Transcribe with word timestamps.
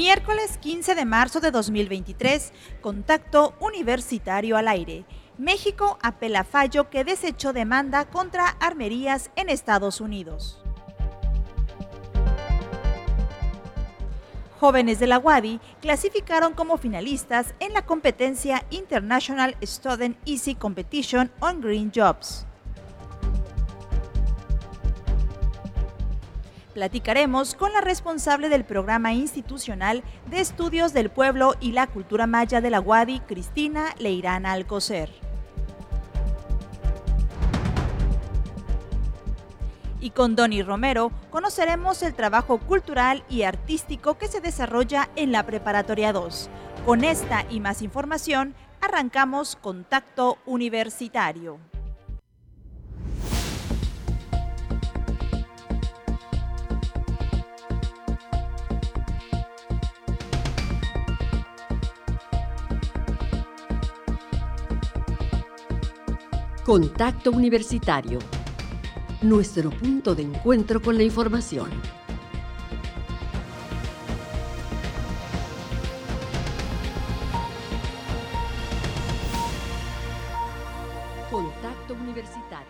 Miércoles 0.00 0.56
15 0.56 0.94
de 0.94 1.04
marzo 1.04 1.40
de 1.40 1.50
2023, 1.50 2.54
contacto 2.80 3.52
universitario 3.60 4.56
al 4.56 4.66
aire. 4.66 5.04
México 5.36 5.98
apela 6.00 6.42
fallo 6.42 6.88
que 6.88 7.04
desechó 7.04 7.52
demanda 7.52 8.06
contra 8.06 8.48
armerías 8.60 9.30
en 9.36 9.50
Estados 9.50 10.00
Unidos. 10.00 10.58
Jóvenes 14.58 15.00
de 15.00 15.06
la 15.06 15.18
UADI 15.18 15.60
clasificaron 15.82 16.54
como 16.54 16.78
finalistas 16.78 17.54
en 17.60 17.74
la 17.74 17.84
competencia 17.84 18.64
International 18.70 19.54
Student 19.62 20.16
Easy 20.26 20.54
Competition 20.54 21.30
on 21.40 21.60
Green 21.60 21.92
Jobs. 21.94 22.46
Platicaremos 26.74 27.56
con 27.56 27.72
la 27.72 27.80
responsable 27.80 28.48
del 28.48 28.64
programa 28.64 29.12
institucional 29.12 30.04
de 30.30 30.40
estudios 30.40 30.92
del 30.92 31.10
pueblo 31.10 31.54
y 31.60 31.72
la 31.72 31.88
cultura 31.88 32.28
maya 32.28 32.60
de 32.60 32.70
la 32.70 32.80
UADI, 32.80 33.20
Cristina 33.20 33.94
Leirana 33.98 34.52
Alcocer. 34.52 35.10
Y 40.00 40.10
con 40.10 40.36
Donny 40.36 40.62
Romero 40.62 41.10
conoceremos 41.30 42.02
el 42.02 42.14
trabajo 42.14 42.58
cultural 42.58 43.24
y 43.28 43.42
artístico 43.42 44.16
que 44.16 44.28
se 44.28 44.40
desarrolla 44.40 45.10
en 45.16 45.32
la 45.32 45.44
Preparatoria 45.44 46.12
2. 46.12 46.48
Con 46.86 47.04
esta 47.04 47.44
y 47.50 47.60
más 47.60 47.82
información, 47.82 48.54
arrancamos 48.80 49.56
Contacto 49.56 50.38
Universitario. 50.46 51.69
Contacto 66.64 67.30
Universitario. 67.30 68.18
Nuestro 69.22 69.70
punto 69.70 70.14
de 70.14 70.22
encuentro 70.24 70.82
con 70.82 70.98
la 70.98 71.02
información. 71.02 71.70
Contacto 81.30 81.94
Universitario. 81.94 82.66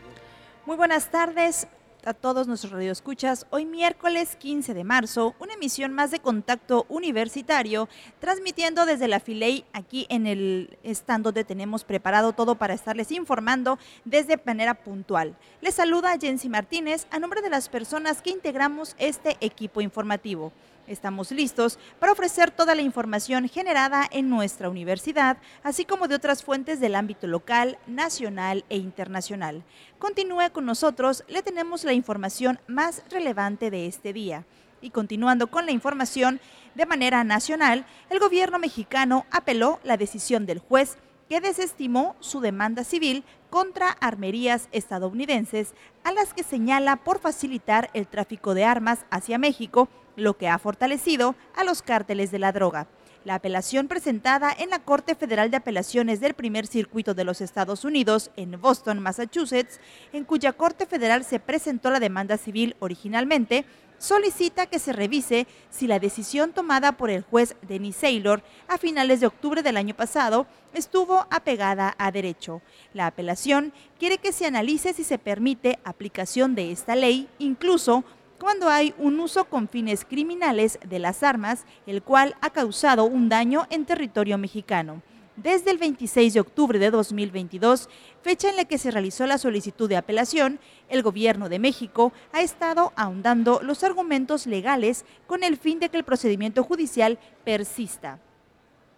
Muy 0.66 0.76
buenas 0.76 1.10
tardes 1.10 1.66
a 2.04 2.14
todos 2.14 2.46
nuestros 2.46 2.72
radioescuchas. 2.72 3.46
Hoy 3.50 3.66
miércoles 3.66 4.36
15 4.36 4.74
de 4.74 4.84
marzo, 4.84 5.34
una 5.38 5.54
emisión 5.54 5.92
más 5.92 6.10
de 6.10 6.20
Contacto 6.20 6.86
Universitario, 6.88 7.88
transmitiendo 8.18 8.86
desde 8.86 9.08
la 9.08 9.20
Filey 9.20 9.64
aquí 9.72 10.06
en 10.08 10.26
el 10.26 10.78
stand 10.84 11.24
donde 11.24 11.44
tenemos 11.44 11.84
preparado 11.84 12.32
todo 12.32 12.54
para 12.54 12.74
estarles 12.74 13.12
informando 13.12 13.78
desde 14.04 14.40
manera 14.44 14.74
puntual. 14.74 15.36
Les 15.60 15.74
saluda 15.74 16.18
Jensi 16.20 16.48
Martínez 16.48 17.06
a 17.10 17.18
nombre 17.18 17.42
de 17.42 17.50
las 17.50 17.68
personas 17.68 18.22
que 18.22 18.30
integramos 18.30 18.94
este 18.98 19.36
equipo 19.40 19.80
informativo. 19.80 20.52
Estamos 20.90 21.30
listos 21.30 21.78
para 22.00 22.10
ofrecer 22.10 22.50
toda 22.50 22.74
la 22.74 22.82
información 22.82 23.48
generada 23.48 24.08
en 24.10 24.28
nuestra 24.28 24.68
universidad, 24.68 25.36
así 25.62 25.84
como 25.84 26.08
de 26.08 26.16
otras 26.16 26.42
fuentes 26.42 26.80
del 26.80 26.96
ámbito 26.96 27.28
local, 27.28 27.78
nacional 27.86 28.64
e 28.68 28.76
internacional. 28.76 29.62
Continúe 30.00 30.50
con 30.52 30.66
nosotros, 30.66 31.22
le 31.28 31.44
tenemos 31.44 31.84
la 31.84 31.92
información 31.92 32.58
más 32.66 33.04
relevante 33.08 33.70
de 33.70 33.86
este 33.86 34.12
día. 34.12 34.46
Y 34.80 34.90
continuando 34.90 35.46
con 35.46 35.64
la 35.64 35.70
información, 35.70 36.40
de 36.74 36.86
manera 36.86 37.22
nacional, 37.22 37.86
el 38.08 38.18
gobierno 38.18 38.58
mexicano 38.58 39.26
apeló 39.30 39.78
la 39.84 39.96
decisión 39.96 40.44
del 40.44 40.58
juez 40.58 40.98
que 41.28 41.40
desestimó 41.40 42.16
su 42.18 42.40
demanda 42.40 42.82
civil 42.82 43.22
contra 43.48 43.90
armerías 43.90 44.68
estadounidenses, 44.72 45.72
a 46.02 46.10
las 46.10 46.34
que 46.34 46.42
señala 46.42 46.96
por 46.96 47.20
facilitar 47.20 47.90
el 47.94 48.08
tráfico 48.08 48.54
de 48.54 48.64
armas 48.64 49.06
hacia 49.10 49.38
México 49.38 49.88
lo 50.20 50.36
que 50.36 50.48
ha 50.48 50.58
fortalecido 50.58 51.34
a 51.56 51.64
los 51.64 51.82
cárteles 51.82 52.30
de 52.30 52.38
la 52.38 52.52
droga. 52.52 52.86
La 53.24 53.34
apelación 53.34 53.86
presentada 53.86 54.54
en 54.56 54.70
la 54.70 54.78
Corte 54.78 55.14
Federal 55.14 55.50
de 55.50 55.58
Apelaciones 55.58 56.20
del 56.20 56.32
Primer 56.32 56.66
Circuito 56.66 57.12
de 57.12 57.24
los 57.24 57.40
Estados 57.40 57.84
Unidos 57.84 58.30
en 58.36 58.58
Boston, 58.60 58.98
Massachusetts, 58.98 59.78
en 60.12 60.24
cuya 60.24 60.54
Corte 60.54 60.86
Federal 60.86 61.24
se 61.24 61.38
presentó 61.38 61.90
la 61.90 62.00
demanda 62.00 62.38
civil 62.38 62.76
originalmente, 62.78 63.66
solicita 63.98 64.64
que 64.64 64.78
se 64.78 64.94
revise 64.94 65.46
si 65.68 65.86
la 65.86 65.98
decisión 65.98 66.52
tomada 66.52 66.92
por 66.92 67.10
el 67.10 67.22
juez 67.22 67.54
Denis 67.60 67.96
Saylor 67.96 68.42
a 68.66 68.78
finales 68.78 69.20
de 69.20 69.26
octubre 69.26 69.62
del 69.62 69.76
año 69.76 69.94
pasado 69.94 70.46
estuvo 70.72 71.26
apegada 71.30 71.94
a 71.98 72.10
derecho. 72.10 72.62
La 72.94 73.06
apelación 73.06 73.74
quiere 73.98 74.16
que 74.16 74.32
se 74.32 74.46
analice 74.46 74.94
si 74.94 75.04
se 75.04 75.18
permite 75.18 75.78
aplicación 75.84 76.54
de 76.54 76.72
esta 76.72 76.96
ley, 76.96 77.28
incluso 77.38 78.04
cuando 78.40 78.70
hay 78.70 78.94
un 78.96 79.20
uso 79.20 79.44
con 79.44 79.68
fines 79.68 80.06
criminales 80.06 80.78
de 80.88 80.98
las 80.98 81.22
armas, 81.22 81.66
el 81.86 82.02
cual 82.02 82.36
ha 82.40 82.48
causado 82.50 83.04
un 83.04 83.28
daño 83.28 83.66
en 83.68 83.84
territorio 83.84 84.38
mexicano. 84.38 85.02
Desde 85.36 85.70
el 85.70 85.78
26 85.78 86.34
de 86.34 86.40
octubre 86.40 86.78
de 86.78 86.90
2022, 86.90 87.88
fecha 88.22 88.48
en 88.48 88.56
la 88.56 88.64
que 88.64 88.78
se 88.78 88.90
realizó 88.90 89.26
la 89.26 89.38
solicitud 89.38 89.88
de 89.88 89.96
apelación, 89.96 90.58
el 90.88 91.02
gobierno 91.02 91.48
de 91.50 91.58
México 91.58 92.12
ha 92.32 92.40
estado 92.40 92.92
ahondando 92.96 93.60
los 93.62 93.84
argumentos 93.84 94.46
legales 94.46 95.04
con 95.26 95.44
el 95.44 95.58
fin 95.58 95.78
de 95.78 95.90
que 95.90 95.98
el 95.98 96.04
procedimiento 96.04 96.64
judicial 96.64 97.18
persista. 97.44 98.18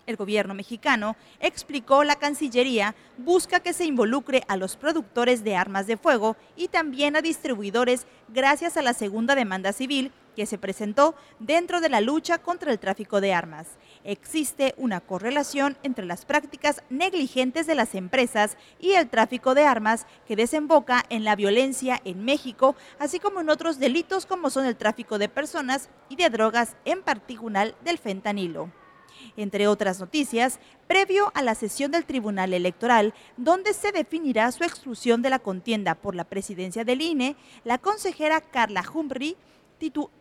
El 0.06 0.16
gobierno 0.16 0.52
mexicano, 0.54 1.16
explicó 1.38 2.02
la 2.02 2.16
Cancillería, 2.16 2.96
busca 3.18 3.60
que 3.60 3.72
se 3.72 3.84
involucre 3.84 4.42
a 4.48 4.56
los 4.56 4.76
productores 4.76 5.44
de 5.44 5.54
armas 5.54 5.86
de 5.86 5.96
fuego 5.96 6.36
y 6.56 6.68
también 6.68 7.14
a 7.14 7.22
distribuidores 7.22 8.06
gracias 8.28 8.76
a 8.76 8.82
la 8.82 8.94
segunda 8.94 9.36
demanda 9.36 9.72
civil 9.72 10.10
que 10.34 10.46
se 10.46 10.58
presentó 10.58 11.14
dentro 11.38 11.80
de 11.80 11.88
la 11.88 12.00
lucha 12.00 12.38
contra 12.38 12.72
el 12.72 12.78
tráfico 12.78 13.20
de 13.20 13.32
armas. 13.32 13.68
Existe 14.02 14.74
una 14.76 15.00
correlación 15.00 15.76
entre 15.82 16.04
las 16.04 16.24
prácticas 16.24 16.82
negligentes 16.90 17.66
de 17.66 17.74
las 17.74 17.94
empresas 17.94 18.56
y 18.80 18.92
el 18.92 19.08
tráfico 19.08 19.54
de 19.54 19.64
armas 19.64 20.06
que 20.26 20.34
desemboca 20.34 21.04
en 21.10 21.22
la 21.22 21.36
violencia 21.36 22.00
en 22.04 22.24
México, 22.24 22.74
así 22.98 23.20
como 23.20 23.40
en 23.40 23.50
otros 23.50 23.78
delitos 23.78 24.26
como 24.26 24.50
son 24.50 24.66
el 24.66 24.76
tráfico 24.76 25.18
de 25.18 25.28
personas 25.28 25.90
y 26.08 26.16
de 26.16 26.30
drogas, 26.30 26.76
en 26.84 27.02
particular 27.02 27.76
del 27.84 27.98
fentanilo 27.98 28.70
entre 29.36 29.68
otras 29.68 30.00
noticias, 30.00 30.60
previo 30.86 31.32
a 31.34 31.42
la 31.42 31.54
sesión 31.54 31.90
del 31.90 32.04
Tribunal 32.04 32.52
Electoral, 32.54 33.14
donde 33.36 33.72
se 33.72 33.92
definirá 33.92 34.50
su 34.52 34.64
exclusión 34.64 35.22
de 35.22 35.30
la 35.30 35.38
contienda 35.38 35.94
por 35.94 36.14
la 36.14 36.24
presidencia 36.24 36.84
del 36.84 37.02
INE, 37.02 37.36
la 37.64 37.78
consejera 37.78 38.40
Carla 38.40 38.84
Humphrey 38.92 39.36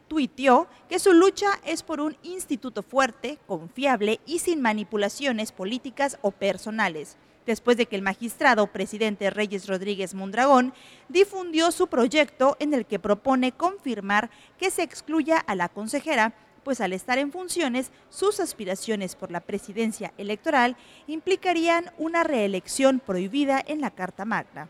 tuiteó 0.07 0.67
que 0.89 0.99
su 0.99 1.13
lucha 1.13 1.47
es 1.65 1.83
por 1.83 2.01
un 2.01 2.17
instituto 2.23 2.83
fuerte, 2.83 3.37
confiable 3.45 4.19
y 4.25 4.39
sin 4.39 4.61
manipulaciones 4.61 5.51
políticas 5.51 6.17
o 6.21 6.31
personales. 6.31 7.17
Después 7.45 7.75
de 7.75 7.87
que 7.87 7.95
el 7.95 8.01
magistrado 8.01 8.67
presidente 8.67 9.29
Reyes 9.29 9.67
Rodríguez 9.67 10.13
Mondragón 10.13 10.73
difundió 11.09 11.71
su 11.71 11.87
proyecto 11.87 12.55
en 12.59 12.73
el 12.73 12.85
que 12.85 12.99
propone 12.99 13.51
confirmar 13.51 14.29
que 14.59 14.69
se 14.69 14.83
excluya 14.83 15.37
a 15.37 15.55
la 15.55 15.69
consejera 15.69 16.33
pues 16.63 16.81
al 16.81 16.93
estar 16.93 17.17
en 17.17 17.31
funciones, 17.31 17.91
sus 18.09 18.39
aspiraciones 18.39 19.15
por 19.15 19.31
la 19.31 19.39
presidencia 19.39 20.13
electoral 20.17 20.75
implicarían 21.07 21.91
una 21.97 22.23
reelección 22.23 22.99
prohibida 22.99 23.61
en 23.65 23.81
la 23.81 23.91
Carta 23.91 24.25
Magna. 24.25 24.67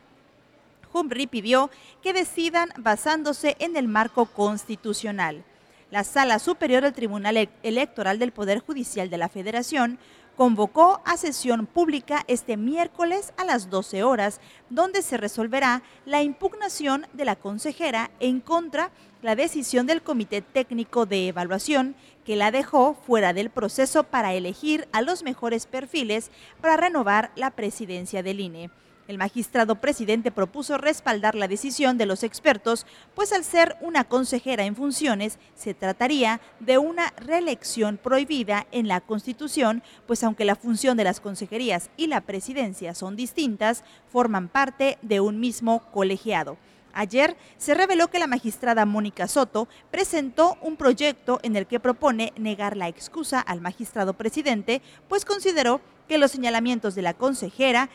Humphrey 0.93 1.27
pidió 1.27 1.69
que 2.01 2.13
decidan 2.13 2.69
basándose 2.77 3.55
en 3.59 3.75
el 3.75 3.87
marco 3.87 4.25
constitucional. 4.25 5.43
La 5.89 6.03
Sala 6.03 6.39
Superior 6.39 6.83
del 6.83 6.93
Tribunal 6.93 7.49
Electoral 7.63 8.19
del 8.19 8.31
Poder 8.31 8.59
Judicial 8.59 9.09
de 9.09 9.17
la 9.17 9.29
Federación 9.29 9.99
convocó 10.35 11.01
a 11.05 11.17
sesión 11.17 11.67
pública 11.67 12.23
este 12.27 12.57
miércoles 12.57 13.33
a 13.37 13.45
las 13.45 13.69
12 13.69 14.03
horas, 14.03 14.39
donde 14.69 15.01
se 15.01 15.17
resolverá 15.17 15.83
la 16.05 16.23
impugnación 16.23 17.07
de 17.13 17.25
la 17.25 17.35
consejera 17.35 18.11
en 18.19 18.39
contra 18.39 18.91
la 19.21 19.35
decisión 19.35 19.85
del 19.85 20.01
Comité 20.01 20.41
Técnico 20.41 21.05
de 21.05 21.27
Evaluación 21.27 21.95
que 22.25 22.35
la 22.35 22.51
dejó 22.51 22.93
fuera 22.93 23.33
del 23.33 23.49
proceso 23.49 24.03
para 24.03 24.33
elegir 24.33 24.87
a 24.91 25.01
los 25.01 25.23
mejores 25.23 25.65
perfiles 25.65 26.31
para 26.59 26.77
renovar 26.77 27.31
la 27.35 27.51
presidencia 27.51 28.23
del 28.23 28.39
INE. 28.39 28.69
El 29.11 29.17
magistrado 29.17 29.75
presidente 29.75 30.31
propuso 30.31 30.77
respaldar 30.77 31.35
la 31.35 31.49
decisión 31.49 31.97
de 31.97 32.05
los 32.05 32.23
expertos, 32.23 32.85
pues 33.13 33.33
al 33.33 33.43
ser 33.43 33.75
una 33.81 34.05
consejera 34.05 34.63
en 34.63 34.73
funciones, 34.73 35.37
se 35.53 35.73
trataría 35.73 36.39
de 36.61 36.77
una 36.77 37.11
reelección 37.17 37.97
prohibida 37.97 38.67
en 38.71 38.87
la 38.87 39.01
Constitución, 39.01 39.83
pues 40.07 40.23
aunque 40.23 40.45
la 40.45 40.55
función 40.55 40.95
de 40.95 41.03
las 41.03 41.19
consejerías 41.19 41.89
y 41.97 42.07
la 42.07 42.21
presidencia 42.21 42.95
son 42.95 43.17
distintas, 43.17 43.83
forman 44.09 44.47
parte 44.47 44.97
de 45.01 45.19
un 45.19 45.41
mismo 45.41 45.81
colegiado. 45.91 46.55
Ayer 46.93 47.35
se 47.57 47.73
reveló 47.73 48.07
que 48.07 48.19
la 48.19 48.27
magistrada 48.27 48.85
Mónica 48.85 49.27
Soto 49.27 49.67
presentó 49.91 50.57
un 50.61 50.77
proyecto 50.77 51.41
en 51.43 51.57
el 51.57 51.67
que 51.67 51.81
propone 51.81 52.31
negar 52.37 52.77
la 52.77 52.87
excusa 52.87 53.41
al 53.41 53.59
magistrado 53.59 54.13
presidente, 54.13 54.81
pues 55.09 55.25
consideró 55.25 55.81
que 56.07 56.17
los 56.17 56.31
señalamientos 56.31 56.95
de 56.95 57.01
la 57.01 57.13
consejera 57.13 57.89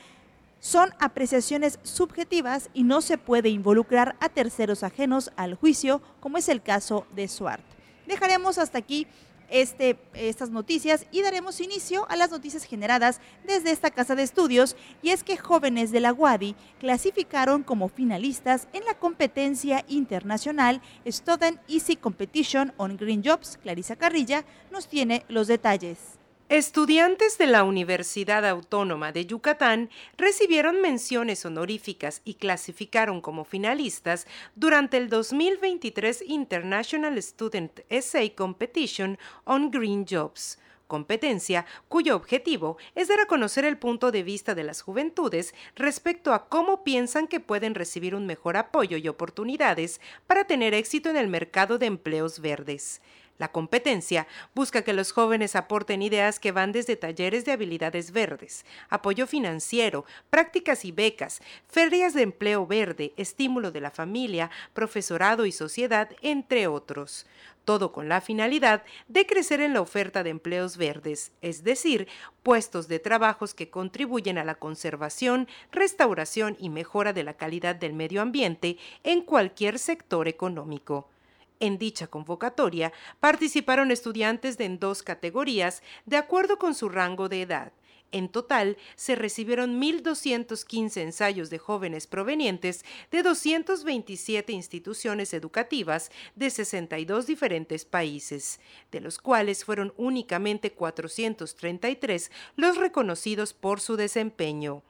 son 0.60 0.90
apreciaciones 0.98 1.78
subjetivas 1.82 2.70
y 2.74 2.84
no 2.84 3.00
se 3.00 3.18
puede 3.18 3.48
involucrar 3.48 4.16
a 4.20 4.28
terceros 4.28 4.82
ajenos 4.82 5.30
al 5.36 5.54
juicio, 5.54 6.02
como 6.20 6.38
es 6.38 6.48
el 6.48 6.62
caso 6.62 7.06
de 7.14 7.28
Suart. 7.28 7.64
Dejaremos 8.06 8.58
hasta 8.58 8.78
aquí 8.78 9.06
este, 9.48 9.96
estas 10.14 10.50
noticias 10.50 11.06
y 11.10 11.22
daremos 11.22 11.60
inicio 11.60 12.06
a 12.10 12.16
las 12.16 12.30
noticias 12.30 12.64
generadas 12.64 13.20
desde 13.46 13.70
esta 13.70 13.90
casa 13.90 14.14
de 14.14 14.22
estudios 14.22 14.76
y 15.02 15.10
es 15.10 15.22
que 15.22 15.36
jóvenes 15.36 15.92
de 15.92 16.00
la 16.00 16.12
UADI 16.12 16.56
clasificaron 16.80 17.62
como 17.62 17.88
finalistas 17.88 18.68
en 18.72 18.84
la 18.84 18.94
competencia 18.94 19.84
internacional 19.88 20.80
Student 21.06 21.60
Easy 21.68 21.96
Competition 21.96 22.72
on 22.76 22.96
Green 22.96 23.22
Jobs. 23.24 23.58
Clarisa 23.62 23.96
Carrilla 23.96 24.44
nos 24.70 24.88
tiene 24.88 25.24
los 25.28 25.46
detalles. 25.46 26.18
Estudiantes 26.48 27.38
de 27.38 27.48
la 27.48 27.64
Universidad 27.64 28.46
Autónoma 28.46 29.10
de 29.10 29.26
Yucatán 29.26 29.90
recibieron 30.16 30.80
menciones 30.80 31.44
honoríficas 31.44 32.22
y 32.24 32.34
clasificaron 32.34 33.20
como 33.20 33.44
finalistas 33.44 34.28
durante 34.54 34.96
el 34.96 35.08
2023 35.08 36.22
International 36.28 37.20
Student 37.20 37.80
Essay 37.88 38.30
Competition 38.30 39.18
on 39.44 39.72
Green 39.72 40.06
Jobs 40.08 40.60
competencia 40.86 41.66
cuyo 41.88 42.14
objetivo 42.14 42.76
es 42.94 43.08
dar 43.08 43.18
a 43.18 43.26
conocer 43.26 43.64
el 43.64 43.76
punto 43.76 44.12
de 44.12 44.22
vista 44.22 44.54
de 44.54 44.62
las 44.62 44.82
juventudes 44.82 45.52
respecto 45.74 46.32
a 46.32 46.48
cómo 46.48 46.84
piensan 46.84 47.26
que 47.26 47.40
pueden 47.40 47.74
recibir 47.74 48.14
un 48.14 48.24
mejor 48.24 48.56
apoyo 48.56 48.96
y 48.96 49.08
oportunidades 49.08 50.00
para 50.28 50.44
tener 50.44 50.74
éxito 50.74 51.10
en 51.10 51.16
el 51.16 51.26
mercado 51.26 51.78
de 51.78 51.86
empleos 51.86 52.38
verdes. 52.38 53.00
La 53.38 53.48
competencia 53.48 54.26
busca 54.54 54.82
que 54.82 54.94
los 54.94 55.12
jóvenes 55.12 55.56
aporten 55.56 56.00
ideas 56.00 56.40
que 56.40 56.52
van 56.52 56.72
desde 56.72 56.96
talleres 56.96 57.44
de 57.44 57.52
habilidades 57.52 58.10
verdes, 58.10 58.64
apoyo 58.88 59.26
financiero, 59.26 60.06
prácticas 60.30 60.86
y 60.86 60.92
becas, 60.92 61.42
ferias 61.68 62.14
de 62.14 62.22
empleo 62.22 62.66
verde, 62.66 63.12
estímulo 63.18 63.72
de 63.72 63.82
la 63.82 63.90
familia, 63.90 64.50
profesorado 64.72 65.44
y 65.44 65.52
sociedad, 65.52 66.08
entre 66.22 66.66
otros. 66.66 67.26
Todo 67.66 67.92
con 67.92 68.08
la 68.08 68.20
finalidad 68.20 68.84
de 69.08 69.26
crecer 69.26 69.60
en 69.60 69.74
la 69.74 69.80
oferta 69.82 70.22
de 70.22 70.30
empleos 70.30 70.78
verdes, 70.78 71.32
es 71.42 71.62
decir, 71.62 72.08
puestos 72.42 72.88
de 72.88 73.00
trabajos 73.00 73.54
que 73.54 73.68
contribuyen 73.68 74.38
a 74.38 74.44
la 74.44 74.54
conservación, 74.54 75.48
restauración 75.72 76.56
y 76.58 76.70
mejora 76.70 77.12
de 77.12 77.24
la 77.24 77.34
calidad 77.34 77.74
del 77.74 77.92
medio 77.92 78.22
ambiente 78.22 78.78
en 79.02 79.20
cualquier 79.20 79.78
sector 79.78 80.28
económico. 80.28 81.10
En 81.58 81.78
dicha 81.78 82.06
convocatoria 82.06 82.92
participaron 83.20 83.90
estudiantes 83.90 84.58
de 84.58 84.66
en 84.66 84.78
dos 84.78 85.02
categorías 85.02 85.82
de 86.04 86.16
acuerdo 86.16 86.58
con 86.58 86.74
su 86.74 86.88
rango 86.88 87.28
de 87.28 87.42
edad. 87.42 87.72
En 88.12 88.28
total, 88.28 88.76
se 88.94 89.16
recibieron 89.16 89.80
1.215 89.80 91.00
ensayos 91.00 91.50
de 91.50 91.58
jóvenes 91.58 92.06
provenientes 92.06 92.84
de 93.10 93.22
227 93.22 94.52
instituciones 94.52 95.34
educativas 95.34 96.10
de 96.36 96.50
62 96.50 97.26
diferentes 97.26 97.84
países, 97.84 98.60
de 98.92 99.00
los 99.00 99.18
cuales 99.18 99.64
fueron 99.64 99.92
únicamente 99.96 100.72
433 100.72 102.30
los 102.54 102.76
reconocidos 102.76 103.52
por 103.52 103.80
su 103.80 103.96
desempeño. 103.96 104.82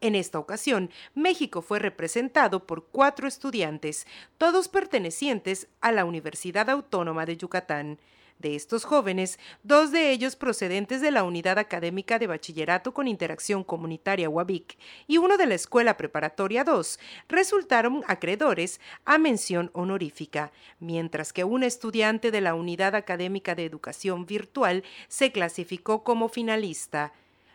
En 0.00 0.14
esta 0.14 0.38
ocasión, 0.38 0.90
México 1.14 1.62
fue 1.62 1.78
representado 1.78 2.66
por 2.66 2.86
cuatro 2.86 3.26
estudiantes, 3.26 4.06
todos 4.38 4.68
pertenecientes 4.68 5.68
a 5.80 5.92
la 5.92 6.04
Universidad 6.04 6.68
Autónoma 6.68 7.26
de 7.26 7.36
Yucatán. 7.36 7.98
De 8.38 8.56
estos 8.56 8.84
jóvenes, 8.84 9.38
dos 9.62 9.92
de 9.92 10.10
ellos 10.10 10.34
procedentes 10.36 11.00
de 11.00 11.12
la 11.12 11.22
Unidad 11.22 11.58
Académica 11.58 12.18
de 12.18 12.26
Bachillerato 12.26 12.92
con 12.92 13.06
Interacción 13.06 13.62
Comunitaria 13.62 14.28
UABIC 14.28 14.76
y 15.06 15.18
uno 15.18 15.36
de 15.36 15.46
la 15.46 15.54
Escuela 15.54 15.96
Preparatoria 15.96 16.64
2, 16.64 16.98
resultaron 17.28 18.02
acreedores 18.08 18.80
a 19.04 19.18
mención 19.18 19.70
honorífica, 19.72 20.50
mientras 20.80 21.32
que 21.32 21.44
un 21.44 21.62
estudiante 21.62 22.32
de 22.32 22.40
la 22.40 22.54
Unidad 22.54 22.96
Académica 22.96 23.54
de 23.54 23.64
Educación 23.64 24.26
Virtual 24.26 24.82
se 25.08 25.30
clasificó 25.30 26.02
como 26.02 26.28
finalista. 26.28 27.12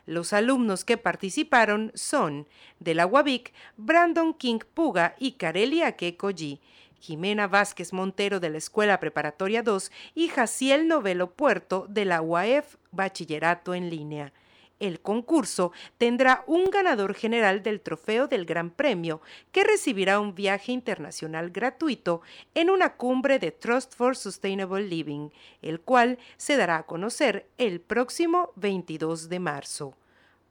Los 0.10 0.34
alumnos 0.34 0.86
que 0.86 0.98
participaron 0.98 1.92
son 1.94 2.48
de 2.80 2.96
la 2.96 3.06
UABIC, 3.06 3.54
Brandon 3.78 4.34
King 4.34 4.58
Puga 4.74 5.14
y 5.20 5.34
Carelia 5.34 5.92
Kekoji, 5.98 6.60
Jimena 7.00 7.46
Vázquez 7.46 7.94
Montero 7.94 8.40
de 8.40 8.50
la 8.50 8.58
Escuela 8.58 9.00
Preparatoria 9.00 9.62
2 9.62 9.92
y 10.16 10.30
Jaciel 10.30 10.88
Novelo 10.88 11.30
Puerto 11.30 11.86
de 11.88 12.06
la 12.06 12.24
UAF 12.24 12.78
Bachillerato 12.90 13.76
en 13.76 13.92
Línea. 13.92 14.34
El 14.80 15.02
concurso 15.02 15.74
tendrá 15.98 16.44
un 16.48 16.66
ganador 16.66 17.14
general 17.14 17.64
del 17.64 17.81
trofeo 17.81 18.28
del 18.28 18.46
Gran 18.46 18.70
Premio, 18.70 19.22
que 19.52 19.66
recibirá 19.66 20.22
un 20.22 20.36
viaje 20.36 20.72
internacional 20.72 21.50
gratuito 21.52 22.22
en 22.56 22.70
una 22.70 22.96
cumbre 22.96 23.40
de 23.40 23.52
Trust 23.52 23.94
for 23.94 24.16
Sustainable 24.16 24.88
Living, 24.88 25.30
el 25.62 25.81
cual 25.81 26.18
se 26.38 26.56
dará 26.56 26.78
a 26.78 26.86
conocer 26.86 27.50
el 27.58 27.81
próximo 27.81 28.52
22 28.56 29.28
de 29.28 29.40
marzo. 29.40 29.96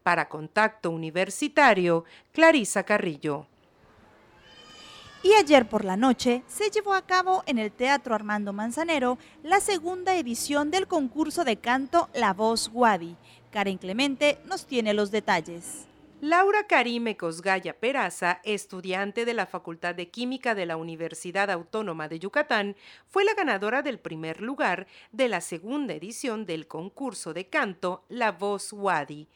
Para 0.02 0.28
Contacto 0.28 0.90
Universitario, 0.90 2.04
Clarisa 2.32 2.82
Carrillo. 2.82 3.46
Y 5.22 5.32
ayer 5.32 5.68
por 5.68 5.84
la 5.84 5.96
noche 5.96 6.44
se 6.46 6.70
llevó 6.70 6.94
a 6.94 7.02
cabo 7.02 7.42
en 7.46 7.58
el 7.58 7.72
Teatro 7.72 8.14
Armando 8.14 8.52
Manzanero 8.52 9.18
la 9.42 9.58
segunda 9.58 10.16
edición 10.16 10.70
del 10.70 10.86
concurso 10.86 11.44
de 11.44 11.56
canto 11.56 12.08
La 12.14 12.32
Voz 12.32 12.68
Guadi. 12.68 13.16
Karen 13.50 13.78
Clemente 13.78 14.38
nos 14.44 14.66
tiene 14.66 14.94
los 14.94 15.10
detalles. 15.10 15.86
Laura 16.20 16.66
Karime 16.66 17.16
Cosgaya 17.16 17.78
Peraza, 17.78 18.40
estudiante 18.42 19.24
de 19.24 19.34
la 19.34 19.46
Facultad 19.46 19.94
de 19.94 20.08
Química 20.08 20.54
de 20.56 20.66
la 20.66 20.76
Universidad 20.76 21.48
Autónoma 21.50 22.08
de 22.08 22.18
Yucatán, 22.18 22.76
fue 23.06 23.24
la 23.24 23.34
ganadora 23.34 23.82
del 23.82 24.00
primer 24.00 24.40
lugar 24.40 24.88
de 25.12 25.28
la 25.28 25.40
segunda 25.40 25.94
edición 25.94 26.44
del 26.44 26.66
concurso 26.66 27.32
de 27.34 27.46
canto 27.46 28.04
La 28.08 28.32
Voz 28.32 28.72
Wadi. 28.72 29.28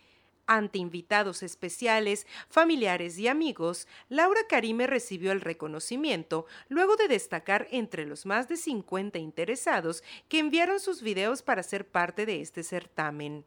Ante 0.46 0.78
invitados 0.78 1.44
especiales, 1.44 2.26
familiares 2.48 3.16
y 3.16 3.28
amigos, 3.28 3.86
Laura 4.08 4.40
Karime 4.48 4.88
recibió 4.88 5.30
el 5.30 5.40
reconocimiento 5.40 6.46
luego 6.68 6.96
de 6.96 7.06
destacar 7.06 7.68
entre 7.70 8.06
los 8.06 8.26
más 8.26 8.48
de 8.48 8.56
50 8.56 9.20
interesados 9.20 10.02
que 10.28 10.40
enviaron 10.40 10.80
sus 10.80 11.00
videos 11.00 11.42
para 11.42 11.62
ser 11.62 11.86
parte 11.86 12.26
de 12.26 12.40
este 12.40 12.64
certamen. 12.64 13.44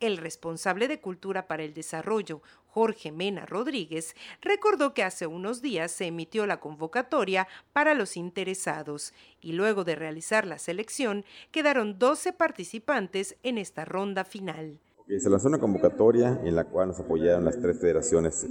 El 0.00 0.16
responsable 0.16 0.88
de 0.88 0.98
Cultura 0.98 1.46
para 1.46 1.62
el 1.62 1.74
Desarrollo, 1.74 2.40
Jorge 2.68 3.12
Mena 3.12 3.44
Rodríguez, 3.44 4.16
recordó 4.40 4.94
que 4.94 5.02
hace 5.02 5.26
unos 5.26 5.60
días 5.60 5.92
se 5.92 6.06
emitió 6.06 6.46
la 6.46 6.58
convocatoria 6.58 7.46
para 7.74 7.92
los 7.92 8.16
interesados 8.16 9.12
y 9.42 9.52
luego 9.52 9.84
de 9.84 9.96
realizar 9.96 10.46
la 10.46 10.58
selección 10.58 11.26
quedaron 11.50 11.98
12 11.98 12.32
participantes 12.32 13.36
en 13.42 13.58
esta 13.58 13.84
ronda 13.84 14.24
final. 14.24 14.80
Se 15.06 15.28
lanzó 15.28 15.48
una 15.48 15.58
convocatoria 15.58 16.40
en 16.44 16.56
la 16.56 16.64
cual 16.64 16.88
nos 16.88 17.00
apoyaron 17.00 17.44
las 17.44 17.60
tres 17.60 17.78
federaciones 17.78 18.46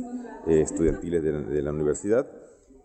eh, 0.45 0.61
estudiantiles 0.61 1.23
de 1.23 1.61
la, 1.63 1.71
universidad 1.71 2.29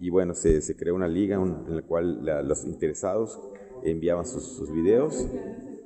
y 0.01 0.09
bueno, 0.09 0.33
se, 0.33 0.75
creó 0.75 0.95
una 0.95 1.09
liga 1.09 1.37
en 1.37 1.77
la 1.77 1.83
cual 1.83 2.25
los 2.49 2.65
interesados 2.65 3.39
enviaban 3.83 4.25
sus, 4.25 4.73
videos 4.73 5.27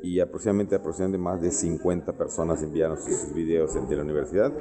y 0.02 0.20
aproximadamente, 0.20 0.76
aproximadamente 0.76 1.18
más 1.18 1.40
de 1.40 1.50
50 1.50 2.12
personas 2.12 2.62
enviaron 2.62 2.98
sus, 3.00 3.32
videos 3.34 3.74
de 3.88 3.96
la 3.96 4.02
universidad 4.02 4.52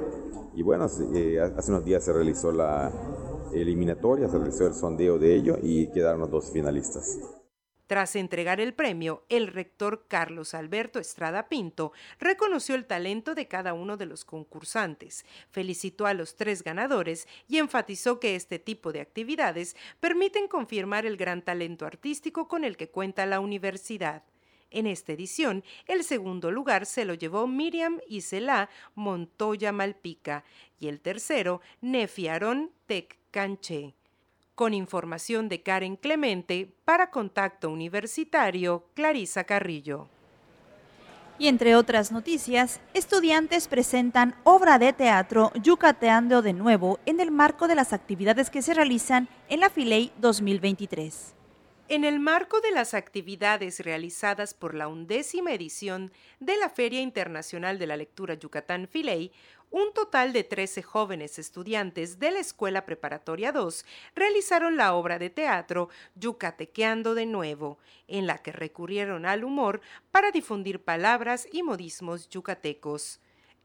y 0.54 0.62
bueno, 0.62 0.86
eh, 1.14 1.40
hace 1.40 1.70
unos 1.70 1.84
días 1.84 2.04
se 2.04 2.12
realizó 2.12 2.50
la 2.52 2.90
eliminatoria, 3.52 4.28
se 4.28 4.38
realizó 4.38 4.66
el 4.66 4.74
sondeo 4.74 5.18
de 5.18 5.34
ello 5.34 5.58
y 5.62 5.86
quedaron 5.92 6.20
los 6.20 6.30
dos 6.30 6.50
finalistas. 6.50 7.18
Tras 7.88 8.16
entregar 8.16 8.60
el 8.60 8.74
premio, 8.74 9.24
el 9.30 9.46
rector 9.46 10.04
Carlos 10.08 10.52
Alberto 10.52 10.98
Estrada 10.98 11.48
Pinto 11.48 11.92
reconoció 12.18 12.74
el 12.74 12.84
talento 12.84 13.34
de 13.34 13.48
cada 13.48 13.72
uno 13.72 13.96
de 13.96 14.04
los 14.04 14.26
concursantes, 14.26 15.24
felicitó 15.48 16.04
a 16.04 16.12
los 16.12 16.36
tres 16.36 16.62
ganadores 16.62 17.26
y 17.48 17.56
enfatizó 17.56 18.20
que 18.20 18.36
este 18.36 18.58
tipo 18.58 18.92
de 18.92 19.00
actividades 19.00 19.74
permiten 20.00 20.48
confirmar 20.48 21.06
el 21.06 21.16
gran 21.16 21.40
talento 21.40 21.86
artístico 21.86 22.46
con 22.46 22.62
el 22.62 22.76
que 22.76 22.90
cuenta 22.90 23.24
la 23.24 23.40
universidad. 23.40 24.22
En 24.70 24.86
esta 24.86 25.12
edición, 25.12 25.64
el 25.86 26.04
segundo 26.04 26.50
lugar 26.50 26.84
se 26.84 27.06
lo 27.06 27.14
llevó 27.14 27.46
Miriam 27.46 28.00
Isela 28.06 28.68
Montoya 28.94 29.72
Malpica 29.72 30.44
y 30.78 30.88
el 30.88 31.00
tercero, 31.00 31.62
Nefi 31.80 32.28
Aarón 32.28 32.70
Tec 32.86 33.16
Canché. 33.30 33.94
Con 34.54 34.74
información 34.74 35.48
de 35.48 35.62
Karen 35.62 35.96
Clemente, 35.96 36.70
para 36.84 37.10
Contacto 37.10 37.70
Universitario, 37.70 38.84
Clarisa 38.94 39.44
Carrillo. 39.44 40.08
Y 41.38 41.46
entre 41.46 41.76
otras 41.76 42.10
noticias, 42.10 42.80
estudiantes 42.92 43.68
presentan 43.68 44.34
obra 44.42 44.78
de 44.78 44.92
teatro 44.92 45.52
Yucateando 45.62 46.42
de 46.42 46.52
nuevo 46.52 46.98
en 47.06 47.20
el 47.20 47.30
marco 47.30 47.68
de 47.68 47.76
las 47.76 47.92
actividades 47.92 48.50
que 48.50 48.60
se 48.60 48.74
realizan 48.74 49.28
en 49.48 49.60
la 49.60 49.70
Filey 49.70 50.12
2023. 50.18 51.37
En 51.90 52.04
el 52.04 52.20
marco 52.20 52.60
de 52.60 52.70
las 52.70 52.92
actividades 52.92 53.80
realizadas 53.80 54.52
por 54.52 54.74
la 54.74 54.88
undécima 54.88 55.54
edición 55.54 56.12
de 56.38 56.58
la 56.58 56.68
Feria 56.68 57.00
Internacional 57.00 57.78
de 57.78 57.86
la 57.86 57.96
Lectura 57.96 58.34
Yucatán 58.34 58.88
Filey, 58.88 59.32
un 59.70 59.94
total 59.94 60.34
de 60.34 60.44
13 60.44 60.82
jóvenes 60.82 61.38
estudiantes 61.38 62.18
de 62.18 62.30
la 62.30 62.40
Escuela 62.40 62.84
Preparatoria 62.84 63.52
2 63.52 63.86
realizaron 64.14 64.76
la 64.76 64.92
obra 64.92 65.18
de 65.18 65.30
teatro 65.30 65.88
Yucatequeando 66.14 67.14
de 67.14 67.24
nuevo, 67.24 67.78
en 68.06 68.26
la 68.26 68.36
que 68.36 68.52
recurrieron 68.52 69.24
al 69.24 69.42
humor 69.42 69.80
para 70.10 70.30
difundir 70.30 70.84
palabras 70.84 71.48
y 71.50 71.62
modismos 71.62 72.28
yucatecos. 72.28 73.18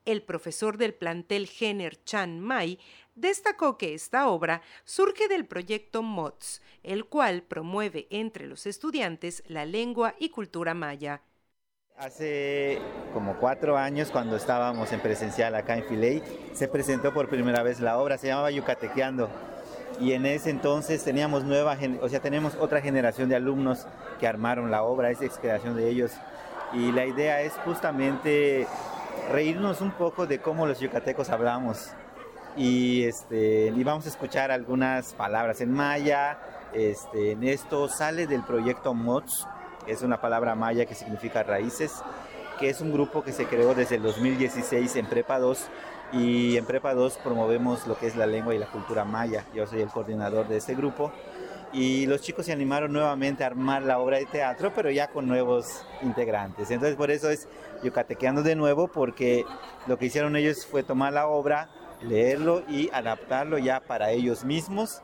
El 0.05 0.21
profesor 0.21 0.77
del 0.77 0.93
plantel 0.93 1.47
Jenner 1.47 2.01
Chan 2.05 2.39
Mai 2.39 2.79
destacó 3.15 3.77
que 3.77 3.93
esta 3.93 4.27
obra 4.27 4.61
surge 4.83 5.27
del 5.27 5.45
proyecto 5.45 6.01
MOTS, 6.01 6.61
el 6.83 7.05
cual 7.05 7.43
promueve 7.43 8.07
entre 8.09 8.47
los 8.47 8.65
estudiantes 8.65 9.43
la 9.47 9.65
lengua 9.65 10.15
y 10.19 10.29
cultura 10.29 10.73
maya. 10.73 11.21
Hace 11.97 12.79
como 13.13 13.37
cuatro 13.37 13.77
años, 13.77 14.09
cuando 14.09 14.35
estábamos 14.35 14.91
en 14.91 14.99
presencial 14.99 15.53
acá 15.53 15.77
en 15.77 15.83
Filey, 15.83 16.23
se 16.53 16.67
presentó 16.67 17.13
por 17.13 17.29
primera 17.29 17.61
vez 17.61 17.79
la 17.79 17.99
obra, 17.99 18.17
se 18.17 18.27
llamaba 18.27 18.49
Yucatequeando. 18.49 19.29
Y 19.99 20.13
en 20.13 20.25
ese 20.25 20.49
entonces 20.49 21.03
teníamos 21.03 21.43
nueva, 21.43 21.77
o 22.01 22.09
sea, 22.09 22.19
tenemos 22.19 22.55
otra 22.55 22.81
generación 22.81 23.29
de 23.29 23.35
alumnos 23.35 23.85
que 24.19 24.27
armaron 24.27 24.71
la 24.71 24.83
obra, 24.83 25.11
es 25.11 25.19
creación 25.37 25.75
de 25.75 25.87
ellos. 25.87 26.13
Y 26.73 26.91
la 26.91 27.05
idea 27.05 27.41
es 27.41 27.53
justamente 27.63 28.65
reírnos 29.31 29.79
un 29.81 29.91
poco 29.91 30.25
de 30.25 30.39
cómo 30.39 30.65
los 30.65 30.79
yucatecos 30.79 31.29
hablamos. 31.29 31.91
Y, 32.55 33.03
este, 33.03 33.73
y 33.75 33.83
vamos 33.83 34.05
a 34.05 34.09
escuchar 34.09 34.51
algunas 34.51 35.13
palabras 35.13 35.61
en 35.61 35.71
maya. 35.71 36.37
Este, 36.73 37.31
en 37.31 37.43
esto 37.43 37.87
sale 37.87 38.27
del 38.27 38.43
proyecto 38.43 38.93
MOTS, 38.93 39.47
es 39.87 40.01
una 40.01 40.21
palabra 40.21 40.55
maya 40.55 40.85
que 40.85 40.95
significa 40.95 41.43
raíces, 41.43 42.01
que 42.59 42.69
es 42.69 42.81
un 42.81 42.91
grupo 42.91 43.23
que 43.23 43.31
se 43.31 43.45
creó 43.45 43.75
desde 43.75 43.95
el 43.95 44.03
2016 44.03 44.95
en 44.95 45.05
Prepa 45.05 45.39
2 45.39 45.67
y 46.13 46.57
en 46.57 46.65
Prepa 46.65 46.93
2 46.93 47.17
promovemos 47.23 47.87
lo 47.87 47.97
que 47.97 48.07
es 48.07 48.15
la 48.15 48.25
lengua 48.25 48.53
y 48.55 48.59
la 48.59 48.67
cultura 48.67 49.03
maya. 49.03 49.45
Yo 49.53 49.67
soy 49.67 49.81
el 49.81 49.89
coordinador 49.89 50.47
de 50.47 50.57
este 50.57 50.75
grupo 50.75 51.11
y 51.73 52.05
los 52.05 52.21
chicos 52.21 52.45
se 52.45 52.53
animaron 52.53 52.93
nuevamente 52.93 53.43
a 53.43 53.47
armar 53.47 53.81
la 53.81 53.97
obra 53.97 54.17
de 54.17 54.25
teatro, 54.27 54.71
pero 54.75 54.91
ya 54.91 55.07
con 55.07 55.27
nuevos 55.27 55.85
integrantes. 56.03 56.69
Entonces 56.69 56.95
por 56.95 57.09
eso 57.09 57.29
es 57.29 57.47
yucatequeando 57.83 58.43
de 58.43 58.55
nuevo, 58.55 58.87
porque 58.87 59.43
lo 59.87 59.97
que 59.97 60.05
hicieron 60.05 60.35
ellos 60.35 60.65
fue 60.65 60.83
tomar 60.83 61.13
la 61.13 61.27
obra, 61.27 61.69
leerlo 62.03 62.63
y 62.69 62.89
adaptarlo 62.91 63.57
ya 63.57 63.79
para 63.79 64.11
ellos 64.11 64.43
mismos 64.43 65.01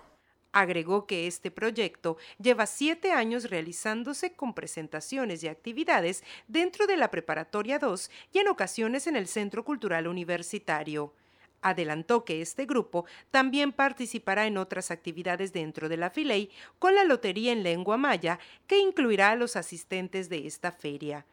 Agregó 0.52 1.06
que 1.06 1.28
este 1.28 1.52
proyecto 1.52 2.18
lleva 2.40 2.66
siete 2.66 3.12
años 3.12 3.52
realizándose 3.52 4.34
con 4.34 4.56
presentaciones 4.56 5.44
y 5.44 5.48
actividades 5.48 6.24
dentro 6.48 6.88
de 6.88 6.98
la 6.98 7.12
Preparatoria 7.12 7.78
2 7.78 8.10
y 8.34 8.40
en 8.40 8.48
ocasiones 8.48 9.06
en 9.06 9.16
el 9.16 9.28
Centro 9.28 9.64
Cultural 9.64 10.08
Universitario. 10.08 11.14
Adelantó 11.62 12.26
que 12.26 12.42
este 12.42 12.66
grupo 12.66 13.06
también 13.30 13.74
participará 13.74 14.48
en 14.48 14.58
otras 14.58 14.90
actividades 14.90 15.54
dentro 15.54 15.88
de 15.88 15.98
la 15.98 16.10
Filey 16.10 16.50
con 16.80 16.96
la 16.96 17.04
Lotería 17.04 17.52
en 17.52 17.62
Lengua 17.62 17.98
Maya, 17.98 18.40
que 18.66 18.80
incluirá 18.80 19.32
a 19.32 19.36
los 19.36 19.56
asistentes 19.56 20.30
de 20.30 20.48
esta 20.48 20.72
feria. 20.72 21.26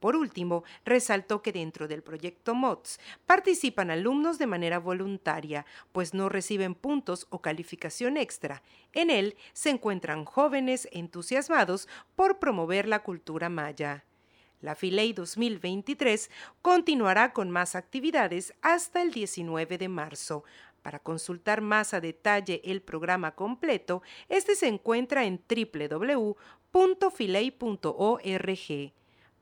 Por 0.00 0.14
último, 0.14 0.64
resaltó 0.84 1.42
que 1.42 1.52
dentro 1.52 1.88
del 1.88 2.02
proyecto 2.02 2.54
MOTS 2.54 3.00
participan 3.24 3.90
alumnos 3.90 4.38
de 4.38 4.46
manera 4.46 4.78
voluntaria, 4.78 5.64
pues 5.92 6.12
no 6.12 6.28
reciben 6.28 6.74
puntos 6.74 7.26
o 7.30 7.40
calificación 7.40 8.16
extra. 8.16 8.62
En 8.92 9.10
él 9.10 9.36
se 9.52 9.70
encuentran 9.70 10.24
jóvenes 10.24 10.88
entusiasmados 10.92 11.88
por 12.14 12.38
promover 12.38 12.86
la 12.86 13.02
cultura 13.02 13.48
maya. 13.48 14.04
La 14.60 14.74
Filey 14.74 15.12
2023 15.12 16.30
continuará 16.62 17.32
con 17.32 17.50
más 17.50 17.74
actividades 17.74 18.54
hasta 18.62 19.02
el 19.02 19.12
19 19.12 19.78
de 19.78 19.88
marzo. 19.88 20.44
Para 20.82 20.98
consultar 20.98 21.60
más 21.62 21.94
a 21.94 22.00
detalle 22.00 22.62
el 22.64 22.80
programa 22.80 23.34
completo, 23.34 24.02
este 24.28 24.54
se 24.54 24.68
encuentra 24.68 25.24
en 25.24 25.42
www.filey.org. 25.48 26.26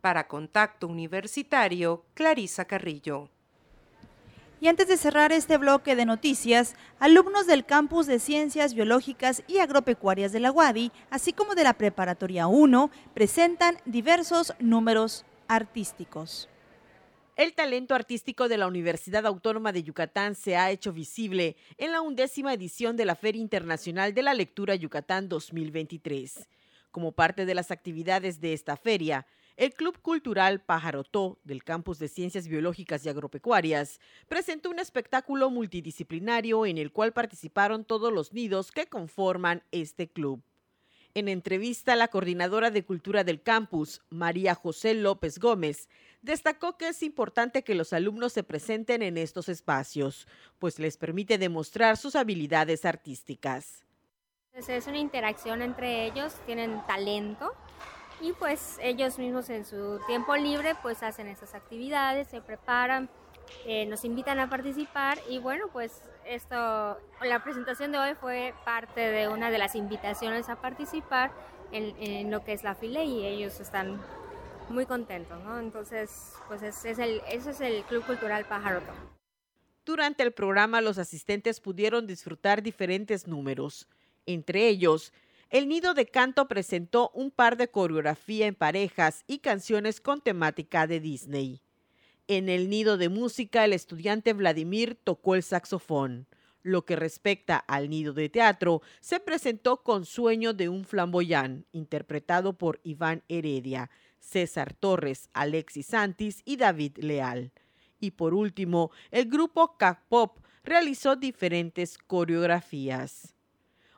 Para 0.04 0.28
Contacto 0.28 0.86
Universitario, 0.86 2.04
Clarisa 2.12 2.66
Carrillo. 2.66 3.30
Y 4.60 4.68
antes 4.68 4.86
de 4.86 4.98
cerrar 4.98 5.32
este 5.32 5.56
bloque 5.56 5.96
de 5.96 6.04
noticias, 6.04 6.74
alumnos 6.98 7.46
del 7.46 7.64
campus 7.64 8.04
de 8.04 8.18
Ciencias 8.18 8.74
Biológicas 8.74 9.42
y 9.46 9.60
Agropecuarias 9.60 10.30
de 10.32 10.40
la 10.40 10.52
UADI, 10.52 10.92
así 11.08 11.32
como 11.32 11.54
de 11.54 11.64
la 11.64 11.72
Preparatoria 11.72 12.48
1, 12.48 12.90
presentan 13.14 13.78
diversos 13.86 14.52
números 14.58 15.24
artísticos. 15.48 16.50
El 17.34 17.54
talento 17.54 17.94
artístico 17.94 18.46
de 18.46 18.58
la 18.58 18.66
Universidad 18.66 19.24
Autónoma 19.24 19.72
de 19.72 19.84
Yucatán 19.84 20.34
se 20.34 20.58
ha 20.58 20.70
hecho 20.70 20.92
visible 20.92 21.56
en 21.78 21.92
la 21.92 22.02
undécima 22.02 22.52
edición 22.52 22.98
de 22.98 23.06
la 23.06 23.14
Feria 23.14 23.40
Internacional 23.40 24.12
de 24.12 24.22
la 24.22 24.34
Lectura 24.34 24.74
Yucatán 24.74 25.30
2023. 25.30 26.46
Como 26.90 27.12
parte 27.12 27.46
de 27.46 27.54
las 27.54 27.70
actividades 27.70 28.42
de 28.42 28.52
esta 28.52 28.76
feria, 28.76 29.26
el 29.56 29.72
Club 29.74 30.00
Cultural 30.00 30.60
Pajarotó 30.60 31.38
del 31.44 31.62
Campus 31.62 31.98
de 31.98 32.08
Ciencias 32.08 32.48
Biológicas 32.48 33.04
y 33.06 33.08
Agropecuarias 33.08 34.00
presentó 34.28 34.70
un 34.70 34.80
espectáculo 34.80 35.48
multidisciplinario 35.50 36.66
en 36.66 36.78
el 36.78 36.90
cual 36.90 37.12
participaron 37.12 37.84
todos 37.84 38.12
los 38.12 38.32
nidos 38.32 38.72
que 38.72 38.86
conforman 38.86 39.62
este 39.70 40.08
club. 40.08 40.42
En 41.16 41.28
entrevista, 41.28 41.94
la 41.94 42.08
coordinadora 42.08 42.72
de 42.72 42.84
cultura 42.84 43.22
del 43.22 43.40
campus, 43.40 44.02
María 44.10 44.56
José 44.56 44.94
López 44.94 45.38
Gómez, 45.38 45.88
destacó 46.22 46.76
que 46.76 46.88
es 46.88 47.04
importante 47.04 47.62
que 47.62 47.76
los 47.76 47.92
alumnos 47.92 48.32
se 48.32 48.42
presenten 48.42 49.02
en 49.02 49.16
estos 49.16 49.48
espacios, 49.48 50.26
pues 50.58 50.80
les 50.80 50.96
permite 50.96 51.38
demostrar 51.38 51.96
sus 51.96 52.16
habilidades 52.16 52.84
artísticas. 52.84 53.84
Es 54.54 54.86
una 54.88 54.98
interacción 54.98 55.62
entre 55.62 56.06
ellos, 56.06 56.34
tienen 56.46 56.84
talento 56.88 57.52
y 58.20 58.32
pues 58.32 58.78
ellos 58.80 59.18
mismos 59.18 59.50
en 59.50 59.64
su 59.64 60.00
tiempo 60.06 60.36
libre 60.36 60.74
pues 60.82 61.02
hacen 61.02 61.28
esas 61.28 61.54
actividades, 61.54 62.28
se 62.28 62.40
preparan, 62.40 63.08
eh, 63.66 63.86
nos 63.86 64.04
invitan 64.04 64.38
a 64.38 64.48
participar 64.48 65.18
y 65.28 65.38
bueno 65.38 65.66
pues 65.72 66.02
esto, 66.26 66.56
la 67.22 67.42
presentación 67.42 67.92
de 67.92 67.98
hoy 67.98 68.14
fue 68.14 68.54
parte 68.64 69.00
de 69.00 69.28
una 69.28 69.50
de 69.50 69.58
las 69.58 69.74
invitaciones 69.74 70.48
a 70.48 70.56
participar 70.60 71.32
en, 71.72 72.30
lo 72.30 72.44
que 72.44 72.52
es 72.52 72.62
la 72.62 72.74
file 72.74 73.04
y 73.04 73.26
ellos 73.26 73.58
están 73.58 74.00
muy 74.68 74.86
contentos, 74.86 75.42
¿no? 75.42 75.58
Entonces 75.58 76.34
pues 76.48 76.62
es, 76.62 76.84
el, 76.98 77.20
ese 77.28 77.50
es 77.50 77.60
el 77.60 77.82
Club 77.84 78.04
Cultural 78.06 78.44
Pajaroto. 78.44 78.92
Durante 79.84 80.22
el 80.22 80.32
programa 80.32 80.80
los 80.80 80.98
asistentes 80.98 81.60
pudieron 81.60 82.06
disfrutar 82.06 82.62
diferentes 82.62 83.26
números, 83.26 83.86
entre 84.24 84.68
ellos 84.68 85.12
el 85.50 85.68
Nido 85.68 85.94
de 85.94 86.06
Canto 86.06 86.48
presentó 86.48 87.10
un 87.14 87.30
par 87.30 87.56
de 87.56 87.68
coreografía 87.68 88.46
en 88.46 88.54
parejas 88.54 89.24
y 89.26 89.38
canciones 89.38 90.00
con 90.00 90.20
temática 90.20 90.86
de 90.86 91.00
Disney. 91.00 91.60
En 92.26 92.48
el 92.48 92.70
Nido 92.70 92.96
de 92.96 93.08
Música, 93.08 93.64
el 93.64 93.72
estudiante 93.72 94.32
Vladimir 94.32 94.98
tocó 95.04 95.34
el 95.34 95.42
saxofón. 95.42 96.26
Lo 96.62 96.86
que 96.86 96.96
respecta 96.96 97.58
al 97.58 97.90
nido 97.90 98.14
de 98.14 98.30
teatro, 98.30 98.80
se 99.00 99.20
presentó 99.20 99.82
con 99.82 100.06
Sueño 100.06 100.54
de 100.54 100.70
un 100.70 100.86
flamboyán, 100.86 101.66
interpretado 101.72 102.56
por 102.56 102.80
Iván 102.82 103.22
Heredia, 103.28 103.90
César 104.18 104.72
Torres, 104.72 105.28
Alexis 105.34 105.88
Santis 105.88 106.40
y 106.46 106.56
David 106.56 106.96
Leal. 106.96 107.52
Y 108.00 108.12
por 108.12 108.32
último, 108.32 108.90
el 109.10 109.26
grupo 109.26 109.76
K-Pop 109.76 110.38
realizó 110.64 111.16
diferentes 111.16 111.98
coreografías. 111.98 113.33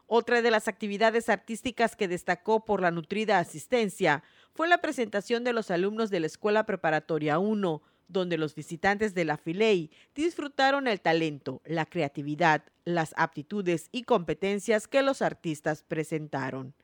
Otra 0.08 0.40
de 0.40 0.52
las 0.52 0.68
actividades 0.68 1.28
artísticas 1.28 1.96
que 1.96 2.06
destacó 2.06 2.64
por 2.64 2.80
la 2.80 2.92
nutrida 2.92 3.40
asistencia 3.40 4.22
fue 4.54 4.68
la 4.68 4.78
presentación 4.78 5.42
de 5.42 5.52
los 5.52 5.72
alumnos 5.72 6.10
de 6.10 6.20
la 6.20 6.26
Escuela 6.26 6.64
Preparatoria 6.64 7.40
1, 7.40 7.82
donde 8.06 8.38
los 8.38 8.54
visitantes 8.54 9.14
de 9.14 9.24
la 9.24 9.36
Filey 9.36 9.90
disfrutaron 10.14 10.86
el 10.86 11.00
talento, 11.00 11.60
la 11.64 11.86
creatividad, 11.86 12.62
las 12.84 13.14
aptitudes 13.16 13.88
y 13.90 14.04
competencias 14.04 14.86
que 14.86 15.02
los 15.02 15.22
artistas 15.22 15.82
presentaron. 15.82 16.74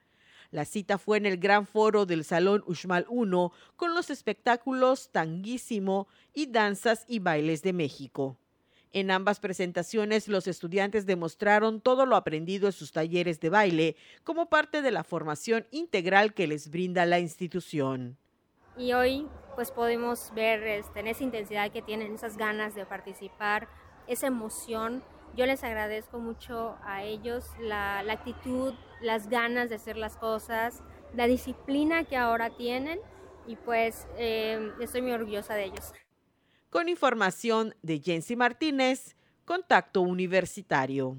La 0.50 0.64
cita 0.64 0.99
fue 0.99 1.17
en 1.17 1.26
el 1.26 1.38
gran 1.38 1.67
foro 1.67 2.07
del 2.07 2.25
Salón 2.25 2.64
Uxmal 2.67 3.07
1 3.09 3.52
con 3.76 3.95
los 3.95 4.11
espectáculos 4.11 5.11
Tanguísimo 5.12 6.09
y 6.35 6.47
Danzas 6.47 7.05
y 7.07 7.21
Bailes 7.21 7.62
de 7.62 7.73
México. 7.73 8.37
En 8.95 9.11
ambas 9.11 9.41
presentaciones, 9.41 10.29
los 10.29 10.47
estudiantes 10.47 11.07
demostraron 11.07 11.81
todo 11.81 12.05
lo 12.05 12.15
aprendido 12.15 12.67
en 12.67 12.73
sus 12.73 12.93
talleres 12.93 13.41
de 13.41 13.49
baile 13.49 13.97
como 14.23 14.51
parte 14.51 14.83
de 14.83 14.91
la 14.91 15.03
formación 15.03 15.67
integral 15.71 16.35
que 16.35 16.47
les 16.47 16.71
brinda 16.71 17.07
la 17.07 17.19
institución. 17.19 18.19
y 18.77 18.95
hoy 18.95 19.29
pues 19.55 19.71
podemos 19.71 20.33
ver 20.35 20.63
este, 20.63 21.01
en 21.01 21.07
esa 21.07 21.25
intensidad 21.25 21.71
que 21.71 21.83
tienen, 21.83 22.15
esas 22.15 22.37
ganas 22.37 22.75
de 22.75 22.87
participar, 22.87 23.69
esa 24.07 24.27
emoción. 24.27 25.03
Yo 25.37 25.47
les 25.47 25.63
agradezco 25.65 26.19
mucho 26.19 26.77
a 26.85 27.03
ellos 27.03 27.47
la, 27.61 28.01
actitud, 28.01 28.75
las 29.01 29.29
ganas 29.29 29.69
de 29.69 29.77
hacer 29.77 29.97
las 29.97 30.17
cosas, 30.17 30.83
la 31.15 31.27
disciplina 31.27 32.05
que 32.05 32.17
ahora 32.17 32.51
tienen 32.51 33.01
y 33.47 33.57
pues 33.57 34.07
eh, 34.17 34.73
estoy 34.81 35.03
muy 35.03 35.13
orgullosa 35.13 35.55
de 35.55 35.65
ellos. 35.65 35.93
Con 36.73 36.88
información 36.88 37.75
de 37.83 38.00
Jensi 38.00 38.35
Martínez, 38.35 39.14
Contacto 39.45 40.00
Universitario. 40.00 41.19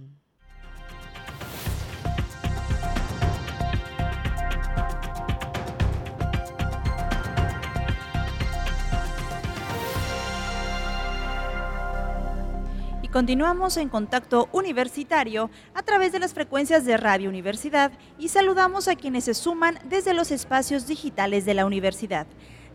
Continuamos 13.14 13.78
en 13.78 13.90
contacto 13.90 14.50
universitario 14.54 15.52
a 15.76 15.84
través 15.84 16.12
de 16.12 16.18
las 16.18 16.34
frecuencias 16.34 16.84
de 16.84 16.98
Radio 16.98 17.30
Universidad 17.30 17.92
y 18.18 18.30
saludamos 18.30 18.88
a 18.88 18.96
quienes 18.96 19.26
se 19.26 19.36
suman 19.36 19.78
desde 19.86 20.16
los 20.16 20.32
espacios 20.32 20.88
digitales 20.88 21.46
de 21.46 21.54
la 21.54 21.68
universidad. 21.68 22.26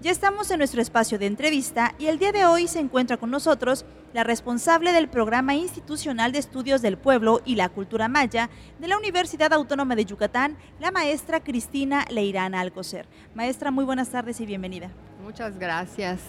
Ya 0.00 0.12
estamos 0.12 0.49
en 0.52 0.59
nuestro 0.59 0.81
espacio 0.81 1.19
de 1.19 1.26
entrevista 1.26 1.93
y 1.99 2.07
el 2.07 2.21
día 2.21 2.31
de 2.31 2.47
hoy 2.47 2.69
se 2.69 2.78
encuentra 2.78 3.17
con 3.17 3.33
nosotros 3.33 3.85
la 4.14 4.23
responsable 4.23 4.93
del 4.93 5.09
Programa 5.09 5.57
Institucional 5.57 6.31
de 6.31 6.38
Estudios 6.38 6.83
del 6.83 6.97
Pueblo 6.97 7.40
y 7.45 7.57
la 7.57 7.69
Cultura 7.69 8.07
Maya 8.07 8.49
de 8.78 8.87
la 8.87 8.97
Universidad 8.97 9.52
Autónoma 9.52 9.97
de 9.97 10.05
Yucatán, 10.05 10.57
la 10.78 10.93
maestra 10.93 11.40
Cristina 11.40 12.05
Leirana 12.11 12.61
Alcocer. 12.61 13.09
Maestra, 13.35 13.73
muy 13.73 13.85
buenas 13.85 14.11
tardes 14.11 14.40
y 14.40 14.47
bienvenida. 14.47 14.88
Muchas 15.28 15.58
gracias. 15.58 16.20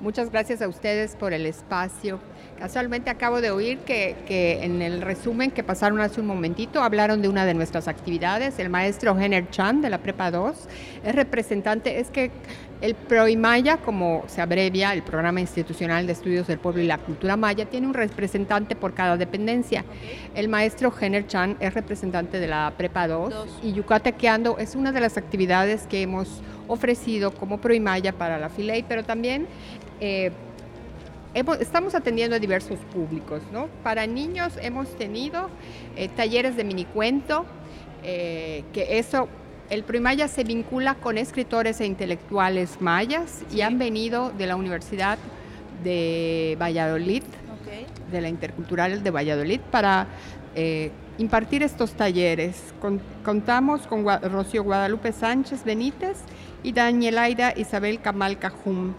Muchas 0.00 0.32
gracias 0.32 0.60
a 0.62 0.66
ustedes 0.66 1.14
por 1.14 1.32
el 1.32 1.46
espacio. 1.46 2.18
Casualmente 2.58 3.08
acabo 3.08 3.40
de 3.40 3.52
oír 3.52 3.78
que, 3.78 4.58
en 4.64 4.82
el 4.82 5.00
resumen 5.00 5.52
que 5.52 5.62
pasaron 5.62 6.00
hace 6.00 6.20
un 6.20 6.26
momentito 6.26 6.82
hablaron 6.82 7.22
de 7.22 7.28
una 7.28 7.46
de 7.46 7.54
nuestras 7.54 7.86
actividades. 7.86 8.58
El 8.58 8.68
maestro 8.68 9.16
Henner 9.16 9.48
Chan 9.50 9.80
de 9.80 9.90
la 9.90 9.98
Prepa 9.98 10.32
2 10.32 10.56
es 11.04 11.14
representante, 11.14 12.00
es 12.00 12.10
que 12.10 12.32
el 12.80 12.96
PROIMAYA, 12.96 13.76
como 13.76 14.24
se 14.26 14.40
abrevia, 14.40 14.92
el 14.92 15.04
Programa 15.04 15.40
Institucional 15.40 16.08
de 16.08 16.14
Estudios 16.14 16.48
del 16.48 16.58
Pueblo 16.58 16.82
y 16.82 16.86
la 16.88 16.98
Cultura 16.98 17.36
Maya, 17.36 17.66
tiene 17.66 17.86
un 17.86 17.94
representante 17.94 18.74
por 18.74 18.92
cada 18.92 19.16
dependencia. 19.16 19.84
El 20.34 20.48
maestro 20.48 20.92
Henner 21.00 21.28
Chan 21.28 21.58
es 21.60 21.74
representante 21.74 22.40
de 22.40 22.48
la 22.48 22.72
Prepa 22.76 23.06
2, 23.06 23.60
y 23.62 23.72
Yucatequeando 23.72 24.58
es 24.58 24.74
una 24.74 24.90
de 24.90 25.00
las 25.00 25.16
actividades 25.16 25.86
que 25.86 26.02
hemos 26.02 26.42
ofrecido 26.68 27.32
como 27.32 27.58
PROIMAYA 27.58 28.12
para 28.12 28.38
la 28.38 28.48
FILEI, 28.48 28.84
pero 28.88 29.04
también 29.04 29.46
eh, 30.00 30.30
estamos 31.60 31.94
atendiendo 31.94 32.36
a 32.36 32.38
diversos 32.38 32.78
públicos, 32.92 33.42
¿no? 33.52 33.68
Para 33.82 34.06
niños 34.06 34.54
hemos 34.62 34.88
tenido 34.96 35.50
eh, 35.96 36.08
talleres 36.08 36.56
de 36.56 36.64
minicuento, 36.64 37.44
eh, 38.02 38.64
que 38.72 38.98
eso, 38.98 39.28
el 39.70 39.84
Primaya 39.84 40.28
se 40.28 40.44
vincula 40.44 40.94
con 40.94 41.18
escritores 41.18 41.80
e 41.80 41.86
intelectuales 41.86 42.80
mayas 42.80 43.42
y 43.52 43.60
han 43.60 43.78
venido 43.78 44.30
de 44.30 44.46
la 44.46 44.56
Universidad 44.56 45.18
de 45.84 46.56
Valladolid, 46.60 47.22
de 48.10 48.20
la 48.20 48.28
Intercultural 48.28 49.02
de 49.02 49.10
Valladolid, 49.10 49.60
para 49.70 50.06
eh, 50.54 50.90
impartir 51.18 51.62
estos 51.62 51.92
talleres. 51.92 52.72
contamos 53.24 53.86
con 53.86 54.06
Rocío 54.22 54.64
Guadalupe 54.64 55.12
Sánchez 55.12 55.64
Benítez 55.64 56.18
y 56.62 56.72
Danielaida 56.72 57.52
Isabel 57.56 58.00
Camal 58.00 58.38
Cajum. 58.38 58.94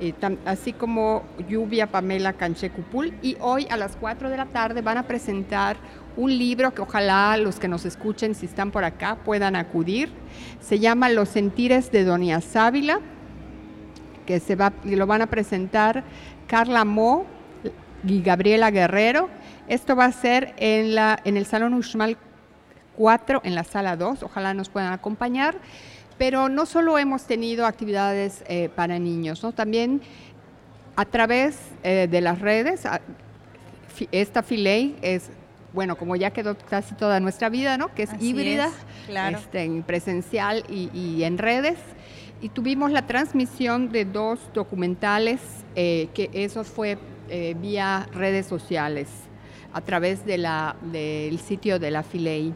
Eh, 0.00 0.12
así 0.44 0.72
como 0.72 1.22
Lluvia 1.48 1.86
Pamela 1.86 2.32
Canchecupul. 2.32 3.14
Y 3.22 3.36
hoy 3.40 3.66
a 3.70 3.76
las 3.76 3.96
4 3.96 4.28
de 4.28 4.36
la 4.36 4.46
tarde 4.46 4.82
van 4.82 4.98
a 4.98 5.04
presentar 5.04 5.76
un 6.16 6.36
libro 6.36 6.74
que 6.74 6.82
ojalá 6.82 7.36
los 7.36 7.58
que 7.58 7.68
nos 7.68 7.84
escuchen, 7.84 8.34
si 8.34 8.46
están 8.46 8.70
por 8.70 8.84
acá, 8.84 9.16
puedan 9.24 9.56
acudir. 9.56 10.10
Se 10.60 10.78
llama 10.78 11.08
Los 11.08 11.28
Sentires 11.28 11.90
de 11.92 12.04
Doña 12.04 12.40
Sábila, 12.40 13.00
que 14.26 14.40
se 14.40 14.56
va, 14.56 14.72
lo 14.84 15.06
van 15.06 15.22
a 15.22 15.26
presentar 15.26 16.04
Carla 16.46 16.84
Mo 16.84 17.26
y 18.06 18.20
Gabriela 18.22 18.70
Guerrero. 18.70 19.28
Esto 19.68 19.96
va 19.96 20.06
a 20.06 20.12
ser 20.12 20.54
en, 20.56 20.94
la, 20.94 21.18
en 21.24 21.36
el 21.36 21.46
Salón 21.46 21.74
Uxmal 21.74 22.16
4, 22.96 23.42
en 23.44 23.54
la 23.54 23.64
sala 23.64 23.96
2. 23.96 24.22
Ojalá 24.22 24.54
nos 24.54 24.68
puedan 24.68 24.92
acompañar. 24.92 25.56
Pero 26.18 26.48
no 26.48 26.66
solo 26.66 26.98
hemos 26.98 27.24
tenido 27.24 27.66
actividades 27.66 28.44
eh, 28.46 28.68
para 28.74 28.98
niños, 28.98 29.42
¿no? 29.42 29.52
también 29.52 30.00
a 30.96 31.04
través 31.04 31.58
eh, 31.82 32.06
de 32.08 32.20
las 32.20 32.40
redes, 32.40 32.82
esta 34.12 34.42
Filey 34.42 34.96
es, 35.02 35.30
bueno, 35.72 35.96
como 35.96 36.14
ya 36.14 36.30
quedó 36.30 36.56
casi 36.56 36.94
toda 36.94 37.18
nuestra 37.18 37.48
vida, 37.48 37.76
¿no? 37.76 37.92
que 37.94 38.04
es 38.04 38.10
híbrida, 38.20 38.70
este, 39.08 39.64
en 39.64 39.82
presencial 39.82 40.64
y, 40.68 41.22
en 41.24 41.38
redes. 41.38 41.78
Y 42.40 42.48
tuvimos 42.48 42.92
la 42.92 43.06
transmisión 43.06 43.90
de 43.90 44.04
dos 44.04 44.38
documentales, 44.52 45.40
eh, 45.74 46.08
que 46.14 46.30
eso 46.32 46.62
fue 46.62 46.98
vía 47.60 48.06
redes 48.12 48.46
sociales, 48.46 49.08
a 49.72 49.80
través 49.80 50.24
de 50.24 50.38
la, 50.38 50.76
del 50.92 51.40
sitio 51.40 51.80
de 51.80 51.90
la 51.90 52.04
Filey. 52.04 52.54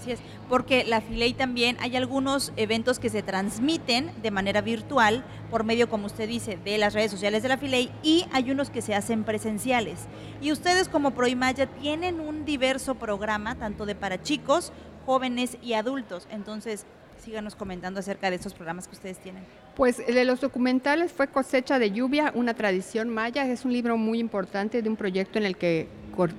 Así 0.00 0.12
es, 0.12 0.20
porque 0.48 0.84
la 0.84 1.02
Filey 1.02 1.34
también 1.34 1.76
hay 1.78 1.94
algunos 1.94 2.54
eventos 2.56 2.98
que 2.98 3.10
se 3.10 3.22
transmiten 3.22 4.10
de 4.22 4.30
manera 4.30 4.62
virtual 4.62 5.22
por 5.50 5.62
medio, 5.62 5.90
como 5.90 6.06
usted 6.06 6.26
dice, 6.26 6.56
de 6.64 6.78
las 6.78 6.94
redes 6.94 7.10
sociales 7.10 7.42
de 7.42 7.50
la 7.50 7.58
Filey 7.58 7.90
y 8.02 8.24
hay 8.32 8.50
unos 8.50 8.70
que 8.70 8.80
se 8.80 8.94
hacen 8.94 9.24
presenciales. 9.24 10.06
Y 10.40 10.52
ustedes 10.52 10.88
como 10.88 11.10
Proimaya 11.10 11.66
tienen 11.66 12.18
un 12.18 12.46
diverso 12.46 12.94
programa, 12.94 13.56
tanto 13.56 13.84
de 13.84 13.94
para 13.94 14.22
chicos, 14.22 14.72
jóvenes 15.04 15.58
y 15.60 15.74
adultos. 15.74 16.26
Entonces, 16.30 16.86
síganos 17.22 17.54
comentando 17.54 18.00
acerca 18.00 18.30
de 18.30 18.36
esos 18.36 18.54
programas 18.54 18.88
que 18.88 18.94
ustedes 18.94 19.18
tienen. 19.18 19.44
Pues 19.76 19.98
de 19.98 20.24
los 20.24 20.40
documentales 20.40 21.12
fue 21.12 21.28
Cosecha 21.28 21.78
de 21.78 21.90
Lluvia, 21.90 22.32
una 22.34 22.54
tradición 22.54 23.10
maya. 23.10 23.44
Es 23.44 23.66
un 23.66 23.72
libro 23.74 23.98
muy 23.98 24.18
importante 24.18 24.80
de 24.80 24.88
un 24.88 24.96
proyecto 24.96 25.38
en 25.38 25.44
el 25.44 25.58
que 25.58 25.88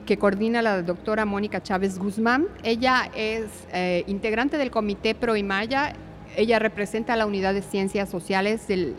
que 0.06 0.18
coordina 0.18 0.62
la 0.62 0.82
doctora 0.82 1.26
Mónica 1.26 1.62
Chávez 1.62 1.98
Guzmán. 1.98 2.48
Ella 2.64 3.10
es 3.16 3.46
eh, 3.74 4.04
integrante 4.08 4.58
del 4.58 4.72
Comité 4.72 5.16
Pro 5.16 5.34
Maya. 5.44 5.94
Ella 6.36 6.60
representa 6.60 7.14
a 7.14 7.16
la 7.18 7.26
Unidad 7.26 7.54
de 7.54 7.62
Ciencias 7.62 8.10
Sociales 8.10 8.68
del, 8.68 8.96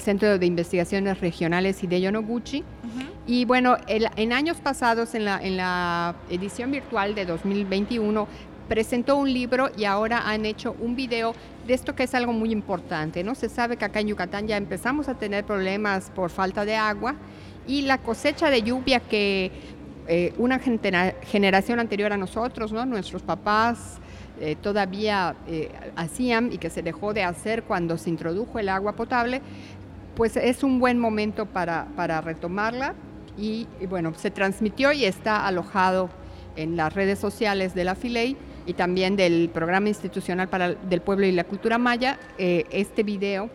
Centro 0.00 0.38
de 0.38 0.46
Investigaciones 0.46 1.20
Regionales 1.20 1.82
Hideo 1.82 2.12
Noguchi. 2.12 2.62
Y 3.26 3.44
bueno, 3.44 3.76
en 3.88 4.32
años 4.32 4.58
pasados, 4.58 5.16
en 5.16 5.24
la, 5.24 5.42
en 5.42 5.56
la 5.56 6.14
edición 6.30 6.70
virtual 6.70 7.16
de 7.16 7.26
2021, 7.26 8.28
presentó 8.68 9.16
un 9.16 9.32
libro 9.32 9.70
y 9.76 9.84
ahora 9.84 10.28
han 10.28 10.44
hecho 10.44 10.76
un 10.80 10.96
video 10.96 11.34
de 11.66 11.74
esto 11.74 11.94
que 11.94 12.04
es 12.04 12.14
algo 12.14 12.32
muy 12.32 12.50
importante, 12.52 13.24
¿no? 13.24 13.34
Se 13.34 13.48
sabe 13.48 13.76
que 13.76 13.84
acá 13.84 14.00
en 14.00 14.08
Yucatán 14.08 14.46
ya 14.46 14.56
empezamos 14.56 15.08
a 15.08 15.14
tener 15.14 15.44
problemas 15.44 16.10
por 16.14 16.30
falta 16.30 16.64
de 16.64 16.76
agua 16.76 17.16
y 17.66 17.82
la 17.82 17.98
cosecha 17.98 18.50
de 18.50 18.62
lluvia 18.62 19.00
que 19.00 19.50
eh, 20.08 20.32
una 20.38 20.60
generación 20.60 21.80
anterior 21.80 22.12
a 22.12 22.16
nosotros, 22.16 22.72
¿no? 22.72 22.86
nuestros 22.86 23.22
papás 23.22 23.98
eh, 24.40 24.54
todavía 24.54 25.34
eh, 25.48 25.70
hacían 25.96 26.52
y 26.52 26.58
que 26.58 26.70
se 26.70 26.82
dejó 26.82 27.12
de 27.12 27.24
hacer 27.24 27.64
cuando 27.64 27.98
se 27.98 28.10
introdujo 28.10 28.60
el 28.60 28.68
agua 28.68 28.92
potable, 28.92 29.40
pues 30.14 30.36
es 30.36 30.62
un 30.62 30.78
buen 30.78 30.98
momento 30.98 31.46
para, 31.46 31.88
para 31.96 32.20
retomarla 32.20 32.94
y, 33.36 33.66
bueno, 33.88 34.14
se 34.14 34.30
transmitió 34.30 34.92
y 34.92 35.04
está 35.04 35.44
alojado 35.46 36.08
en 36.54 36.76
las 36.76 36.94
redes 36.94 37.18
sociales 37.18 37.74
de 37.74 37.84
la 37.84 37.96
FILEI 37.96 38.36
y 38.66 38.74
también 38.74 39.16
del 39.16 39.50
Programa 39.52 39.88
Institucional 39.88 40.48
para, 40.48 40.74
del 40.74 41.00
Pueblo 41.00 41.26
y 41.26 41.32
la 41.32 41.44
Cultura 41.44 41.78
Maya, 41.78 42.18
este 42.38 43.02
video. 43.02 43.50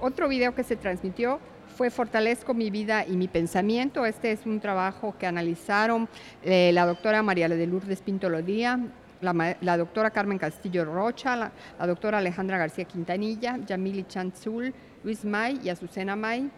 Otro 0.00 0.28
video 0.28 0.54
que 0.54 0.62
se 0.62 0.76
transmitió 0.76 1.40
fue 1.76 1.90
Fortalezco 1.90 2.54
mi 2.54 2.70
vida 2.70 3.04
y 3.06 3.16
mi 3.18 3.28
pensamiento. 3.28 4.06
Este 4.06 4.32
es 4.32 4.46
un 4.46 4.60
trabajo 4.60 5.14
que 5.18 5.26
analizaron 5.26 6.08
eh, 6.42 6.70
la 6.72 6.86
doctora 6.86 7.22
María 7.22 7.50
de 7.50 7.66
Lourdes 7.66 8.00
Pinto 8.00 8.30
Lodía, 8.30 8.80
la, 9.20 9.76
doctora 9.76 10.10
Carmen 10.10 10.38
Castillo 10.38 10.86
Rocha, 10.86 11.36
la, 11.36 11.86
doctora 11.86 12.18
Alejandra 12.18 12.56
García 12.56 12.86
Quintanilla, 12.86 13.58
Yamili 13.66 14.04
Chanzul, 14.04 14.72
Luis 15.04 15.24
May 15.24 15.60
y 15.62 15.68
Azucena 15.68 16.16
May. 16.16 16.50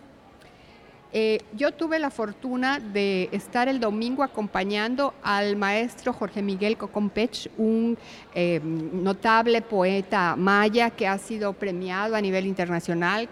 Eh, 1.13 1.41
yo 1.57 1.73
tuve 1.73 1.99
la 1.99 2.11
fortuna 2.11 2.79
de 2.79 3.31
estar 3.33 3.67
el 3.67 3.81
domingo 3.81 4.23
acompañando 4.23 5.15
al 5.23 5.57
maestro 5.57 6.13
Jorge 6.13 6.43
Miguel 6.43 6.77
Cocompech, 6.77 7.51
un 7.57 7.97
eh, 8.35 8.61
notable 8.63 9.63
poeta 9.63 10.37
maya 10.37 10.91
que 10.91 11.09
ha 11.09 11.17
sido 11.17 11.55
premiado 11.55 12.15
a 12.15 12.21
nivel 12.21 12.47
internacional, 12.47 13.27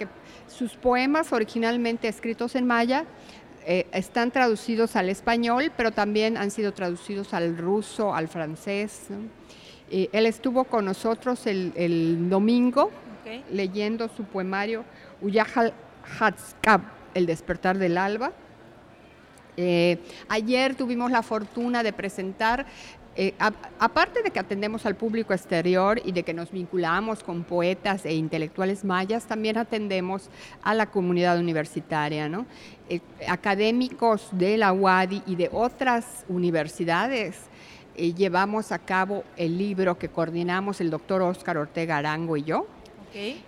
sus 0.49 0.75
poemas, 0.75 1.33
originalmente 1.33 2.09
escritos 2.09 2.55
en 2.55 2.67
maya, 2.67 3.05
eh, 3.67 3.87
están 3.93 4.31
traducidos 4.31 4.97
al 4.97 5.09
español, 5.09 5.73
pero 5.77 5.91
también 5.91 6.37
han 6.37 6.51
sido 6.51 6.73
traducidos 6.73 7.35
al 7.35 7.57
ruso, 7.57 8.15
al 8.15 8.29
francés. 8.29 9.09
él 9.91 10.27
estuvo 10.27 10.65
con 10.65 10.85
nosotros 10.85 11.47
el, 11.47 12.29
domingo 12.29 12.91
leyendo 13.51 14.09
su 14.09 14.25
poemario 14.25 14.85
Uyahal 15.21 15.73
Hatskab, 16.19 16.81
El 17.15 17.27
despertar 17.27 17.79
del 17.79 17.99
alba. 17.99 18.33
Eh, 19.57 19.99
ayer 20.29 20.75
tuvimos 20.75 21.11
la 21.11 21.23
fortuna 21.23 21.83
de 21.83 21.93
presentar 21.93 22.67
eh, 23.19 23.35
aparte 23.79 24.23
de 24.23 24.31
que 24.31 24.39
atendemos 24.39 24.85
al 24.85 24.95
público 24.95 25.33
exterior 25.33 26.01
y 26.05 26.13
de 26.13 26.23
que 26.23 26.35
nos 26.35 26.51
vinculamos 26.51 27.23
con 27.23 27.45
poetas 27.45 28.05
e 28.05 28.15
intelectuales 28.15 28.85
mayas, 28.85 29.25
también 29.25 29.57
atendemos 29.57 30.29
a 30.63 30.75
la 30.75 30.91
comunidad 30.91 31.39
universitaria, 31.39 32.29
¿no? 32.29 32.45
Eh, 32.91 33.01
académicos 33.27 34.29
de 34.33 34.59
la 34.59 34.75
UADI 34.75 35.23
y 35.27 35.37
de 35.37 35.49
otras 35.51 36.27
universidades. 36.29 37.37
Eh, 37.95 38.13
llevamos 38.13 38.71
a 38.71 38.79
cabo 38.79 39.25
el 39.39 39.57
libro 39.57 39.99
que 39.99 40.11
coordinamos 40.11 40.83
el 40.83 40.91
doctor 40.91 41.23
Óscar 41.23 41.57
Ortega 41.57 41.97
Arango 41.97 42.37
y 42.37 42.43
yo, 42.43 42.67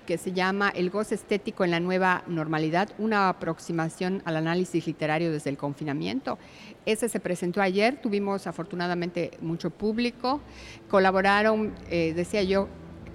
que 0.06 0.18
se 0.18 0.32
llama 0.32 0.70
El 0.70 0.90
gozo 0.90 1.14
estético 1.14 1.64
en 1.64 1.70
la 1.70 1.80
nueva 1.80 2.22
normalidad, 2.26 2.88
una 2.98 3.28
aproximación 3.28 4.22
al 4.24 4.36
análisis 4.36 4.86
literario 4.86 5.30
desde 5.30 5.50
el 5.50 5.58
confinamiento. 5.58 6.38
Ese 6.86 7.08
se 7.08 7.20
presentó 7.20 7.60
ayer, 7.60 8.00
tuvimos 8.00 8.46
afortunadamente 8.46 9.32
mucho 9.40 9.70
público, 9.70 10.40
colaboraron, 10.88 11.74
eh, 11.90 12.12
decía 12.14 12.42
yo, 12.42 12.68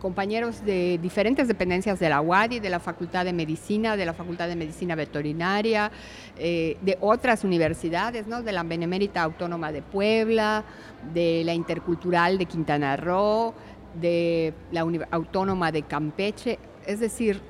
compañeros 0.03 0.65
de 0.65 0.99
diferentes 1.01 1.47
dependencias 1.47 1.97
de 1.97 2.09
la 2.09 2.19
UADI, 2.19 2.59
de 2.59 2.69
la 2.69 2.81
Facultad 2.81 3.23
de 3.23 3.31
Medicina, 3.31 3.95
de 3.95 4.05
la 4.05 4.13
Facultad 4.13 4.49
de 4.49 4.57
Medicina 4.57 4.95
Veterinaria, 4.95 5.91
eh, 6.37 6.75
de 6.81 6.97
otras 6.99 7.45
universidades, 7.45 8.27
¿no? 8.27 8.43
de 8.43 8.51
la 8.51 8.63
Benemérita 8.63 9.23
Autónoma 9.23 9.71
de 9.71 9.81
Puebla, 9.81 10.65
de 11.13 11.43
la 11.45 11.53
Intercultural 11.53 12.37
de 12.37 12.45
Quintana 12.45 12.97
Roo, 12.97 13.53
de 13.93 14.53
la 14.71 14.85
Autónoma 15.11 15.71
de 15.71 15.83
Campeche. 15.83 16.59
Es 16.85 16.99
decir, 16.99 17.41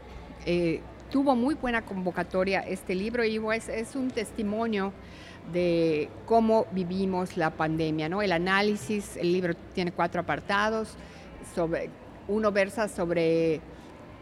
eh, 0.45 0.82
tuvo 1.12 1.36
muy 1.36 1.56
buena 1.56 1.84
convocatoria 1.84 2.62
este 2.62 2.95
libro 2.95 3.23
y 3.23 3.39
es, 3.53 3.69
es 3.69 3.95
un 3.95 4.10
testimonio 4.10 4.93
de 5.51 6.10
cómo 6.25 6.65
vivimos 6.71 7.36
la 7.38 7.51
pandemia, 7.51 8.10
¿no? 8.10 8.21
El 8.21 8.32
análisis, 8.32 9.17
el 9.17 9.34
libro 9.34 9.53
tiene 9.73 9.91
cuatro 9.91 10.21
apartados, 10.21 10.95
sobre, 11.53 11.89
uno 12.27 12.51
versa 12.51 12.88
sobre 12.88 13.62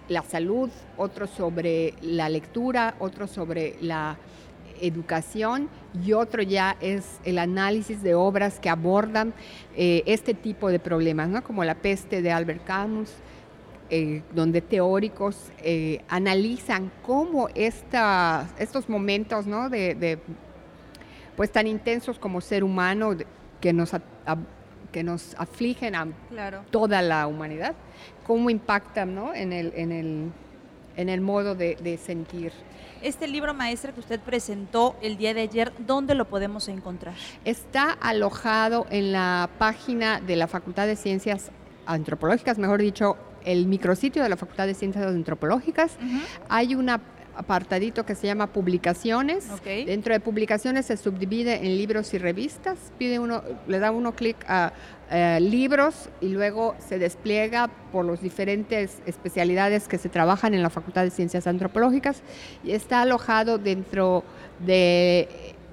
la 0.09 0.23
salud, 0.23 0.69
otro 0.97 1.27
sobre 1.27 1.93
la 2.01 2.27
lectura, 2.27 2.95
otro 2.99 3.27
sobre 3.27 3.75
la 3.81 4.17
educación 4.81 5.69
y 6.05 6.13
otro 6.13 6.41
ya 6.41 6.75
es 6.81 7.19
el 7.23 7.37
análisis 7.37 8.01
de 8.03 8.15
obras 8.15 8.59
que 8.59 8.69
abordan 8.69 9.33
eh, 9.75 10.03
este 10.05 10.33
tipo 10.33 10.69
de 10.69 10.79
problemas, 10.79 11.29
¿no? 11.29 11.43
como 11.43 11.63
la 11.63 11.75
peste 11.75 12.21
de 12.21 12.31
Albert 12.31 12.65
Camus, 12.65 13.11
eh, 13.89 14.23
donde 14.33 14.61
teóricos 14.61 15.51
eh, 15.59 16.01
analizan 16.07 16.91
cómo 17.03 17.49
estos 17.55 18.89
momentos 18.89 19.45
¿no? 19.45 19.69
de 19.69 20.19
pues 21.35 21.51
tan 21.51 21.67
intensos 21.67 22.19
como 22.19 22.41
ser 22.41 22.63
humano 22.63 23.15
que 23.59 23.73
nos, 23.73 23.91
que 24.91 25.03
nos 25.03 25.35
afligen 25.37 25.95
a 25.95 26.07
toda 26.69 27.01
la 27.01 27.27
humanidad, 27.27 27.73
cómo 28.25 28.49
impactan 28.49 29.15
¿no? 29.15 29.33
en, 29.33 29.53
el, 29.53 29.73
en, 29.75 29.91
el, 29.91 30.31
en 30.97 31.09
el 31.09 31.21
modo 31.21 31.55
de, 31.55 31.75
de 31.77 31.97
sentir. 31.97 32.51
Este 33.01 33.27
libro 33.27 33.55
maestra 33.55 33.93
que 33.93 33.99
usted 33.99 34.19
presentó 34.19 34.95
el 35.01 35.17
día 35.17 35.33
de 35.33 35.41
ayer, 35.41 35.73
¿dónde 35.79 36.13
lo 36.13 36.25
podemos 36.25 36.67
encontrar? 36.67 37.15
Está 37.45 37.89
alojado 37.91 38.85
en 38.91 39.11
la 39.11 39.49
página 39.57 40.21
de 40.21 40.35
la 40.35 40.47
Facultad 40.47 40.85
de 40.85 40.95
Ciencias 40.95 41.49
Antropológicas, 41.87 42.59
mejor 42.59 42.79
dicho, 42.79 43.17
el 43.43 43.65
micrositio 43.65 44.21
de 44.21 44.29
la 44.29 44.37
Facultad 44.37 44.67
de 44.67 44.75
Ciencias 44.75 45.03
Antropológicas. 45.07 45.97
Hay 46.47 46.75
una 46.75 47.01
apartadito 47.35 48.05
que 48.05 48.13
se 48.13 48.27
llama 48.27 48.47
publicaciones. 48.47 49.47
Dentro 49.63 50.13
de 50.13 50.19
publicaciones 50.19 50.85
se 50.85 50.97
subdivide 50.97 51.65
en 51.65 51.77
libros 51.77 52.13
y 52.13 52.19
revistas. 52.19 52.77
Pide 52.99 53.17
uno, 53.17 53.41
le 53.67 53.79
da 53.79 53.89
uno 53.91 54.13
clic 54.13 54.37
a 54.47 54.73
libros 55.41 56.09
y 56.21 56.29
luego 56.29 56.75
se 56.79 56.97
despliega 56.97 57.69
por 57.91 58.05
las 58.05 58.21
diferentes 58.21 59.01
especialidades 59.05 59.89
que 59.89 59.97
se 59.97 60.07
trabajan 60.07 60.53
en 60.53 60.63
la 60.63 60.69
Facultad 60.69 61.03
de 61.03 61.09
Ciencias 61.09 61.47
Antropológicas 61.47 62.23
y 62.63 62.71
está 62.71 63.01
alojado 63.01 63.57
dentro 63.57 64.23
de 64.65 65.27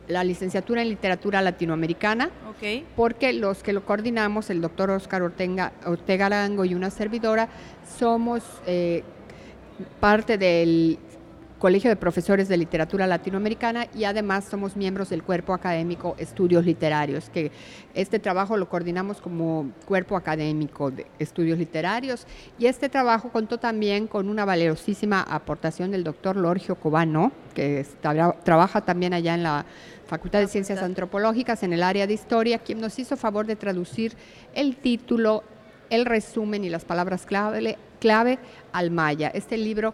la 0.09 0.25
licenciatura 0.25 0.83
en 0.83 0.89
literatura 0.89 1.43
latinoamericana, 1.43 2.31
porque 2.97 3.33
los 3.33 3.63
que 3.63 3.73
lo 3.73 3.85
coordinamos, 3.85 4.51
el 4.51 4.61
doctor 4.61 4.91
Oscar 4.91 5.23
Ortega, 5.23 5.73
Ortega 5.85 6.27
Arango 6.27 6.65
y 6.65 6.75
una 6.75 6.91
servidora, 6.91 7.49
somos 7.99 8.43
eh, 8.67 9.05
parte 10.01 10.39
del 10.39 10.99
Colegio 11.59 11.91
de 11.91 11.97
Profesores 11.97 12.47
de 12.47 12.57
Literatura 12.57 13.09
Latinoamericana 13.09 13.89
y 13.93 14.05
además 14.05 14.45
somos 14.45 14.77
miembros 14.77 15.11
del 15.11 15.25
Cuerpo 15.25 15.53
Académico 15.53 16.15
Estudios 16.17 16.65
Literarios, 16.65 17.31
que 17.31 17.51
este 17.95 18.21
trabajo 18.21 18.57
lo 18.57 18.69
coordinamos 18.69 19.21
como 19.21 19.73
Cuerpo 19.85 20.17
Académico 20.17 20.93
de 20.93 21.07
Estudios 21.19 21.59
Literarios 21.59 22.29
y 22.61 22.67
este 22.67 22.89
trabajo 22.89 23.31
contó 23.31 23.59
también 23.59 24.07
con 24.07 24.29
una 24.29 24.45
valiosísima 24.45 25.21
aportación 25.21 25.91
del 25.91 26.05
doctor 26.05 26.37
Lorgio 26.37 26.77
Cobano, 26.77 27.33
que 27.55 27.85
trabaja 28.45 28.83
también 28.83 29.13
allá 29.13 29.35
en 29.35 29.43
la 29.43 29.67
Facultad 30.07 30.39
de 30.39 30.47
Ciencias 30.47 30.81
Antropológicas 30.81 31.65
en 31.65 31.73
el 31.73 31.83
área 31.83 32.07
de 32.07 32.15
Historia, 32.15 32.61
quien 32.61 32.81
nos 32.81 32.97
hizo 33.01 33.17
favor 33.17 33.47
de 33.47 33.57
traducir 33.57 34.13
el 34.55 34.77
título, 34.77 35.43
el 35.91 36.07
resumen 36.07 36.63
y 36.63 36.71
las 36.71 36.85
palabras 36.85 37.27
clave, 37.27 37.79
clave 37.99 38.39
al 38.73 38.93
maya. 38.93 39.29
Este 39.35 39.57
libro 39.57 39.93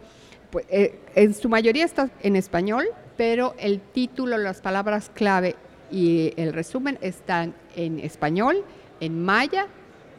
pues, 0.55 0.67
eh, 0.69 1.01
en 1.17 1.35
su 1.35 1.49
mayoría 1.49 1.85
está 1.85 2.11
en 2.23 2.37
español, 2.37 2.87
pero 3.17 3.57
el 3.59 3.81
título, 3.81 4.39
las 4.39 4.61
palabras 4.61 5.11
clave 5.13 5.57
y 5.91 6.33
el 6.37 6.53
resumen 6.53 6.97
están 7.01 7.57
en 7.75 7.99
español, 7.99 8.63
en 9.01 9.21
maya 9.21 9.67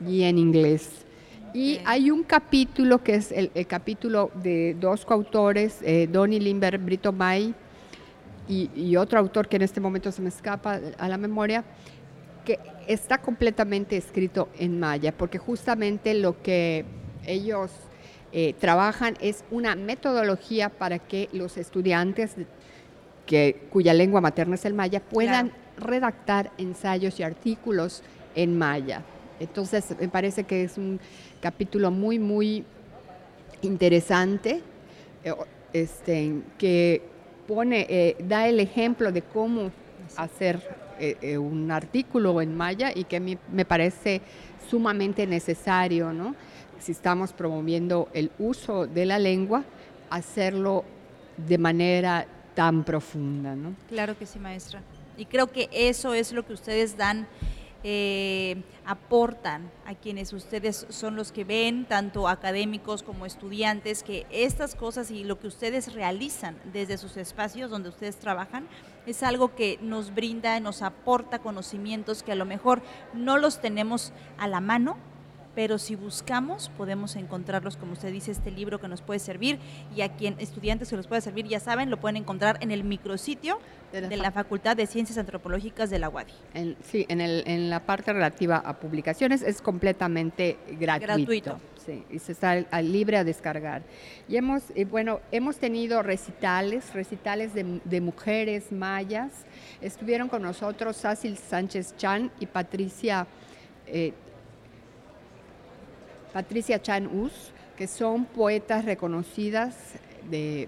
y 0.06 0.24
en 0.24 0.38
inglés. 0.38 1.06
Y 1.54 1.80
hay 1.86 2.12
un 2.12 2.24
capítulo 2.24 3.02
que 3.02 3.16
es 3.16 3.32
el, 3.32 3.50
capítulo 3.66 4.30
de 4.44 4.76
dos 4.78 5.06
coautores, 5.06 5.78
eh, 5.84 6.10
Donny 6.12 6.42
Limber, 6.42 6.80
Brito 6.80 7.14
May 7.14 7.56
y, 8.50 8.70
y, 8.76 8.98
otro 8.98 9.20
autor 9.20 9.48
que 9.48 9.56
en 9.56 9.62
este 9.62 9.80
momento 9.80 10.12
se 10.12 10.22
me 10.22 10.28
escapa 10.28 10.82
a 10.98 11.08
la 11.08 11.18
memoria, 11.18 11.64
que 12.44 12.60
está 12.88 13.20
completamente 13.20 13.96
escrito 13.96 14.50
en 14.60 14.82
maya, 14.82 15.14
porque 15.18 15.38
justamente 15.38 16.14
lo 16.14 16.42
que 16.42 16.84
ellos 17.26 17.72
eh, 18.38 18.54
trabajan 18.60 19.16
es 19.22 19.46
una 19.50 19.76
metodología 19.76 20.68
para 20.68 21.00
que 21.00 21.30
los 21.32 21.56
estudiantes 21.56 22.36
que, 23.26 23.66
cuya 23.70 23.94
lengua 23.94 24.20
materna 24.20 24.56
es 24.56 24.66
el 24.66 24.74
maya 24.74 25.00
puedan 25.00 25.54
redactar 25.78 26.52
ensayos 26.58 27.18
y 27.22 27.24
artículos 27.24 28.04
en 28.36 28.58
maya. 28.58 29.04
Entonces, 29.40 29.96
me 30.02 30.10
parece 30.10 30.44
que 30.44 30.66
es 30.66 30.78
un 30.78 31.00
capítulo 31.40 31.92
muy, 31.92 32.20
muy 32.20 32.66
interesante, 33.62 34.62
eh, 35.24 35.34
este, 35.72 36.42
que 36.58 37.04
pone, 37.48 37.88
eh, 37.88 38.18
da 38.20 38.50
el 38.50 38.60
ejemplo 38.60 39.14
de 39.14 39.22
cómo 39.22 39.72
hacer 40.18 40.60
un 41.38 41.72
artículo 41.72 42.42
en 42.42 42.56
maya 42.56 42.92
y 42.94 43.06
que 43.06 43.20
me 43.20 43.66
parece 43.66 44.22
sumamente 44.70 45.26
necesario, 45.26 46.12
¿no? 46.12 46.36
Si 46.86 46.92
estamos 46.92 47.34
promoviendo 47.34 48.10
el 48.14 48.30
uso 48.38 48.86
de 48.86 49.08
la 49.08 49.18
lengua, 49.18 49.64
hacerlo 50.12 50.86
de 51.36 51.58
manera 51.58 52.28
tan 52.54 52.84
profunda. 52.84 53.56
¿no? 53.56 53.74
Claro 53.90 54.16
que 54.16 54.28
sí, 54.28 54.38
maestra. 54.38 54.84
Y 55.18 55.26
creo 55.26 55.48
que 55.48 55.68
eso 55.72 56.14
es 56.14 56.32
lo 56.32 56.46
que 56.46 56.54
ustedes 56.54 56.96
dan, 56.96 57.28
eh, 57.84 58.62
aportan 58.86 59.72
a 59.88 59.96
quienes 59.96 60.32
ustedes 60.32 60.86
son 60.90 61.16
los 61.16 61.32
que 61.32 61.44
ven, 61.44 61.86
tanto 61.86 62.28
académicos 62.28 63.02
como 63.02 63.26
estudiantes, 63.26 64.04
que 64.04 64.28
estas 64.30 64.76
cosas 64.76 65.10
y 65.10 65.24
lo 65.24 65.40
que 65.40 65.48
ustedes 65.48 65.92
realizan 65.92 66.56
desde 66.72 67.00
sus 67.00 67.18
espacios 67.18 67.72
donde 67.72 67.90
ustedes 67.90 68.18
trabajan 68.18 68.68
es 69.08 69.24
algo 69.24 69.56
que 69.56 69.80
nos 69.82 70.14
brinda, 70.14 70.60
nos 70.60 70.84
aporta 70.84 71.40
conocimientos 71.40 72.22
que 72.22 72.34
a 72.34 72.36
lo 72.36 72.46
mejor 72.46 72.84
no 73.16 73.40
los 73.40 73.60
tenemos 73.60 74.14
a 74.38 74.48
la 74.48 74.62
mano, 74.62 74.98
pero 75.56 75.78
si 75.78 75.96
buscamos 75.96 76.70
podemos 76.78 77.16
encontrarlos, 77.16 77.78
como 77.78 77.94
usted 77.94 78.12
dice, 78.12 78.32
este 78.32 78.52
libro 78.52 78.80
que 78.80 78.88
nos 78.88 79.02
puede 79.02 79.20
servir 79.20 79.58
y 79.96 80.02
a 80.02 80.10
quien 80.10 80.36
estudiantes 80.40 80.90
que 80.90 80.98
los 80.98 81.08
puede 81.08 81.22
servir, 81.22 81.48
ya 81.48 81.60
saben, 81.60 81.90
lo 81.90 81.98
pueden 81.98 82.18
encontrar 82.18 82.58
en 82.62 82.72
el 82.72 82.84
micrositio 82.84 83.60
de 83.92 84.18
la, 84.18 84.32
Facultad 84.32 84.76
de 84.76 84.88
Ciencias 84.88 85.18
Antropológicas 85.18 85.90
de 85.90 86.00
la 86.00 86.10
UADI. 86.10 86.34
sí, 86.84 87.06
en, 87.08 87.22
el, 87.22 87.44
en 87.48 87.70
la 87.70 87.80
parte 87.80 88.12
relativa 88.12 88.58
a 88.58 88.78
publicaciones 88.78 89.42
es 89.42 89.62
completamente 89.62 90.58
gratuito. 90.78 91.06
Gratuito. 91.06 91.60
Sí, 91.86 92.04
y 92.10 92.18
se 92.18 92.32
está 92.32 92.56
libre 92.82 93.18
a 93.18 93.24
descargar. 93.24 93.84
Y 94.28 94.38
hemos, 94.38 94.64
bueno, 94.90 95.20
hemos 95.32 95.58
tenido 95.58 96.02
recitales, 96.02 96.94
recitales 96.94 97.52
de, 97.54 98.02
mujeres 98.02 98.72
mayas. 98.72 99.32
Estuvieron 99.82 100.28
con 100.28 100.42
nosotros 100.42 100.98
Sácil 100.98 101.38
Sánchez 101.38 101.96
Chan 101.96 102.32
y 102.40 102.48
Patricia 102.48 103.28
eh, 103.86 104.14
Patricia 106.36 106.82
Chan 106.82 107.08
Us, 107.08 107.32
que 107.78 107.88
son 107.88 108.26
poetas 108.26 108.84
reconocidas 108.84 109.74
de, 110.30 110.68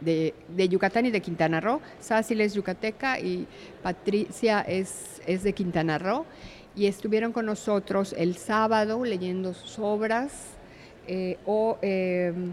de, 0.00 0.68
Yucatán 0.68 1.06
y 1.06 1.12
de 1.12 1.20
Quintana 1.20 1.60
Roo. 1.60 1.80
Sácil 2.00 2.40
es 2.40 2.54
yucateca 2.54 3.20
y 3.20 3.46
Patricia 3.84 4.62
es, 4.62 5.22
es 5.24 5.44
de 5.44 5.52
Quintana 5.52 5.98
Roo. 5.98 6.26
Y 6.74 6.86
estuvieron 6.86 7.30
con 7.30 7.46
nosotros 7.46 8.16
el 8.18 8.36
sábado 8.36 9.04
leyendo 9.04 9.54
sus 9.54 9.78
obras. 9.78 10.32
Eh, 11.06 11.38
em, 11.82 12.52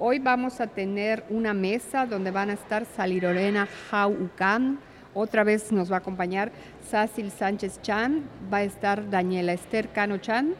hoy 0.00 0.18
vamos 0.18 0.60
a 0.60 0.66
tener 0.66 1.22
una 1.30 1.54
mesa 1.54 2.06
donde 2.06 2.32
van 2.32 2.50
a 2.50 2.54
estar 2.54 2.86
Salirorena 2.86 3.68
Jaucán, 3.88 4.80
otra 5.14 5.44
vez 5.44 5.70
nos 5.70 5.92
va 5.92 5.96
a 5.96 5.98
acompañar 6.00 6.50
Sácil 6.90 7.30
Sánchez 7.30 7.80
Chan, 7.82 8.28
va 8.52 8.58
a 8.58 8.62
estar 8.64 9.08
Daniela 9.10 9.52
Esther 9.52 9.90
Cano 9.90 10.18
Chan 10.18 10.56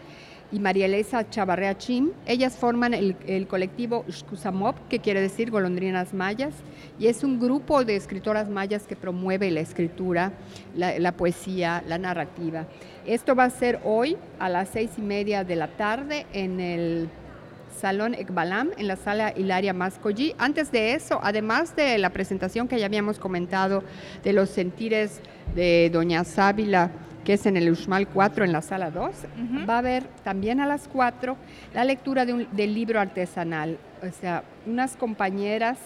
y 0.50 0.58
María 0.58 0.86
Elisa 0.86 1.28
Chavarrea 1.28 1.76
Chim. 1.76 2.10
Ellas 2.26 2.56
forman 2.56 2.94
el, 2.94 3.46
colectivo 3.46 4.04
Xcusamop, 4.10 4.76
que 4.88 4.98
quiere 4.98 5.20
decir 5.20 5.50
golondrinas 5.50 6.14
mayas, 6.14 6.54
y 6.98 7.06
es 7.06 7.24
un 7.24 7.38
grupo 7.38 7.84
de 7.84 7.96
escritoras 7.96 8.48
mayas 8.48 8.86
que 8.86 8.96
promueve 8.96 9.50
la 9.50 9.60
escritura, 9.60 10.32
la, 10.74 11.12
poesía, 11.12 11.82
la 11.86 11.98
narrativa. 11.98 12.66
Esto 13.06 13.34
va 13.34 13.44
a 13.44 13.50
ser 13.50 13.80
hoy 13.84 14.16
a 14.38 14.48
las 14.48 14.70
seis 14.70 14.90
y 14.98 15.02
media 15.02 15.44
de 15.44 15.56
la 15.56 15.68
tarde 15.68 16.26
en 16.32 16.60
el 16.60 17.08
Salón 17.78 18.14
Ekbalam, 18.14 18.70
en 18.76 18.88
la 18.88 18.96
sala 18.96 19.32
Hilaria 19.36 19.72
Mascollí. 19.72 20.34
Antes 20.38 20.72
de 20.72 20.94
eso, 20.94 21.20
además 21.22 21.76
de 21.76 21.96
la 21.98 22.10
presentación 22.10 22.66
que 22.66 22.78
ya 22.78 22.86
habíamos 22.86 23.18
comentado 23.18 23.84
de 24.24 24.32
los 24.32 24.50
sentires 24.50 25.20
de 25.54 25.88
Doña 25.92 26.24
Sábila, 26.24 26.90
que 27.24 27.34
es 27.34 27.46
en 27.46 27.56
el 27.56 27.70
Uxmal 27.70 28.08
4 28.08 28.44
en 28.44 28.52
la 28.52 28.62
sala 28.62 28.90
2. 28.90 29.10
Va 29.68 29.74
a 29.74 29.78
haber 29.78 30.04
también 30.24 30.60
a 30.60 30.66
las 30.66 30.88
4 30.88 31.36
la 31.72 31.84
lectura 31.84 32.26
de 32.26 32.32
un, 32.32 32.48
del 32.52 32.74
libro 32.74 32.98
artesanal. 32.98 33.78
O 34.02 34.10
sea, 34.20 34.42
unas 34.66 34.96
compañeras 34.96 35.78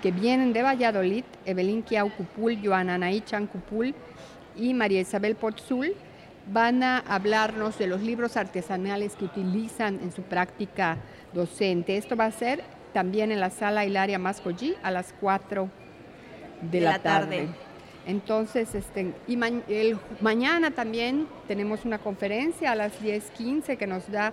que 0.00 0.12
vienen 0.12 0.52
de 0.52 0.62
Valladolid, 0.62 1.24
Evelyn 1.44 1.82
Kiau 1.82 2.10
Cupul, 2.10 2.58
Joana 2.62 2.94
Anaí 2.94 3.20
Chan 3.22 3.46
Cupul 3.46 3.94
y 4.56 4.74
María 4.74 5.00
Isabel 5.00 5.34
Potzul, 5.34 5.94
van 6.52 6.82
a 6.82 6.98
hablarnos 6.98 7.78
de 7.78 7.86
los 7.86 8.02
libros 8.02 8.36
artesanales 8.36 9.16
que 9.16 9.24
utilizan 9.24 10.00
en 10.02 10.12
su 10.12 10.22
práctica 10.22 10.98
docente. 11.32 11.96
Esto 11.96 12.16
va 12.16 12.26
a 12.26 12.30
ser 12.30 12.62
también 12.92 13.32
en 13.32 13.40
la 13.40 13.50
sala 13.50 13.84
Hilaria 13.84 14.18
Mascollí 14.18 14.74
a 14.82 14.90
las 14.90 15.14
4 15.20 15.68
de, 16.70 16.80
la, 16.80 16.98
tarde. 16.98 17.48
Entonces, 18.06 18.74
este, 18.74 19.14
y 19.26 19.38
el, 19.68 19.98
mañana 20.20 20.70
también 20.72 21.26
tenemos 21.48 21.84
una 21.84 21.98
conferencia 21.98 22.72
a 22.72 22.74
las 22.74 23.00
10.15 23.00 23.76
que 23.76 23.86
nos 23.86 24.10
da 24.10 24.32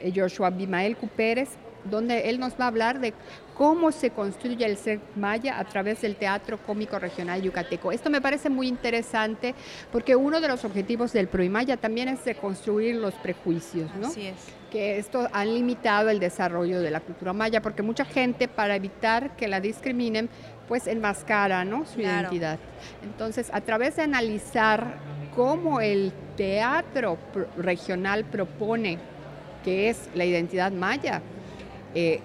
eh, 0.00 0.12
Joshua 0.14 0.50
Bimael 0.50 0.96
Cupérez, 0.96 1.50
donde 1.84 2.28
él 2.28 2.40
nos 2.40 2.54
va 2.54 2.64
a 2.64 2.68
hablar 2.68 3.00
de 3.00 3.14
cómo 3.54 3.92
se 3.92 4.10
construye 4.10 4.66
el 4.66 4.76
ser 4.76 5.00
maya 5.14 5.58
a 5.58 5.64
través 5.64 6.02
del 6.02 6.16
Teatro 6.16 6.58
Cómico 6.58 6.98
Regional 6.98 7.40
Yucateco. 7.40 7.92
Esto 7.92 8.10
me 8.10 8.20
parece 8.20 8.50
muy 8.50 8.68
interesante 8.68 9.54
porque 9.92 10.16
uno 10.16 10.40
de 10.40 10.48
los 10.48 10.64
objetivos 10.64 11.12
del 11.12 11.28
Proimaya 11.28 11.76
también 11.76 12.08
es 12.08 12.24
reconstruir 12.24 12.96
los 12.96 13.14
prejuicios, 13.14 13.90
¿no? 13.94 14.08
Así 14.08 14.26
es. 14.26 14.55
Que 14.70 14.98
esto 14.98 15.28
ha 15.32 15.44
limitado 15.44 16.10
el 16.10 16.18
desarrollo 16.18 16.80
de 16.80 16.90
la 16.90 17.00
cultura 17.00 17.32
maya 17.32 17.62
porque 17.62 17.82
mucha 17.82 18.04
gente 18.04 18.48
para 18.48 18.76
evitar 18.76 19.36
que 19.36 19.48
la 19.48 19.60
discriminen 19.60 20.28
pues 20.68 20.86
enmascara 20.86 21.64
¿no? 21.64 21.86
su 21.86 22.00
identidad. 22.00 22.58
Entonces, 23.02 23.50
a 23.52 23.60
través 23.60 23.96
de 23.96 24.02
analizar 24.02 24.96
cómo 25.34 25.80
el 25.80 26.12
teatro 26.36 27.18
regional 27.56 28.24
propone 28.24 28.98
que 29.64 29.88
es 29.88 30.08
la 30.14 30.24
identidad 30.24 30.70
maya, 30.70 31.22
eh, 31.94 32.20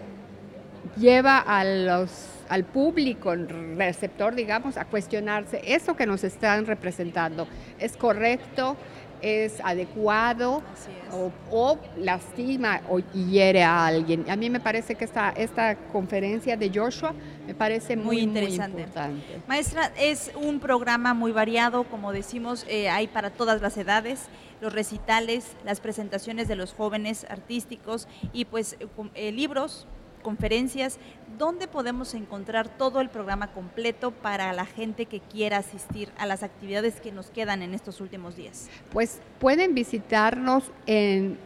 lleva 0.96 1.40
a 1.40 1.64
los, 1.64 2.28
al 2.50 2.66
público 2.66 3.34
receptor, 3.76 4.36
digamos, 4.36 4.78
a 4.78 4.86
cuestionarse, 4.86 5.62
¿eso 5.66 5.96
que 5.96 6.06
nos 6.06 6.24
están 6.24 6.66
representando 6.66 7.48
es 7.80 7.98
correcto? 7.98 8.78
Es 9.22 9.60
adecuado 9.62 10.62
O, 11.52 11.78
lastima 11.98 12.80
o 12.90 13.00
hiere 13.00 13.64
a 13.64 13.86
alguien. 13.86 14.30
A 14.30 14.38
mí 14.38 14.50
me 14.50 14.62
parece 14.62 14.96
que 14.96 15.04
esta, 15.04 15.32
esta 15.32 15.76
conferencia 15.92 16.56
de 16.56 16.72
Joshua 16.74 17.14
me 17.46 17.54
parece 17.54 17.98
muy, 17.98 18.20
interesante. 18.20 18.80
importante. 18.80 19.42
Maestra, 19.46 19.92
es 20.00 20.32
un 20.36 20.62
programa 20.62 21.14
muy 21.14 21.34
variado, 21.34 21.84
como 21.84 22.14
decimos, 22.14 22.66
eh, 22.70 22.90
hay 22.90 23.08
para 23.08 23.30
todas 23.30 23.62
las 23.62 23.76
edades, 23.76 24.28
los 24.62 24.72
recitales, 24.72 25.58
las 25.66 25.82
presentaciones 25.82 26.48
de 26.48 26.56
los 26.56 26.74
jóvenes 26.74 27.26
artísticos 27.30 28.08
y 28.32 28.46
pues 28.46 28.78
eh, 29.16 29.32
libros 29.34 29.88
conferencias, 30.22 30.98
¿dónde 31.38 31.68
podemos 31.68 32.14
encontrar 32.14 32.70
todo 32.70 33.02
el 33.02 33.10
programa 33.10 33.52
completo 33.52 34.12
para 34.12 34.54
la 34.54 34.66
gente 34.66 35.06
que 35.06 35.20
quiera 35.20 35.58
asistir 35.58 36.10
a 36.18 36.26
las 36.26 36.44
actividades 36.44 37.02
que 37.02 37.12
nos 37.12 37.28
quedan 37.32 37.62
en 37.62 37.74
estos 37.74 38.02
últimos 38.02 38.36
días? 38.36 38.70
Pues 38.92 39.20
pueden 39.40 39.74
visitarnos 39.74 40.72
en 40.86 41.38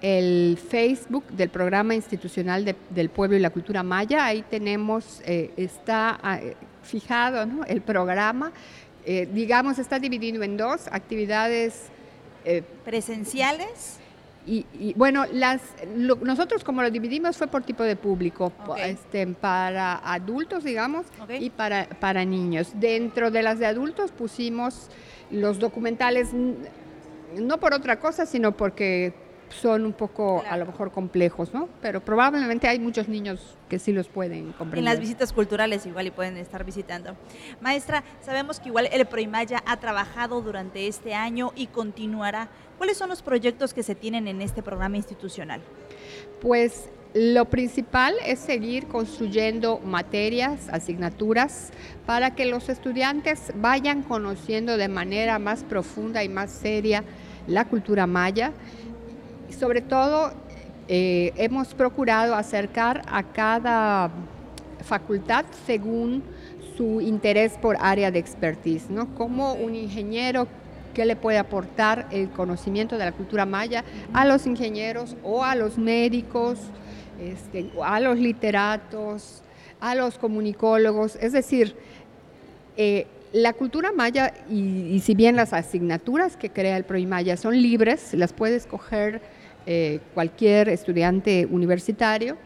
el 0.00 0.58
Facebook 0.58 1.24
del 1.28 1.48
Programa 1.48 1.94
Institucional 1.94 2.76
del 2.90 3.08
Pueblo 3.08 3.36
y 3.36 3.40
la 3.40 3.50
Cultura 3.50 3.82
Maya. 3.82 4.26
Ahí 4.26 4.42
tenemos, 4.42 5.22
eh, 5.24 5.50
está 5.56 6.18
ah, 6.22 6.40
fijado 6.82 7.64
el 7.66 7.80
programa. 7.80 8.52
Eh, 9.06 9.28
digamos, 9.32 9.78
está 9.78 9.98
dividido 9.98 10.42
en 10.42 10.56
dos 10.56 10.88
actividades 10.90 11.86
eh, 12.44 12.62
presenciales 12.84 13.98
y, 14.46 14.92
bueno, 14.94 15.24
las, 15.32 15.62
nosotros 15.96 16.64
como 16.64 16.82
lo 16.82 16.90
dividimos 16.90 17.36
fue 17.36 17.46
por 17.46 17.62
tipo 17.62 17.82
de 17.82 17.96
público, 17.96 18.52
este, 18.76 19.26
para 19.26 19.96
adultos, 19.96 20.64
digamos, 20.64 21.06
y 21.40 21.50
para, 21.50 21.88
para 21.88 22.24
niños. 22.24 22.72
Dentro 22.74 23.30
de 23.30 23.42
las 23.42 23.58
de 23.58 23.66
adultos 23.66 24.12
pusimos 24.12 24.90
los 25.30 25.58
documentales, 25.58 26.28
no 27.34 27.58
por 27.58 27.72
otra 27.72 27.98
cosa, 28.00 28.26
sino 28.26 28.52
porque 28.52 29.14
son 29.60 29.86
un 29.86 29.92
poco 29.92 30.42
a 30.48 30.56
lo 30.56 30.66
mejor 30.66 30.90
complejos, 30.90 31.52
¿no? 31.54 31.68
Pero 31.80 32.00
probablemente 32.00 32.68
hay 32.68 32.78
muchos 32.78 33.08
niños 33.08 33.56
que 33.68 33.78
sí 33.78 33.92
los 33.92 34.08
pueden 34.08 34.52
comprender. 34.52 34.78
En 34.78 34.84
las 34.84 35.00
visitas 35.00 35.32
culturales 35.32 35.86
igual 35.86 36.06
y 36.06 36.10
pueden 36.10 36.36
estar 36.36 36.64
visitando. 36.64 37.16
Maestra, 37.60 38.04
sabemos 38.20 38.60
que 38.60 38.68
igual 38.68 38.88
el 38.92 39.06
Proimaya 39.06 39.62
ha 39.66 39.78
trabajado 39.78 40.40
durante 40.40 40.86
este 40.86 41.14
año 41.14 41.52
y 41.54 41.68
continuará. 41.68 42.48
¿Cuáles 42.78 42.96
son 42.96 43.08
los 43.08 43.22
proyectos 43.22 43.72
que 43.72 43.82
se 43.82 43.94
tienen 43.94 44.28
en 44.28 44.42
este 44.42 44.62
programa 44.62 44.96
institucional? 44.96 45.60
Pues 46.40 46.88
lo 47.14 47.44
principal 47.44 48.14
es 48.26 48.40
seguir 48.40 48.88
construyendo 48.88 49.78
materias, 49.78 50.68
asignaturas, 50.70 51.70
para 52.06 52.34
que 52.34 52.44
los 52.44 52.68
estudiantes 52.68 53.52
vayan 53.54 54.02
conociendo 54.02 54.76
de 54.76 54.88
manera 54.88 55.38
más 55.38 55.62
profunda 55.62 56.24
y 56.24 56.28
más 56.28 56.50
seria 56.50 57.04
la 57.46 57.66
cultura 57.66 58.06
maya 58.06 58.52
sobre 59.54 59.80
todo 59.80 60.32
eh, 60.88 61.32
hemos 61.36 61.74
procurado 61.74 62.34
acercar 62.34 63.02
a 63.06 63.22
cada 63.22 64.10
facultad 64.84 65.44
según 65.66 66.22
su 66.76 67.00
interés 67.00 67.52
por 67.60 67.76
área 67.80 68.10
de 68.10 68.18
expertise, 68.18 68.90
¿no? 68.90 69.14
Como 69.14 69.54
un 69.54 69.74
ingeniero 69.74 70.46
que 70.92 71.04
le 71.04 71.16
puede 71.16 71.38
aportar 71.38 72.06
el 72.10 72.30
conocimiento 72.30 72.98
de 72.98 73.04
la 73.04 73.12
cultura 73.12 73.46
maya 73.46 73.84
a 74.12 74.24
los 74.24 74.46
ingenieros 74.46 75.16
o 75.22 75.44
a 75.44 75.54
los 75.54 75.78
médicos, 75.78 76.58
este, 77.20 77.70
a 77.82 78.00
los 78.00 78.18
literatos, 78.18 79.42
a 79.80 79.94
los 79.94 80.18
comunicólogos, 80.18 81.16
es 81.16 81.32
decir, 81.32 81.76
eh, 82.76 83.06
la 83.34 83.52
cultura 83.52 83.90
maya, 83.90 84.32
y, 84.48 85.00
si 85.00 85.16
bien 85.16 85.34
las 85.34 85.52
asignaturas 85.52 86.36
que 86.36 86.50
crea 86.50 86.76
el 86.76 86.84
ProImaya 86.84 87.36
son 87.36 87.60
libres, 87.60 88.14
las 88.14 88.32
puede 88.32 88.54
escoger 88.54 89.20
eh, 89.66 89.98
cualquier 90.14 90.68
estudiante 90.68 91.44
universitario 91.50 92.36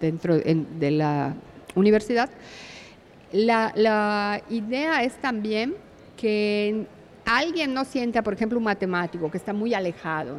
dentro 0.00 0.36
de 0.36 0.90
la 0.90 1.32
universidad. 1.76 2.28
La, 3.30 4.42
idea 4.50 5.04
es 5.04 5.14
también 5.20 5.76
que 6.16 6.86
alguien 7.24 7.72
no 7.72 7.84
sienta, 7.84 8.22
por 8.22 8.34
ejemplo, 8.34 8.58
un 8.58 8.64
matemático 8.64 9.30
que 9.30 9.38
está 9.38 9.52
muy 9.52 9.74
alejado. 9.74 10.38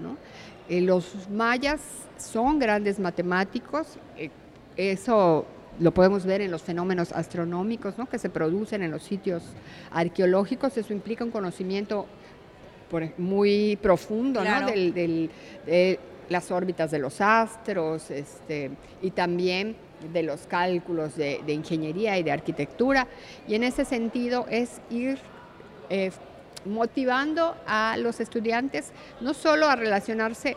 Eh, 0.68 0.82
los 0.82 1.30
mayas 1.30 1.80
son 2.18 2.60
grandes 2.60 3.00
matemáticos, 3.00 3.98
eh, 4.18 4.32
eso 4.76 5.46
lo 5.80 5.92
podemos 5.92 6.26
ver 6.26 6.42
en 6.42 6.52
los 6.52 6.64
fenómenos 6.64 7.12
astronómicos 7.12 7.96
que 8.10 8.18
se 8.18 8.30
producen 8.30 8.84
en 8.84 8.92
los 8.92 9.04
sitios 9.04 9.44
arqueológicos, 9.92 10.78
eso 10.78 10.94
implica 10.94 11.24
un 11.24 11.32
conocimiento 11.32 12.08
muy 13.18 13.78
profundo 13.82 14.42
de 14.42 15.30
las 16.30 16.52
órbitas 16.52 16.92
de 16.92 17.00
los 17.00 17.22
astros 17.22 18.12
este, 18.12 18.72
y 19.02 19.12
también 19.12 19.76
de 20.14 20.24
los 20.24 20.42
cálculos 20.48 21.16
de, 21.16 21.42
ingeniería 21.48 22.18
y 22.18 22.24
de 22.24 22.32
arquitectura. 22.32 23.08
Y 23.48 23.56
en 23.56 23.64
ese 23.64 23.86
sentido 23.86 24.46
es 24.50 24.82
ir 24.90 25.18
eh, 25.90 26.12
motivando 26.66 27.56
a 27.66 27.98
los 27.98 28.20
estudiantes 28.20 28.92
no 29.22 29.34
solo 29.34 29.68
a 29.68 29.76
relacionarse 29.76 30.56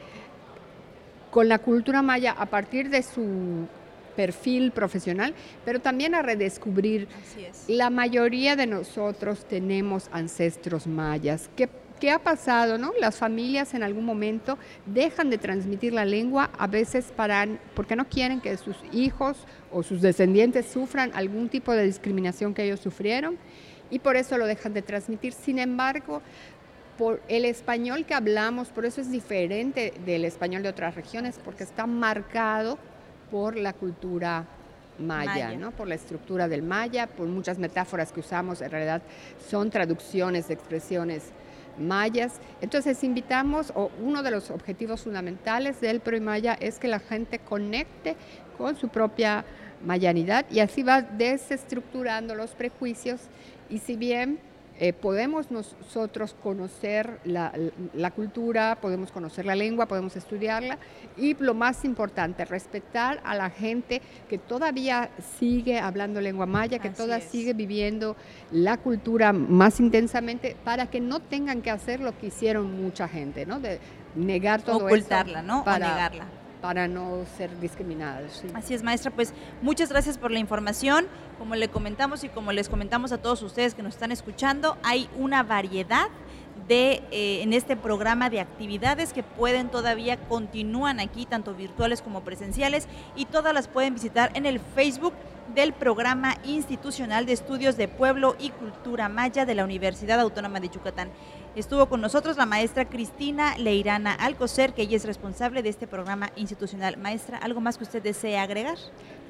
con 1.30 1.48
la 1.48 1.58
cultura 1.58 2.02
maya 2.02 2.32
a 2.32 2.46
partir 2.46 2.90
de 2.90 3.02
su 3.02 3.66
perfil 4.10 4.72
profesional, 4.72 5.34
pero 5.64 5.80
también 5.80 6.14
a 6.14 6.22
redescubrir. 6.22 7.08
La 7.68 7.90
mayoría 7.90 8.56
de 8.56 8.66
nosotros 8.66 9.44
tenemos 9.46 10.08
ancestros 10.12 10.86
mayas. 10.86 11.50
¿Qué, 11.56 11.68
¿Qué, 12.00 12.10
ha 12.10 12.18
pasado? 12.18 12.78
No? 12.78 12.92
Las 12.98 13.16
familias 13.16 13.74
en 13.74 13.82
algún 13.82 14.04
momento 14.04 14.58
dejan 14.86 15.30
de 15.30 15.38
transmitir 15.38 15.92
la 15.92 16.04
lengua, 16.04 16.50
a 16.58 16.66
veces 16.66 17.12
para, 17.14 17.46
porque 17.74 17.96
no 17.96 18.08
quieren 18.08 18.40
que 18.40 18.56
sus 18.56 18.76
hijos 18.92 19.46
o 19.70 19.82
sus 19.82 20.00
descendientes 20.00 20.66
sufran 20.66 21.10
algún 21.14 21.48
tipo 21.48 21.72
de 21.72 21.84
discriminación 21.84 22.54
que 22.54 22.64
ellos 22.64 22.80
sufrieron 22.80 23.38
y 23.90 23.98
por 23.98 24.16
eso 24.16 24.38
lo 24.38 24.46
dejan 24.46 24.72
de 24.72 24.82
transmitir. 24.82 25.32
Sin 25.32 25.58
embargo, 25.58 26.22
por 26.96 27.22
el 27.28 27.44
español 27.44 28.04
que 28.04 28.14
hablamos, 28.14 28.68
por 28.68 28.84
eso 28.84 29.00
es 29.00 29.10
diferente 29.10 29.92
del 30.04 30.24
español 30.24 30.62
de 30.62 30.68
otras 30.68 30.94
regiones, 30.94 31.40
porque 31.42 31.64
está 31.64 31.86
marcado 31.86 32.78
por 33.30 33.56
la 33.56 33.72
cultura 33.72 34.44
maya, 34.98 35.52
¿no? 35.56 35.70
por 35.70 35.88
la 35.88 35.94
estructura 35.94 36.48
del 36.48 36.62
maya, 36.62 37.06
por 37.06 37.26
muchas 37.26 37.58
metáforas 37.58 38.12
que 38.12 38.20
usamos, 38.20 38.60
en 38.60 38.70
realidad 38.70 39.02
son 39.48 39.70
traducciones 39.70 40.48
de 40.48 40.54
expresiones 40.54 41.30
mayas. 41.78 42.34
Entonces 42.60 43.02
invitamos, 43.02 43.72
o 43.74 43.90
uno 44.00 44.22
de 44.22 44.30
los 44.30 44.50
objetivos 44.50 45.02
fundamentales 45.02 45.80
del 45.80 46.00
Pro 46.00 46.20
Maya 46.20 46.54
es 46.60 46.78
que 46.78 46.88
la 46.88 47.00
gente 47.00 47.38
conecte 47.38 48.16
con 48.58 48.76
su 48.76 48.88
propia 48.88 49.44
mayanidad 49.84 50.44
y 50.50 50.60
así 50.60 50.82
va 50.82 51.00
desestructurando 51.00 52.34
los 52.34 52.50
prejuicios 52.50 53.22
y 53.70 53.78
si 53.78 53.96
bien 53.96 54.38
eh, 54.82 54.94
podemos 54.94 55.50
nosotros 55.50 56.34
conocer 56.42 57.20
la, 57.24 57.52
cultura, 58.12 58.78
podemos 58.80 59.12
conocer 59.12 59.44
la 59.44 59.54
lengua, 59.54 59.84
podemos 59.84 60.16
estudiarla 60.16 60.78
y 61.18 61.34
lo 61.34 61.52
más 61.52 61.84
importante, 61.84 62.46
respetar 62.46 63.20
a 63.22 63.34
la 63.34 63.50
gente 63.50 64.00
que 64.26 64.38
todavía 64.38 65.10
sigue 65.38 65.78
hablando 65.78 66.22
lengua 66.22 66.46
maya, 66.46 66.78
que 66.78 66.88
todavía 66.88 67.20
sigue 67.20 67.52
viviendo 67.52 68.16
la 68.52 68.78
cultura 68.78 69.34
más 69.34 69.80
intensamente 69.80 70.56
para 70.64 70.86
que 70.86 70.98
no 70.98 71.20
tengan 71.20 71.60
que 71.60 71.70
hacer 71.70 72.00
lo 72.00 72.16
que 72.16 72.28
hicieron 72.28 72.82
mucha 72.82 73.06
gente, 73.06 73.44
¿no? 73.44 73.60
De 73.60 73.80
negar 74.16 74.62
todo 74.62 74.86
Ocultarla, 74.86 75.40
eso. 75.40 75.46
¿no? 75.46 75.62
Para, 75.62 75.88
o 75.88 75.90
negarla 75.90 76.39
para 76.60 76.88
no 76.88 77.24
ser 77.36 77.58
discriminados. 77.60 78.42
Así 78.54 78.74
es, 78.74 78.82
maestra. 78.82 79.10
Pues 79.10 79.32
muchas 79.62 79.90
gracias 79.90 80.18
por 80.18 80.30
la 80.30 80.38
información. 80.38 81.06
Como 81.38 81.54
le 81.54 81.68
comentamos 81.68 82.24
y 82.24 82.28
como 82.28 82.52
les 82.52 82.68
comentamos 82.68 83.12
a 83.12 83.18
todos 83.18 83.42
ustedes 83.42 83.74
que 83.74 83.82
nos 83.82 83.94
están 83.94 84.12
escuchando, 84.12 84.76
hay 84.82 85.08
una 85.18 85.42
variedad 85.42 86.08
de 86.68 87.02
eh, 87.10 87.42
en 87.42 87.52
este 87.52 87.76
programa 87.76 88.30
de 88.30 88.40
actividades 88.40 89.12
que 89.12 89.22
pueden 89.22 89.70
todavía 89.70 90.18
continúan 90.28 91.00
aquí, 91.00 91.26
tanto 91.26 91.54
virtuales 91.54 92.02
como 92.02 92.22
presenciales, 92.22 92.86
y 93.16 93.24
todas 93.24 93.54
las 93.54 93.66
pueden 93.66 93.94
visitar 93.94 94.30
en 94.34 94.46
el 94.46 94.60
Facebook 94.60 95.14
del 95.54 95.72
Programa 95.72 96.36
Institucional 96.44 97.26
de 97.26 97.32
Estudios 97.32 97.76
de 97.76 97.88
Pueblo 97.88 98.36
y 98.38 98.50
Cultura 98.50 99.08
Maya 99.08 99.44
de 99.44 99.54
la 99.54 99.64
Universidad 99.64 100.20
Autónoma 100.20 100.60
de 100.60 100.68
Yucatán. 100.68 101.10
Estuvo 101.56 101.86
con 101.88 102.00
nosotros 102.00 102.36
la 102.36 102.46
maestra 102.46 102.84
Cristina 102.84 103.56
Leirana 103.58 104.14
Alcocer, 104.14 104.72
que 104.72 104.82
ella 104.82 104.96
es 104.96 105.04
responsable 105.04 105.62
de 105.62 105.68
este 105.68 105.86
programa 105.86 106.30
institucional. 106.36 106.96
Maestra, 106.96 107.38
¿algo 107.38 107.60
más 107.60 107.76
que 107.76 107.84
usted 107.84 108.02
desee 108.02 108.38
agregar? 108.38 108.78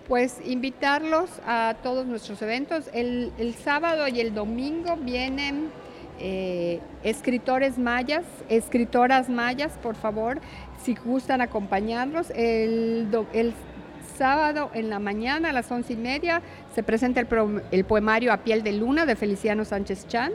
Pues 0.06 0.38
invitarlos 0.44 1.30
a 1.46 1.76
todos 1.82 2.06
nuestros 2.06 2.42
eventos. 2.42 2.90
El, 2.92 3.54
sábado 3.64 4.06
y 4.08 4.20
el 4.20 4.34
domingo 4.34 4.96
vienen 4.96 5.70
eh, 6.18 6.80
escritores 7.02 7.78
mayas, 7.78 8.24
escritoras 8.48 9.28
mayas, 9.28 9.72
por 9.82 9.94
favor, 9.94 10.40
si 10.82 10.94
gustan 10.94 11.40
acompañarlos. 11.40 12.30
El, 12.34 13.08
sábado 14.20 14.70
en 14.74 14.90
la 14.90 14.98
mañana 14.98 15.48
a 15.48 15.52
las 15.54 15.72
once 15.72 15.94
y 15.94 15.96
media 15.96 16.42
se 16.74 16.82
presenta 16.82 17.20
el, 17.20 17.84
poemario 17.86 18.34
A 18.34 18.36
piel 18.36 18.62
de 18.62 18.72
luna 18.72 19.06
de 19.06 19.16
Feliciano 19.16 19.64
Sánchez 19.64 20.06
Chan. 20.08 20.30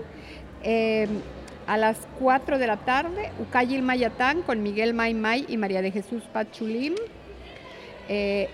Eh, 0.64 1.08
a 1.68 1.78
las 1.78 1.98
4 2.20 2.58
de 2.58 2.66
la 2.66 2.78
tarde, 2.78 3.30
Ucayil 3.40 3.84
Mayatán 3.84 4.42
con 4.42 4.64
Miguel 4.64 4.96
May 4.96 5.14
May 5.14 5.46
y 5.48 5.58
María 5.58 5.84
de 5.84 5.92
Jesús 5.92 6.24
Pachulim. 6.34 6.96
Eh, 8.10 8.50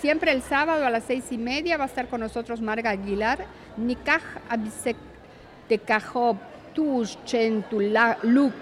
siempre 0.00 0.32
el 0.32 0.42
sábado 0.42 0.84
a 0.84 0.90
las 0.90 1.04
seis 1.04 1.26
y 1.30 1.38
media 1.38 1.76
va 1.76 1.84
a 1.84 1.86
estar 1.86 2.08
con 2.08 2.18
nosotros 2.18 2.60
Marga 2.60 2.90
Aguilar. 2.90 3.46
Nikaj 3.76 4.22
Abisek 4.48 4.96
Tekajob 5.68 6.38
Tush 6.74 7.14
Luk. 8.22 8.54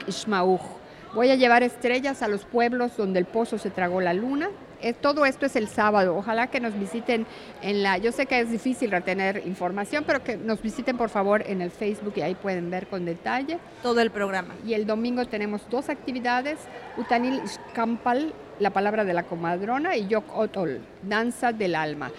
Voy 1.15 1.31
a 1.31 1.35
llevar 1.35 1.63
estrellas 1.63 2.21
a 2.21 2.29
los 2.29 2.45
pueblos 2.45 2.95
donde 2.99 3.19
el 3.21 3.25
pozo 3.25 3.57
se 3.57 3.71
tragó 3.71 4.03
la 4.03 4.13
luna 4.13 4.51
todo 4.93 5.27
esto 5.27 5.47
es 5.47 5.57
el 5.57 5.69
sábado. 5.69 6.17
Ojalá 6.17 6.49
que 6.49 6.61
nos 6.61 6.79
visiten 6.79 7.27
en 7.63 7.83
la. 7.83 7.99
Yo 7.99 8.13
sé 8.13 8.27
que 8.27 8.41
es 8.41 8.51
difícil 8.51 8.91
retener 8.91 9.43
información, 9.47 10.05
pero 10.07 10.23
que 10.23 10.37
nos 10.37 10.63
visiten 10.63 10.97
por 10.97 11.09
favor 11.09 11.43
en 11.47 11.63
el 11.63 11.71
Facebook 11.71 12.15
y 12.17 12.23
ahí 12.23 12.35
pueden 12.35 12.71
ver 12.71 12.87
con 12.87 13.05
detalle. 13.05 13.59
Todo 13.83 14.01
el 14.01 14.11
programa. 14.11 14.55
Y 14.67 14.75
el 14.75 14.87
domingo 14.87 15.25
tenemos 15.27 15.63
dos 15.71 15.89
actividades: 15.89 16.59
Utanil 16.97 17.41
Kampal, 17.75 18.33
la 18.59 18.71
palabra 18.71 19.05
de 19.05 19.15
la 19.15 19.25
comadrona, 19.25 19.97
y 19.97 20.07
Yok 20.09 20.37
Otol, 20.37 20.81
danza 21.03 21.53
del 21.53 21.75
alma. 21.75 22.11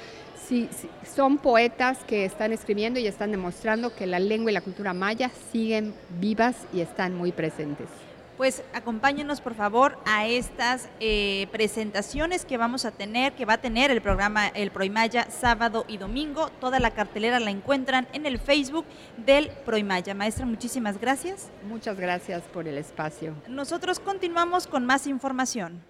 Sí, 0.48 0.70
son 1.04 1.40
poetas 1.40 1.98
que 2.08 2.24
están 2.24 2.54
escribiendo 2.54 3.00
y 3.02 3.08
están 3.08 3.32
demostrando 3.32 3.94
que 3.94 4.08
la 4.08 4.20
lengua 4.20 4.50
y 4.50 4.54
la 4.54 4.62
cultura 4.62 4.94
maya 4.94 5.30
siguen 5.52 5.94
vivas 6.22 6.56
y 6.74 6.80
están 6.80 7.16
muy 7.16 7.34
presentes 7.34 7.90
pues 8.38 8.64
acompáñenos 8.74 9.42
por 9.42 9.56
favor 9.56 9.98
a 10.06 10.28
estas 10.28 10.90
eh, 11.00 11.48
presentaciones 11.52 12.46
que 12.46 12.58
vamos 12.58 12.86
a 12.86 12.92
tener, 12.92 13.34
que 13.34 13.46
va 13.46 13.54
a 13.54 13.58
tener 13.58 13.90
el 13.90 14.02
programa 14.02 14.48
El 14.48 14.72
Proimaya 14.72 15.30
sábado 15.32 15.86
y 15.88 15.98
domingo. 15.98 16.50
Toda 16.62 16.80
la 16.80 16.92
cartelera 16.92 17.40
la 17.40 17.50
encuentran 17.50 18.08
en 18.14 18.26
el 18.26 18.38
Facebook 18.38 18.86
del 19.18 19.50
Proimaya. 19.66 20.14
Maestra, 20.14 20.46
muchísimas 20.46 21.00
gracias. 21.00 21.50
Muchas 21.68 21.98
gracias 21.98 22.44
por 22.44 22.68
el 22.68 22.78
espacio. 22.78 23.34
Nosotros 23.50 24.00
continuamos 24.00 24.68
con 24.68 24.86
más 24.86 25.08
información. 25.08 25.82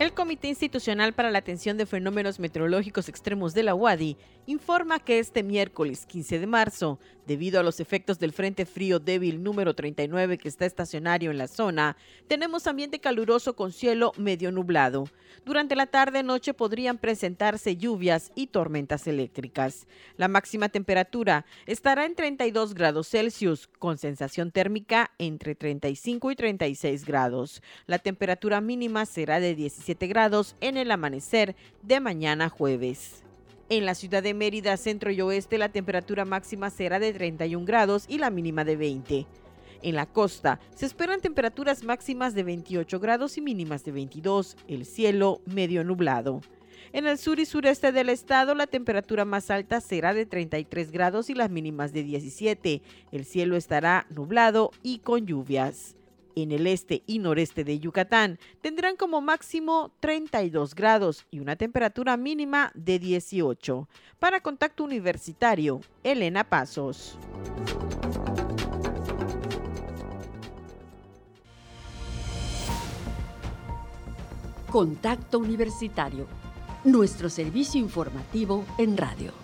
El 0.00 0.14
Comité 0.14 0.48
Institucional 0.48 1.12
para 1.12 1.30
la 1.30 1.40
Atención 1.40 1.76
de 1.76 1.84
Fenómenos 1.84 2.40
Meteorológicos 2.40 3.10
Extremos 3.10 3.52
de 3.52 3.64
la 3.64 3.74
UADI 3.74 4.16
informa 4.50 4.98
que 4.98 5.20
este 5.20 5.42
miércoles 5.42 6.06
15 6.06 6.40
de 6.40 6.46
marzo, 6.46 6.98
debido 7.26 7.60
a 7.60 7.62
los 7.62 7.78
efectos 7.78 8.18
del 8.18 8.32
Frente 8.32 8.66
Frío 8.66 8.98
Débil 8.98 9.42
número 9.42 9.74
39 9.74 10.38
que 10.38 10.48
está 10.48 10.66
estacionario 10.66 11.30
en 11.30 11.38
la 11.38 11.46
zona, 11.46 11.96
tenemos 12.26 12.66
ambiente 12.66 12.98
caluroso 12.98 13.54
con 13.54 13.72
cielo 13.72 14.12
medio 14.16 14.50
nublado. 14.50 15.04
Durante 15.44 15.76
la 15.76 15.86
tarde-noche 15.86 16.52
podrían 16.52 16.98
presentarse 16.98 17.76
lluvias 17.76 18.32
y 18.34 18.48
tormentas 18.48 19.06
eléctricas. 19.06 19.86
La 20.16 20.26
máxima 20.26 20.68
temperatura 20.68 21.46
estará 21.66 22.04
en 22.04 22.16
32 22.16 22.74
grados 22.74 23.08
Celsius, 23.08 23.68
con 23.78 23.98
sensación 23.98 24.50
térmica 24.50 25.12
entre 25.18 25.54
35 25.54 26.32
y 26.32 26.36
36 26.36 27.04
grados. 27.04 27.62
La 27.86 28.00
temperatura 28.00 28.60
mínima 28.60 29.06
será 29.06 29.38
de 29.38 29.54
17 29.54 30.08
grados 30.08 30.56
en 30.60 30.76
el 30.76 30.90
amanecer 30.90 31.54
de 31.82 32.00
mañana 32.00 32.48
jueves. 32.48 33.22
En 33.72 33.86
la 33.86 33.94
ciudad 33.94 34.20
de 34.20 34.34
Mérida, 34.34 34.76
centro 34.76 35.12
y 35.12 35.20
oeste, 35.20 35.56
la 35.56 35.68
temperatura 35.68 36.24
máxima 36.24 36.70
será 36.70 36.98
de 36.98 37.12
31 37.12 37.64
grados 37.64 38.04
y 38.08 38.18
la 38.18 38.28
mínima 38.28 38.64
de 38.64 38.74
20. 38.74 39.26
En 39.82 39.94
la 39.94 40.06
costa 40.06 40.58
se 40.74 40.86
esperan 40.86 41.20
temperaturas 41.20 41.84
máximas 41.84 42.34
de 42.34 42.42
28 42.42 42.98
grados 42.98 43.38
y 43.38 43.40
mínimas 43.40 43.84
de 43.84 43.92
22, 43.92 44.56
el 44.66 44.84
cielo 44.84 45.40
medio 45.46 45.84
nublado. 45.84 46.40
En 46.92 47.06
el 47.06 47.16
sur 47.16 47.38
y 47.38 47.46
sureste 47.46 47.92
del 47.92 48.08
estado 48.08 48.56
la 48.56 48.66
temperatura 48.66 49.24
más 49.24 49.52
alta 49.52 49.80
será 49.80 50.14
de 50.14 50.26
33 50.26 50.90
grados 50.90 51.30
y 51.30 51.34
las 51.34 51.48
mínimas 51.48 51.92
de 51.92 52.02
17. 52.02 52.82
El 53.12 53.24
cielo 53.24 53.56
estará 53.56 54.04
nublado 54.10 54.72
y 54.82 54.98
con 54.98 55.26
lluvias 55.26 55.94
en 56.36 56.52
el 56.52 56.66
este 56.66 57.02
y 57.06 57.18
noreste 57.18 57.64
de 57.64 57.78
Yucatán 57.78 58.38
tendrán 58.60 58.96
como 58.96 59.20
máximo 59.20 59.92
32 60.00 60.74
grados 60.74 61.26
y 61.30 61.40
una 61.40 61.56
temperatura 61.56 62.16
mínima 62.16 62.70
de 62.74 62.98
18. 62.98 63.88
Para 64.18 64.40
Contacto 64.40 64.84
Universitario, 64.84 65.80
Elena 66.02 66.44
Pasos. 66.44 67.18
Contacto 74.70 75.40
Universitario, 75.40 76.28
nuestro 76.84 77.28
servicio 77.28 77.80
informativo 77.80 78.64
en 78.78 78.96
radio. 78.96 79.39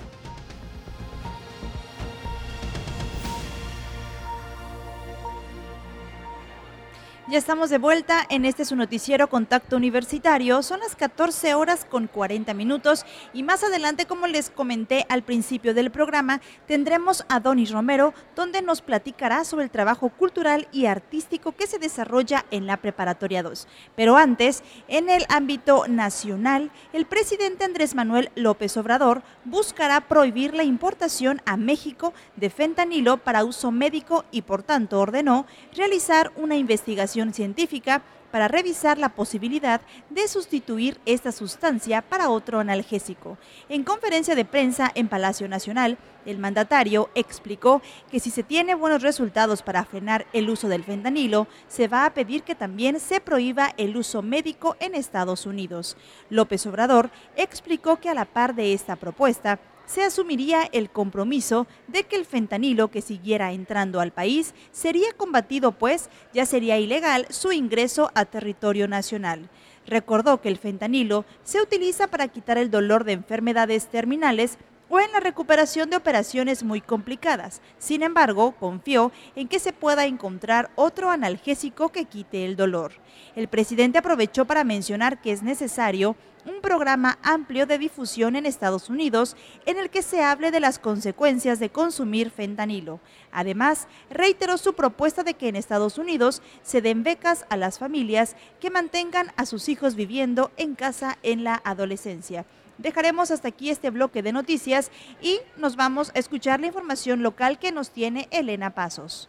Ya 7.29 7.39
estamos 7.39 7.71
de 7.71 7.79
vuelta 7.79 8.25
en 8.29 8.45
este 8.45 8.65
su 8.65 8.77
noticiero 8.77 9.29
Contacto 9.29 9.75
Universitario. 9.75 10.63
Son 10.63 10.79
las 10.79 10.95
14 10.95 11.55
horas 11.55 11.85
con 11.85 12.07
40 12.07 12.55
minutos 12.55 13.05
y 13.33 13.43
más 13.43 13.65
adelante, 13.65 14.07
como 14.07 14.29
les 14.29 14.49
comenté 14.49 15.07
al 15.09 15.25
principio 15.25 15.75
del 15.75 15.91
programa, 15.91 16.41
tendremos 16.69 17.25
a 17.29 17.41
Donis 17.41 17.73
Romero, 17.73 18.15
donde 18.37 18.63
nos 18.63 18.81
platicará 18.81 19.45
sobre 19.45 19.65
el 19.65 19.73
trabajo 19.73 20.11
cultural 20.11 20.69
y 20.71 20.87
artístico 20.87 21.51
que 21.51 21.67
se 21.67 21.81
desarrolla 21.81 22.45
en 22.53 22.69
la 22.69 22.77
Preparatoria 22.77 23.43
2. 23.43 23.67
Pero 23.97 24.17
antes, 24.17 24.63
en 24.87 25.11
el 25.11 25.27
ámbito 25.29 25.89
nacional, 25.89 26.71
el 26.93 27.07
presidente 27.07 27.65
Andrés 27.65 27.97
Manuel 27.97 28.31
López 28.37 28.77
Obrador 28.77 29.25
buscará 29.45 30.03
prohibir 30.03 30.55
la 30.55 30.63
importación 30.63 31.43
a 31.45 31.57
México 31.57 32.15
de 32.37 32.51
fentanilo 32.51 33.17
para 33.17 33.43
uso 33.43 33.73
médico 33.73 34.25
y 34.31 34.43
por 34.43 34.63
tanto 34.63 35.01
ordenó 35.01 35.45
realizar 35.75 36.31
una 36.37 36.55
investigación 36.55 37.16
científica 37.33 38.03
para 38.31 38.49
revisar 38.49 38.99
la 38.99 39.11
posibilidad 39.11 39.81
de 40.11 40.29
sustituir 40.29 41.01
esta 41.07 41.33
sustancia 41.33 42.03
para 42.03 42.29
otro 42.29 42.61
analgésico. 42.61 43.39
En 43.69 43.83
conferencia 43.83 44.35
de 44.35 44.45
prensa 44.45 44.91
en 44.95 45.09
Palacio 45.09 45.49
Nacional, 45.49 45.97
el 46.27 46.39
mandatario 46.39 47.09
explicó 47.15 47.81
que 48.11 48.21
si 48.21 48.31
se 48.31 48.43
tiene 48.43 48.75
buenos 48.75 49.03
resultados 49.03 49.63
para 49.63 49.85
frenar 49.85 50.27
el 50.33 50.51
uso 50.51 50.69
del 50.69 50.85
fentanilo, 50.85 51.47
se 51.69 51.89
va 51.89 52.05
a 52.05 52.13
pedir 52.13 52.43
que 52.43 52.55
también 52.55 53.01
se 53.01 53.21
prohíba 53.21 53.73
el 53.77 53.97
uso 53.97 54.23
médico 54.23 54.77
en 54.81 54.95
Estados 54.95 55.47
Unidos. 55.47 55.97
López 56.29 56.67
Obrador 56.67 57.11
explicó 57.37 57.97
que 58.01 58.11
a 58.11 58.15
la 58.15 58.25
par 58.25 58.55
de 58.55 58.75
esta 58.75 58.97
propuesta, 58.97 59.61
se 59.87 60.03
asumiría 60.03 60.69
el 60.73 60.91
compromiso 60.91 61.67
de 61.89 62.05
que 62.05 62.17
el 62.17 62.27
fentanilo 62.27 62.89
que 62.89 63.03
siguiera 63.03 63.53
entrando 63.53 64.01
al 64.01 64.13
país 64.13 64.55
sería 64.73 65.13
combatido, 65.17 65.73
pues 65.73 66.11
ya 66.35 66.45
sería 66.47 66.79
ilegal 66.79 67.27
su 67.31 67.53
ingreso 67.53 68.11
a 68.15 68.25
territorio 68.25 68.89
nacional. 68.89 69.49
Recordó 69.87 70.41
que 70.41 70.49
el 70.49 70.59
fentanilo 70.59 71.25
se 71.45 71.63
utiliza 71.63 72.09
para 72.09 72.29
quitar 72.29 72.59
el 72.59 72.71
dolor 72.71 73.05
de 73.05 73.13
enfermedades 73.13 73.87
terminales 73.87 74.59
o 74.89 75.01
en 75.01 75.11
la 75.13 75.21
recuperación 75.21 75.91
de 75.91 75.97
operaciones 75.97 76.63
muy 76.63 76.81
complicadas. 76.81 77.61
Sin 77.79 78.03
embargo, 78.03 78.53
confió 78.53 79.13
en 79.35 79.49
que 79.49 79.59
se 79.59 79.73
pueda 79.73 80.07
encontrar 80.07 80.71
otro 80.77 81.11
analgésico 81.11 81.91
que 81.91 82.05
quite 82.05 82.45
el 82.45 82.57
dolor. 82.57 82.93
El 83.35 83.49
presidente 83.49 83.99
aprovechó 83.99 84.45
para 84.45 84.65
mencionar 84.65 85.21
que 85.21 85.33
es 85.33 85.43
necesario 85.43 86.17
un 86.47 86.61
programa 86.61 87.19
amplio 87.23 87.67
de 87.67 87.77
difusión 87.77 88.37
en 88.37 88.47
Estados 88.47 88.89
Unidos 88.89 89.37
en 89.67 89.79
el 89.79 89.91
que 89.91 90.03
se 90.03 90.23
hable 90.23 90.51
de 90.51 90.61
las 90.61 90.79
consecuencias 90.79 91.59
de 91.59 91.71
consumir 91.71 92.31
fentanilo. 92.31 93.01
Además, 93.33 93.89
reiteró 94.11 94.57
su 94.57 94.75
propuesta 94.75 95.25
de 95.25 95.35
que 95.35 95.49
en 95.49 95.57
Estados 95.57 95.99
Unidos 95.99 96.43
se 96.63 96.81
den 96.81 97.03
becas 97.03 97.47
a 97.49 97.57
las 97.57 97.79
familias 97.79 98.37
que 98.61 98.71
mantengan 98.71 99.33
a 99.37 99.45
sus 99.45 99.69
hijos 99.69 99.97
viviendo 99.97 100.53
en 100.57 100.77
casa 100.77 101.19
en 101.23 101.43
la 101.43 101.61
adolescencia. 101.65 102.47
Dejaremos 102.79 103.31
hasta 103.31 103.49
aquí 103.49 103.71
este 103.71 103.91
bloque 103.91 104.23
de 104.23 104.33
noticias 104.33 104.91
y 105.21 105.41
nos 105.57 105.77
vamos 105.77 106.13
a 106.15 106.19
escuchar 106.19 106.61
la 106.61 106.67
información 106.67 107.23
local 107.23 107.59
que 107.59 107.73
nos 107.73 107.91
tiene 107.91 108.29
Elena 108.31 108.75
Pasos. 108.75 109.29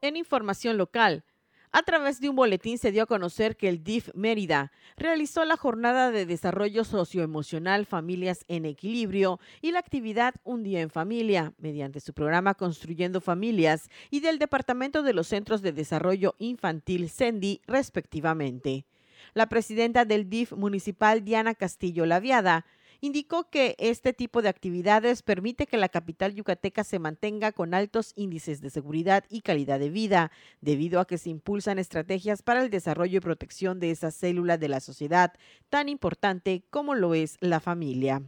En 0.00 0.16
información 0.16 0.78
local, 0.78 1.24
a 1.72 1.82
través 1.82 2.20
de 2.20 2.28
un 2.28 2.36
boletín 2.36 2.78
se 2.78 2.92
dio 2.92 3.02
a 3.02 3.06
conocer 3.06 3.56
que 3.56 3.68
el 3.68 3.82
DIF 3.84 4.10
Mérida 4.14 4.72
realizó 4.96 5.44
la 5.44 5.56
jornada 5.56 6.10
de 6.10 6.26
desarrollo 6.26 6.84
socioemocional 6.84 7.86
Familias 7.86 8.44
en 8.48 8.64
Equilibrio 8.64 9.38
y 9.60 9.72
la 9.72 9.78
actividad 9.78 10.34
Un 10.44 10.62
Día 10.62 10.80
en 10.80 10.90
Familia 10.90 11.52
mediante 11.58 12.00
su 12.00 12.12
programa 12.14 12.54
Construyendo 12.54 13.20
Familias 13.20 13.90
y 14.10 14.20
del 14.20 14.38
Departamento 14.38 15.02
de 15.02 15.12
los 15.12 15.28
Centros 15.28 15.62
de 15.62 15.72
Desarrollo 15.72 16.34
Infantil 16.38 17.10
CENDI 17.10 17.60
respectivamente. 17.66 18.86
La 19.34 19.48
presidenta 19.48 20.04
del 20.04 20.30
DIF 20.30 20.52
municipal 20.52 21.24
Diana 21.24 21.54
Castillo 21.54 22.06
Laviada 22.06 22.64
indicó 23.00 23.48
que 23.50 23.76
este 23.78 24.12
tipo 24.12 24.42
de 24.42 24.48
actividades 24.48 25.22
permite 25.22 25.66
que 25.66 25.76
la 25.76 25.88
capital 25.88 26.34
yucateca 26.34 26.84
se 26.84 26.98
mantenga 26.98 27.52
con 27.52 27.74
altos 27.74 28.12
índices 28.16 28.60
de 28.60 28.70
seguridad 28.70 29.24
y 29.28 29.42
calidad 29.42 29.78
de 29.78 29.90
vida, 29.90 30.30
debido 30.60 31.00
a 31.00 31.06
que 31.06 31.18
se 31.18 31.30
impulsan 31.30 31.78
estrategias 31.78 32.42
para 32.42 32.62
el 32.62 32.70
desarrollo 32.70 33.18
y 33.18 33.20
protección 33.20 33.80
de 33.80 33.90
esa 33.90 34.10
célula 34.10 34.58
de 34.58 34.68
la 34.68 34.80
sociedad 34.80 35.32
tan 35.68 35.88
importante 35.88 36.64
como 36.70 36.94
lo 36.94 37.14
es 37.14 37.36
la 37.40 37.60
familia. 37.60 38.22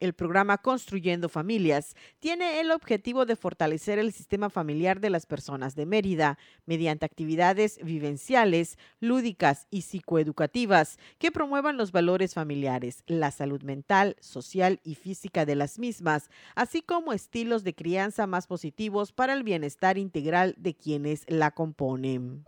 El 0.00 0.14
programa 0.14 0.56
Construyendo 0.56 1.28
Familias 1.28 1.94
tiene 2.20 2.60
el 2.60 2.70
objetivo 2.70 3.26
de 3.26 3.36
fortalecer 3.36 3.98
el 3.98 4.12
sistema 4.12 4.48
familiar 4.48 4.98
de 4.98 5.10
las 5.10 5.26
personas 5.26 5.74
de 5.74 5.84
Mérida 5.84 6.38
mediante 6.64 7.04
actividades 7.04 7.78
vivenciales, 7.82 8.78
lúdicas 8.98 9.66
y 9.70 9.82
psicoeducativas 9.82 10.98
que 11.18 11.30
promuevan 11.30 11.76
los 11.76 11.92
valores 11.92 12.32
familiares, 12.32 13.04
la 13.06 13.30
salud 13.30 13.62
mental, 13.62 14.16
social 14.20 14.80
y 14.84 14.94
física 14.94 15.44
de 15.44 15.54
las 15.54 15.78
mismas, 15.78 16.30
así 16.54 16.80
como 16.80 17.12
estilos 17.12 17.62
de 17.62 17.74
crianza 17.74 18.26
más 18.26 18.46
positivos 18.46 19.12
para 19.12 19.34
el 19.34 19.42
bienestar 19.42 19.98
integral 19.98 20.54
de 20.56 20.74
quienes 20.74 21.24
la 21.28 21.50
componen 21.50 22.46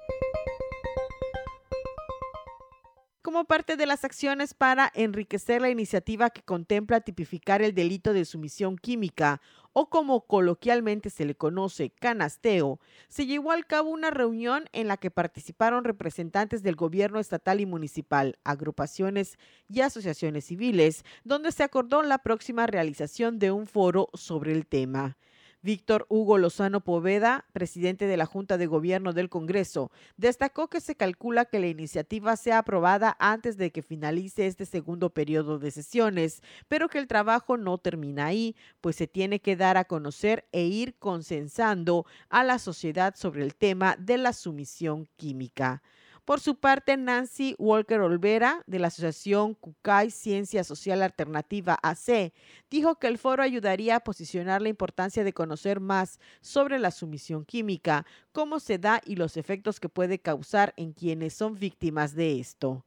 como 3.22 3.44
parte 3.44 3.76
de 3.76 3.86
las 3.86 4.04
acciones 4.04 4.52
para 4.52 4.90
enriquecer 4.94 5.62
la 5.62 5.70
iniciativa 5.70 6.30
que 6.30 6.42
contempla 6.42 7.00
tipificar 7.00 7.62
el 7.62 7.74
delito 7.74 8.12
de 8.12 8.24
sumisión 8.24 8.76
química 8.76 9.40
o 9.72 9.88
como 9.88 10.26
coloquialmente 10.26 11.08
se 11.08 11.24
le 11.24 11.34
conoce, 11.34 11.90
canasteo, 11.90 12.80
se 13.08 13.26
llevó 13.26 13.52
al 13.52 13.66
cabo 13.66 13.90
una 13.90 14.10
reunión 14.10 14.64
en 14.72 14.88
la 14.88 14.96
que 14.96 15.10
participaron 15.10 15.84
representantes 15.84 16.62
del 16.62 16.76
gobierno 16.76 17.20
estatal 17.20 17.60
y 17.60 17.66
municipal, 17.66 18.38
agrupaciones 18.44 19.38
y 19.68 19.80
asociaciones 19.80 20.44
civiles, 20.44 21.04
donde 21.24 21.52
se 21.52 21.62
acordó 21.62 22.02
la 22.02 22.18
próxima 22.18 22.66
realización 22.66 23.38
de 23.38 23.50
un 23.50 23.66
foro 23.66 24.10
sobre 24.14 24.52
el 24.52 24.66
tema. 24.66 25.16
Víctor 25.62 26.06
Hugo 26.08 26.38
Lozano 26.38 26.80
Poveda, 26.80 27.46
presidente 27.52 28.08
de 28.08 28.16
la 28.16 28.26
Junta 28.26 28.58
de 28.58 28.66
Gobierno 28.66 29.12
del 29.12 29.28
Congreso, 29.28 29.92
destacó 30.16 30.68
que 30.68 30.80
se 30.80 30.96
calcula 30.96 31.44
que 31.44 31.60
la 31.60 31.68
iniciativa 31.68 32.36
sea 32.36 32.58
aprobada 32.58 33.16
antes 33.20 33.56
de 33.56 33.70
que 33.70 33.82
finalice 33.82 34.48
este 34.48 34.66
segundo 34.66 35.10
periodo 35.10 35.60
de 35.60 35.70
sesiones, 35.70 36.42
pero 36.66 36.88
que 36.88 36.98
el 36.98 37.06
trabajo 37.06 37.56
no 37.56 37.78
termina 37.78 38.26
ahí, 38.26 38.56
pues 38.80 38.96
se 38.96 39.06
tiene 39.06 39.40
que 39.40 39.54
dar 39.54 39.76
a 39.76 39.84
conocer 39.84 40.48
e 40.50 40.64
ir 40.64 40.96
consensando 40.98 42.06
a 42.28 42.42
la 42.42 42.58
sociedad 42.58 43.14
sobre 43.14 43.44
el 43.44 43.54
tema 43.54 43.94
de 44.00 44.18
la 44.18 44.32
sumisión 44.32 45.08
química. 45.16 45.80
Por 46.24 46.38
su 46.38 46.54
parte, 46.54 46.96
Nancy 46.96 47.56
Walker 47.58 48.00
Olvera, 48.00 48.62
de 48.68 48.78
la 48.78 48.86
Asociación 48.86 49.54
CUCAI 49.54 50.12
Ciencia 50.12 50.62
Social 50.62 51.02
Alternativa 51.02 51.76
AC, 51.82 52.32
dijo 52.70 53.00
que 53.00 53.08
el 53.08 53.18
foro 53.18 53.42
ayudaría 53.42 53.96
a 53.96 54.00
posicionar 54.00 54.62
la 54.62 54.68
importancia 54.68 55.24
de 55.24 55.32
conocer 55.32 55.80
más 55.80 56.20
sobre 56.40 56.78
la 56.78 56.92
sumisión 56.92 57.44
química, 57.44 58.06
cómo 58.30 58.60
se 58.60 58.78
da 58.78 59.00
y 59.04 59.16
los 59.16 59.36
efectos 59.36 59.80
que 59.80 59.88
puede 59.88 60.20
causar 60.20 60.74
en 60.76 60.92
quienes 60.92 61.34
son 61.34 61.58
víctimas 61.58 62.14
de 62.14 62.38
esto. 62.38 62.84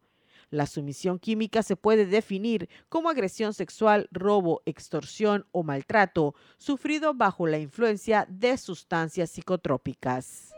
La 0.49 0.65
sumisión 0.65 1.19
química 1.19 1.61
se 1.61 1.75
puede 1.75 2.05
definir 2.05 2.69
como 2.87 3.09
agresión 3.09 3.53
sexual, 3.53 4.07
robo, 4.11 4.61
extorsión 4.65 5.45
o 5.51 5.63
maltrato 5.63 6.35
sufrido 6.57 7.13
bajo 7.13 7.47
la 7.47 7.57
influencia 7.57 8.25
de 8.29 8.57
sustancias 8.57 9.29
psicotrópicas. 9.31 10.53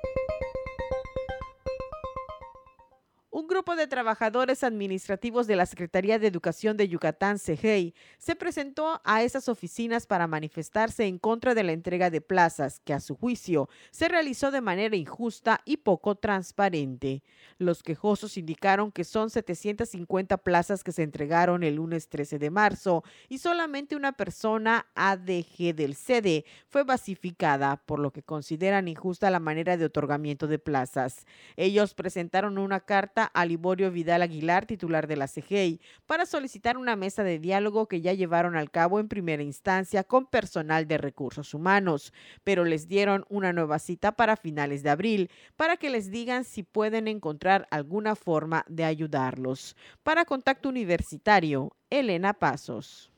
Un 3.38 3.46
grupo 3.46 3.76
de 3.76 3.86
trabajadores 3.86 4.64
administrativos 4.64 5.46
de 5.46 5.56
la 5.56 5.68
Secretaría 5.68 6.18
de 6.18 6.26
Educación 6.26 6.76
de 6.76 6.88
Yucatán, 6.88 7.38
CEGEI, 7.38 7.94
se 8.18 8.36
presentó 8.36 9.00
a 9.04 9.22
esas 9.22 9.48
oficinas 9.48 10.08
para 10.08 10.26
manifestarse 10.26 11.06
en 11.06 11.20
contra 11.20 11.54
de 11.54 11.62
la 11.62 11.72
entrega 11.72 12.10
de 12.10 12.20
plazas, 12.20 12.80
que 12.80 12.96
a 12.96 13.00
su 13.00 13.16
juicio 13.16 13.70
se 13.92 14.08
realizó 14.08 14.50
de 14.50 14.62
manera 14.62 14.96
injusta 14.96 15.62
y 15.66 15.78
poco 15.78 16.16
transparente. 16.16 17.22
Los 17.60 17.84
quejosos 17.84 18.38
indicaron 18.38 18.92
que 18.92 19.04
son 19.04 19.30
750 19.30 20.38
plazas 20.38 20.84
que 20.84 20.92
se 20.92 21.04
entregaron 21.04 21.62
el 21.62 21.76
lunes 21.76 22.10
13 22.10 22.40
de 22.40 22.50
marzo 22.50 23.04
y 23.30 23.38
solamente 23.38 23.96
una 23.96 24.14
persona 24.14 24.88
ADG 24.96 25.76
del 25.76 25.94
CD 25.94 26.44
fue 26.70 26.84
basificada, 26.84 27.84
por 27.86 28.00
lo 28.00 28.10
que 28.10 28.24
consideran 28.24 28.88
injusta 28.88 29.30
la 29.30 29.40
manera 29.40 29.78
de 29.78 29.86
otorgamiento 29.86 30.48
de 30.48 30.58
plazas. 30.58 31.28
Ellos 31.56 31.94
presentaron 31.94 32.58
una 32.58 32.80
carta 32.80 33.27
a 33.34 33.46
Liborio 33.46 33.92
Vidal 33.92 34.22
Aguilar, 34.22 34.66
titular 34.66 35.08
de 35.08 35.16
la 35.16 35.28
CGI, 35.28 35.80
para 36.06 36.26
solicitar 36.26 36.78
una 36.78 36.96
mesa 36.96 37.24
de 37.24 37.40
diálogo 37.40 37.88
que 37.88 38.02
ya 38.02 38.14
llevaron 38.14 38.56
al 38.56 38.72
cabo 38.72 39.00
en 39.00 39.08
primera 39.08 39.44
instancia 39.44 40.04
con 40.04 40.26
personal 40.26 40.88
de 40.88 40.98
recursos 40.98 41.54
humanos, 41.54 42.14
pero 42.44 42.66
les 42.66 42.88
dieron 42.88 43.26
una 43.30 43.54
nueva 43.54 43.80
cita 43.80 44.14
para 44.14 44.38
finales 44.38 44.84
de 44.84 44.90
abril 44.90 45.30
para 45.56 45.78
que 45.78 45.90
les 45.90 46.12
digan 46.12 46.44
si 46.44 46.64
pueden 46.64 47.08
encontrar 47.08 47.68
alguna 47.72 48.16
forma 48.16 48.66
de 48.68 48.86
ayudarlos. 48.86 49.76
Para 50.04 50.26
Contacto 50.26 50.70
Universitario, 50.70 51.76
Elena 51.90 52.34
Pasos. 52.34 53.12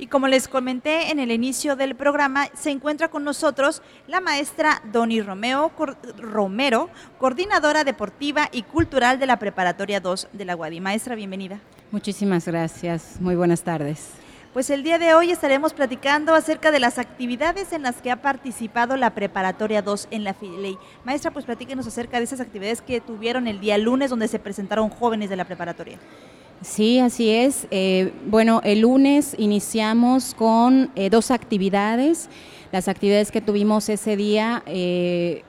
Y 0.00 0.06
como 0.06 0.28
les 0.28 0.48
comenté 0.48 1.10
en 1.10 1.18
el 1.18 1.30
inicio 1.30 1.76
del 1.76 1.94
programa, 1.94 2.48
se 2.54 2.70
encuentra 2.70 3.08
con 3.08 3.22
nosotros 3.22 3.82
la 4.08 4.22
maestra 4.22 4.80
Doni 4.90 5.20
Romeo 5.20 5.70
Romero, 6.16 6.88
coordinadora 7.18 7.84
deportiva 7.84 8.48
y 8.50 8.62
cultural 8.62 9.18
de 9.18 9.26
la 9.26 9.38
Preparatoria 9.38 10.00
2 10.00 10.28
de 10.32 10.44
la 10.46 10.54
Guadi. 10.54 10.80
Maestra, 10.80 11.14
bienvenida. 11.16 11.60
Muchísimas 11.90 12.46
gracias. 12.46 13.18
Muy 13.20 13.34
buenas 13.34 13.62
tardes. 13.62 14.12
Pues 14.54 14.70
el 14.70 14.82
día 14.82 14.98
de 14.98 15.12
hoy 15.12 15.32
estaremos 15.32 15.74
platicando 15.74 16.34
acerca 16.34 16.70
de 16.70 16.80
las 16.80 16.96
actividades 16.96 17.74
en 17.74 17.82
las 17.82 18.00
que 18.00 18.10
ha 18.10 18.22
participado 18.22 18.96
la 18.96 19.14
Preparatoria 19.14 19.82
2 19.82 20.08
en 20.10 20.24
la 20.24 20.32
FILEI. 20.32 20.78
Maestra, 21.04 21.30
pues 21.30 21.44
platíquenos 21.44 21.86
acerca 21.86 22.16
de 22.16 22.24
esas 22.24 22.40
actividades 22.40 22.80
que 22.80 23.02
tuvieron 23.02 23.46
el 23.46 23.60
día 23.60 23.76
lunes 23.76 24.08
donde 24.08 24.28
se 24.28 24.38
presentaron 24.38 24.88
jóvenes 24.88 25.28
de 25.28 25.36
la 25.36 25.44
preparatoria. 25.44 25.98
Sí, 26.62 26.98
así 26.98 27.30
es. 27.30 27.66
Eh, 27.70 28.12
bueno, 28.26 28.60
el 28.64 28.80
lunes 28.80 29.34
iniciamos 29.38 30.34
con 30.34 30.90
eh, 30.94 31.08
dos 31.08 31.30
actividades. 31.30 32.28
Las 32.70 32.86
actividades 32.86 33.30
que 33.32 33.40
tuvimos 33.40 33.88
ese 33.88 34.14
día 34.14 34.62
eh, 34.66 35.42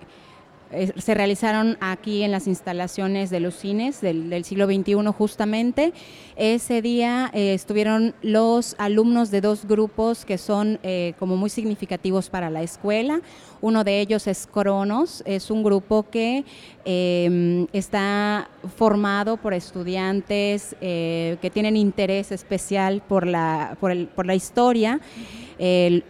se 0.97 1.13
realizaron 1.13 1.77
aquí 1.81 2.23
en 2.23 2.31
las 2.31 2.47
instalaciones 2.47 3.29
de 3.29 3.39
los 3.39 3.55
cines 3.55 4.01
del, 4.01 4.43
siglo 4.43 4.65
XXI 4.65 4.95
justamente. 5.17 5.93
Ese 6.35 6.81
día 6.81 7.29
estuvieron 7.33 8.15
los 8.21 8.75
alumnos 8.77 9.31
de 9.31 9.41
dos 9.41 9.65
grupos 9.65 10.25
que 10.25 10.37
son 10.37 10.79
como 11.19 11.37
muy 11.37 11.49
significativos 11.49 12.29
para 12.29 12.49
la 12.49 12.63
escuela. 12.63 13.21
Uno 13.61 13.83
de 13.83 14.01
ellos 14.01 14.25
es 14.25 14.47
Cronos, 14.51 15.21
es 15.25 15.51
un 15.51 15.63
grupo 15.63 16.09
que 16.09 16.43
em, 16.83 17.67
está 17.73 18.49
formado 18.75 19.37
por 19.37 19.53
estudiantes 19.53 20.75
eh, 20.81 21.37
que 21.41 21.51
tienen 21.51 21.77
interés 21.77 22.31
especial 22.31 23.03
por 23.07 23.27
la, 23.27 23.77
por, 23.79 24.07
por 24.07 24.25
la 24.25 24.33
historia. 24.33 24.99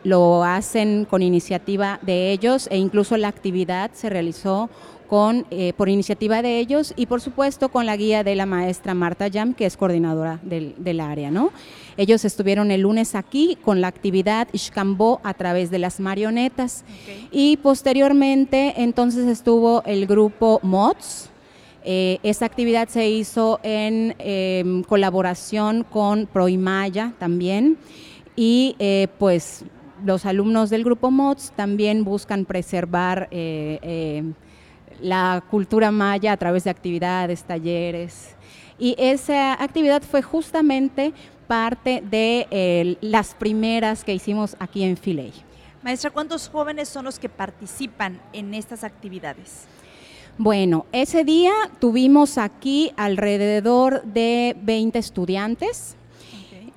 Lo 0.03 0.43
hacen 0.43 1.05
con 1.09 1.21
iniciativa 1.21 1.99
de 2.01 2.31
ellos 2.31 2.67
e 2.71 2.77
incluso 2.77 3.17
la 3.17 3.27
actividad 3.27 3.91
se 3.93 4.09
realizó 4.09 4.69
con, 5.11 5.45
eh, 5.51 5.73
por 5.75 5.89
iniciativa 5.89 6.41
de 6.41 6.59
ellos 6.59 6.93
y 6.95 7.05
por 7.05 7.19
supuesto 7.19 7.67
con 7.67 7.85
la 7.85 7.97
guía 7.97 8.23
de 8.23 8.33
la 8.33 8.45
maestra 8.45 8.93
Marta 8.93 9.27
Yam, 9.27 9.53
que 9.53 9.65
es 9.65 9.75
coordinadora 9.75 10.39
del, 10.41 10.73
del 10.77 11.01
área. 11.01 11.29
¿no? 11.29 11.51
Ellos 11.97 12.23
estuvieron 12.23 12.71
el 12.71 12.83
lunes 12.83 13.13
aquí 13.13 13.57
con 13.61 13.81
la 13.81 13.87
actividad 13.87 14.47
Ishkambo 14.53 15.19
a 15.25 15.33
través 15.33 15.69
de 15.69 15.79
las 15.79 15.99
marionetas 15.99 16.85
y 17.29 17.57
posteriormente 17.57 18.75
entonces 18.77 19.27
estuvo 19.27 19.83
el 19.85 20.07
grupo 20.07 20.61
MOTS. 20.63 21.29
Eh, 21.83 22.19
esta 22.23 22.45
actividad 22.45 22.87
se 22.87 23.09
hizo 23.09 23.59
en 23.63 24.15
em, 24.17 24.81
colaboración 24.83 25.83
con 25.83 26.25
Proimaya 26.25 27.11
también 27.19 27.77
y 28.41 28.75
eh, 28.79 29.07
pues 29.19 29.63
los 30.03 30.25
alumnos 30.25 30.71
del 30.71 30.83
grupo 30.83 31.11
MOTS 31.11 31.51
también 31.55 32.03
buscan 32.03 32.43
preservar 32.45 33.29
la 34.99 35.43
cultura 35.51 35.91
maya 35.91 36.31
a 36.31 36.37
través 36.37 36.63
de 36.63 36.71
actividades, 36.71 37.43
talleres. 37.43 38.35
Y 38.79 38.95
esa 38.97 39.61
actividad 39.61 40.01
fue 40.01 40.23
justamente 40.23 41.13
parte 41.45 42.01
de 42.09 42.97
las 43.01 43.35
primeras 43.35 44.03
que 44.03 44.15
hicimos 44.15 44.55
aquí 44.57 44.81
en 44.81 44.97
Filey. 44.97 45.33
Maestra, 45.83 46.09
¿cuántos 46.09 46.49
jóvenes 46.49 46.89
son 46.89 47.05
los 47.05 47.19
que 47.19 47.29
participan 47.29 48.19
en 48.33 48.55
estas 48.55 48.83
actividades? 48.83 49.67
Bueno, 50.39 50.87
ese 50.91 51.23
día 51.23 51.51
tuvimos 51.77 52.39
aquí 52.39 52.91
alrededor 52.97 54.01
de 54.01 54.55
20 54.63 54.97
estudiantes 54.97 55.95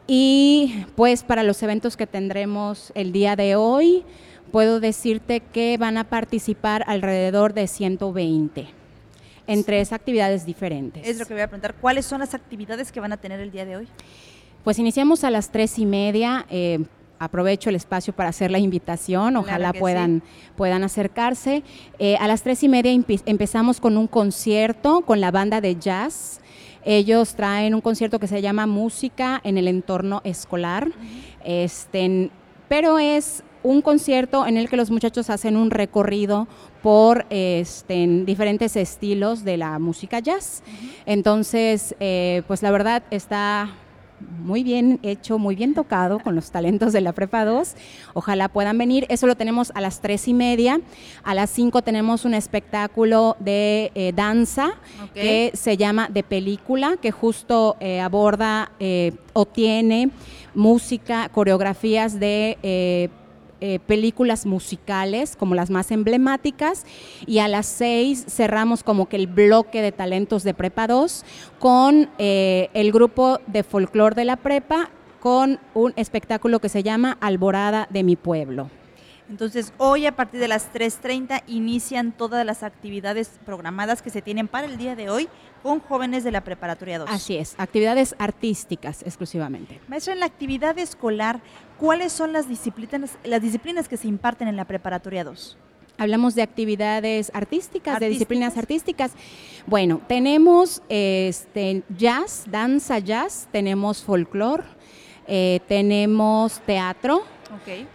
y 0.07 0.84
pues 0.96 1.22
para 1.22 1.42
los 1.42 1.62
eventos 1.62 1.96
que 1.96 2.07
tendremos 2.07 2.92
el 2.94 3.12
día 3.12 3.36
de 3.36 3.57
hoy, 3.57 4.05
puedo 4.52 4.80
decirte 4.80 5.40
que 5.40 5.76
van 5.78 5.96
a 5.98 6.05
participar 6.05 6.84
alrededor 6.86 7.55
de 7.55 7.66
120 7.66 8.66
en 9.46 9.64
tres 9.64 9.92
actividades 9.92 10.46
diferentes. 10.46 11.07
Es 11.07 11.18
lo 11.18 11.26
que 11.26 11.34
voy 11.34 11.42
a 11.42 11.48
preguntar. 11.48 11.74
¿Cuáles 11.74 12.07
son 12.07 12.20
las 12.20 12.34
actividades 12.34 12.92
que 12.92 13.00
van 13.00 13.12
a 13.12 13.16
tener 13.16 13.40
el 13.40 13.50
día 13.50 13.64
de 13.64 13.76
hoy? 13.76 13.88
Pues 14.62 14.78
iniciamos 14.78 15.24
a 15.24 15.30
las 15.30 15.50
tres 15.50 15.78
y 15.78 15.86
media. 15.86 16.46
Eh, 16.50 16.84
aprovecho 17.18 17.70
el 17.70 17.76
espacio 17.76 18.12
para 18.12 18.28
hacer 18.28 18.50
la 18.50 18.59
invitación, 18.59 19.36
ojalá 19.36 19.72
puedan, 19.72 20.22
puedan 20.57 20.84
acercarse. 20.84 21.62
Eh, 21.98 22.16
a 22.16 22.28
las 22.28 22.42
tres 22.42 22.62
y 22.62 22.68
media 22.68 22.92
empezamos 23.26 23.80
con 23.80 23.96
un 23.96 24.07
concierto 24.07 25.02
con 25.02 25.20
la 25.20 25.30
banda 25.30 25.61
de 25.61 25.76
jazz. 25.76 26.40
Ellos 26.85 27.35
traen 27.35 27.74
un 27.74 27.80
concierto 27.80 28.18
que 28.18 28.26
se 28.26 28.43
llama 28.43 28.66
Música 28.66 29.41
en 29.45 29.59
el 29.59 29.68
entorno 29.68 30.20
escolar, 30.24 30.91
este, 31.45 32.30
pero 32.68 32.99
es 32.99 33.43
un 33.62 33.80
concierto 33.80 34.47
en 34.47 34.59
el 34.59 34.68
que 34.68 34.76
los 34.76 34.91
muchachos 34.91 35.30
hacen 35.30 35.57
un 35.57 35.70
recorrido 35.70 36.47
por 36.82 37.24
este, 37.30 38.07
diferentes 38.24 38.76
estilos 38.76 39.43
de 39.43 39.57
la 39.57 39.78
música 39.78 40.18
jazz. 40.18 40.62
Entonces, 41.07 41.97
eh, 41.99 42.43
pues 42.47 42.62
la 42.62 42.70
verdad 42.70 43.03
está 43.11 43.70
muy 44.43 44.62
bien 44.62 44.99
hecho, 45.03 45.39
muy 45.39 45.55
bien 45.55 45.75
tocado 45.75 46.18
con 46.18 46.35
los 46.35 46.51
talentos 46.51 46.93
de 46.93 47.01
la 47.01 47.12
Prepa 47.12 47.45
2. 47.45 47.75
Ojalá 48.14 48.49
puedan 48.49 48.79
venir. 48.79 49.07
Eso 49.09 49.27
lo 49.27 49.37
tenemos 49.37 49.72
a 49.75 49.81
las 49.81 50.01
tres 50.01 50.29
y 50.29 50.35
media. 50.35 50.81
A 51.22 51.35
las 51.35 51.51
cinco 51.51 51.83
tenemos 51.83 52.25
un 52.25 52.35
espectáculo 52.35 53.37
de 53.41 53.91
eh, 53.95 54.12
danza 54.14 54.75
que 55.14 55.51
se 55.55 55.77
llama 55.77 56.09
De 56.09 56.22
Película, 56.22 56.97
que 57.01 57.11
justo 57.11 57.77
eh, 57.81 58.01
aborda 58.01 58.70
o 59.33 59.47
tiene 59.47 60.11
música, 60.55 61.29
coreografías 61.31 62.20
de 62.20 63.11
eh, 63.66 63.78
películas 63.78 64.44
musicales 64.44 65.36
como 65.36 65.54
las 65.54 65.70
más 65.70 65.90
emblemáticas 65.90 66.84
y 67.26 67.38
a 67.38 67.48
las 67.48 67.64
seis 67.64 68.22
cerramos 68.28 68.82
como 68.82 69.08
que 69.08 69.16
el 69.16 69.26
bloque 69.26 69.80
de 69.80 69.90
talentos 69.90 70.44
de 70.44 70.52
Prepa 70.52 70.86
2 70.86 71.24
con 71.58 72.10
eh, 72.18 72.68
el 72.74 72.92
grupo 72.92 73.40
de 73.46 73.62
folclore 73.62 74.14
de 74.16 74.26
la 74.26 74.36
Prepa 74.36 74.90
con 75.18 75.60
un 75.72 75.94
espectáculo 75.96 76.60
que 76.60 76.68
se 76.68 76.82
llama 76.82 77.16
Alborada 77.22 77.88
de 77.88 78.02
mi 78.02 78.16
pueblo. 78.16 78.68
Entonces, 79.30 79.72
hoy 79.78 80.04
a 80.04 80.14
partir 80.14 80.38
de 80.40 80.48
las 80.48 80.70
3.30 80.72 81.44
inician 81.46 82.12
todas 82.12 82.44
las 82.44 82.62
actividades 82.62 83.40
programadas 83.46 84.02
que 84.02 84.10
se 84.10 84.20
tienen 84.20 84.48
para 84.48 84.66
el 84.66 84.76
día 84.76 84.94
de 84.94 85.08
hoy 85.08 85.28
con 85.62 85.80
jóvenes 85.80 86.24
de 86.24 86.30
la 86.30 86.42
Preparatoria 86.42 86.98
2. 86.98 87.08
Así 87.10 87.36
es, 87.38 87.54
actividades 87.56 88.14
artísticas 88.18 89.00
exclusivamente. 89.02 89.80
Maestra, 89.88 90.12
en 90.12 90.20
la 90.20 90.26
actividad 90.26 90.78
escolar, 90.78 91.40
¿cuáles 91.79 92.12
son 92.12 92.33
las 92.33 92.49
disciplinas, 92.49 93.18
las 93.25 93.43
disciplinas 93.43 93.89
que 93.89 93.97
se 93.97 94.09
imparten 94.09 94.49
en 94.49 94.57
la 94.57 94.64
Preparatoria 94.64 95.25
2? 95.25 95.57
Hablamos 95.97 96.35
de 96.35 96.43
actividades 96.43 97.31
artísticas, 97.35 98.01
de 98.01 98.09
disciplinas 98.09 98.57
artísticas. 98.57 99.12
Bueno, 99.66 100.01
tenemos 100.09 100.83
este, 100.89 101.85
jazz, 101.97 102.45
danza 102.51 102.99
jazz, 102.99 103.49
tenemos 103.53 104.03
folclore, 104.03 104.64
eh, 105.29 105.61
tenemos 105.68 106.61
teatro, 106.66 107.22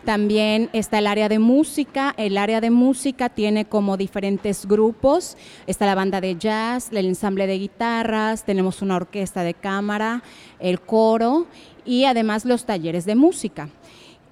también 0.05 0.69
está 0.73 0.99
el 0.99 1.07
área 1.07 1.29
de 1.29 1.39
música. 1.39 2.13
El 2.17 2.37
área 2.37 2.61
de 2.61 2.69
música 2.69 3.29
tiene 3.29 3.65
como 3.65 3.97
diferentes 3.97 4.65
grupos. 4.65 5.37
Está 5.67 5.85
la 5.85 5.95
banda 5.95 6.21
de 6.21 6.35
jazz, 6.35 6.89
el 6.91 7.05
ensamble 7.05 7.47
de 7.47 7.59
guitarras, 7.59 8.43
tenemos 8.43 8.81
una 8.81 8.95
orquesta 8.95 9.43
de 9.43 9.53
cámara, 9.53 10.23
el 10.59 10.79
coro 10.79 11.47
y 11.85 12.05
además 12.05 12.45
los 12.45 12.65
talleres 12.65 13.05
de 13.05 13.15
música. 13.15 13.69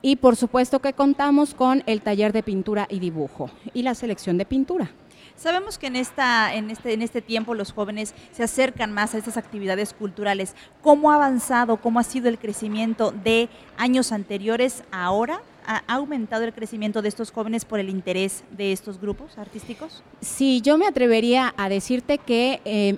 Y 0.01 0.17
por 0.17 0.35
supuesto 0.35 0.79
que 0.79 0.93
contamos 0.93 1.53
con 1.53 1.83
el 1.85 2.01
taller 2.01 2.31
de 2.33 2.43
pintura 2.43 2.87
y 2.89 2.99
dibujo 2.99 3.49
y 3.73 3.81
la 3.81 3.95
selección 3.95 4.37
de 4.37 4.45
pintura. 4.45 4.91
Sabemos 5.35 5.77
que 5.77 5.87
en, 5.87 5.95
esta, 5.95 6.55
en, 6.55 6.71
este, 6.71 6.93
en 6.93 7.03
este 7.03 7.21
tiempo 7.21 7.53
los 7.53 7.71
jóvenes 7.71 8.15
se 8.31 8.43
acercan 8.43 8.91
más 8.91 9.13
a 9.13 9.19
estas 9.19 9.37
actividades 9.37 9.93
culturales. 9.93 10.55
¿Cómo 10.81 11.11
ha 11.11 11.15
avanzado, 11.15 11.77
cómo 11.77 11.99
ha 11.99 12.03
sido 12.03 12.27
el 12.27 12.39
crecimiento 12.39 13.11
de 13.11 13.47
años 13.77 14.11
anteriores 14.11 14.83
ahora? 14.91 15.41
¿Ha 15.67 15.83
aumentado 15.93 16.43
el 16.43 16.53
crecimiento 16.53 17.01
de 17.01 17.09
estos 17.09 17.31
jóvenes 17.31 17.65
por 17.65 17.79
el 17.79 17.89
interés 17.89 18.45
de 18.51 18.71
estos 18.71 18.99
grupos 18.99 19.37
artísticos? 19.37 20.01
Sí, 20.21 20.61
yo 20.61 20.77
me 20.77 20.87
atrevería 20.87 21.53
a 21.57 21.69
decirte 21.69 22.17
que 22.17 22.61
eh, 22.65 22.97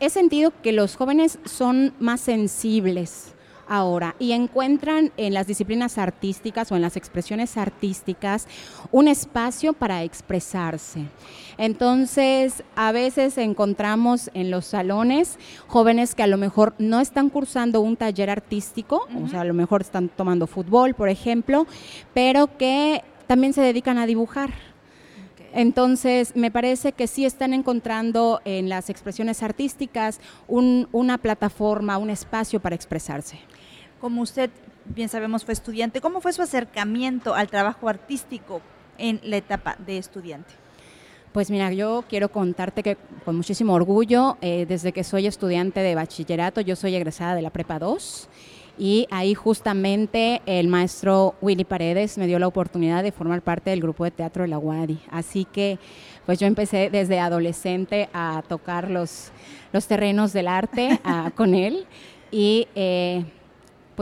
he 0.00 0.10
sentido 0.10 0.52
que 0.62 0.72
los 0.72 0.96
jóvenes 0.96 1.38
son 1.44 1.94
más 2.00 2.22
sensibles 2.22 3.34
ahora 3.72 4.14
y 4.18 4.32
encuentran 4.32 5.12
en 5.16 5.32
las 5.32 5.46
disciplinas 5.46 5.96
artísticas 5.96 6.70
o 6.70 6.76
en 6.76 6.82
las 6.82 6.98
expresiones 6.98 7.56
artísticas 7.56 8.46
un 8.90 9.08
espacio 9.08 9.72
para 9.72 10.02
expresarse. 10.02 11.06
Entonces, 11.56 12.64
a 12.76 12.92
veces 12.92 13.38
encontramos 13.38 14.30
en 14.34 14.50
los 14.50 14.66
salones 14.66 15.38
jóvenes 15.68 16.14
que 16.14 16.22
a 16.22 16.26
lo 16.26 16.36
mejor 16.36 16.74
no 16.78 17.00
están 17.00 17.30
cursando 17.30 17.80
un 17.80 17.96
taller 17.96 18.28
artístico, 18.28 19.08
o 19.24 19.28
sea, 19.28 19.40
a 19.40 19.44
lo 19.44 19.54
mejor 19.54 19.80
están 19.80 20.10
tomando 20.10 20.46
fútbol, 20.46 20.92
por 20.92 21.08
ejemplo, 21.08 21.66
pero 22.12 22.58
que 22.58 23.02
también 23.26 23.54
se 23.54 23.62
dedican 23.62 23.96
a 23.96 24.04
dibujar. 24.04 24.50
Entonces, 25.54 26.36
me 26.36 26.50
parece 26.50 26.92
que 26.92 27.06
sí 27.06 27.24
están 27.24 27.54
encontrando 27.54 28.40
en 28.44 28.68
las 28.68 28.90
expresiones 28.90 29.42
artísticas 29.42 30.20
una 30.46 31.18
plataforma, 31.18 31.96
un 31.96 32.10
espacio 32.10 32.60
para 32.60 32.74
expresarse. 32.74 33.38
Como 34.02 34.20
usted 34.20 34.50
bien 34.84 35.08
sabemos 35.08 35.44
fue 35.44 35.54
estudiante. 35.54 36.00
¿Cómo 36.00 36.20
fue 36.20 36.32
su 36.32 36.42
acercamiento 36.42 37.36
al 37.36 37.46
trabajo 37.46 37.88
artístico 37.88 38.60
en 38.98 39.20
la 39.22 39.36
etapa 39.36 39.76
de 39.78 39.96
estudiante? 39.96 40.52
Pues 41.30 41.52
mira, 41.52 41.72
yo 41.72 42.02
quiero 42.08 42.28
contarte 42.28 42.82
que 42.82 42.96
con 43.24 43.36
muchísimo 43.36 43.74
orgullo, 43.74 44.38
eh, 44.40 44.66
desde 44.68 44.90
que 44.90 45.04
soy 45.04 45.28
estudiante 45.28 45.78
de 45.78 45.94
bachillerato, 45.94 46.60
yo 46.60 46.74
soy 46.74 46.96
egresada 46.96 47.36
de 47.36 47.42
la 47.42 47.50
Prepa 47.50 47.78
2 47.78 48.28
y 48.76 49.06
ahí 49.12 49.34
justamente 49.34 50.42
el 50.46 50.66
maestro 50.66 51.36
Willy 51.40 51.62
Paredes 51.62 52.18
me 52.18 52.26
dio 52.26 52.40
la 52.40 52.48
oportunidad 52.48 53.04
de 53.04 53.12
formar 53.12 53.40
parte 53.40 53.70
del 53.70 53.82
grupo 53.82 54.02
de 54.02 54.10
teatro 54.10 54.42
de 54.42 54.48
la 54.48 54.58
UADI. 54.58 54.98
Así 55.12 55.44
que 55.44 55.78
pues 56.26 56.40
yo 56.40 56.48
empecé 56.48 56.90
desde 56.90 57.20
adolescente 57.20 58.08
a 58.12 58.42
tocar 58.48 58.90
los, 58.90 59.30
los 59.72 59.86
terrenos 59.86 60.32
del 60.32 60.48
arte 60.48 60.98
con 61.36 61.54
él 61.54 61.86
y 62.32 62.66
eh, 62.74 63.24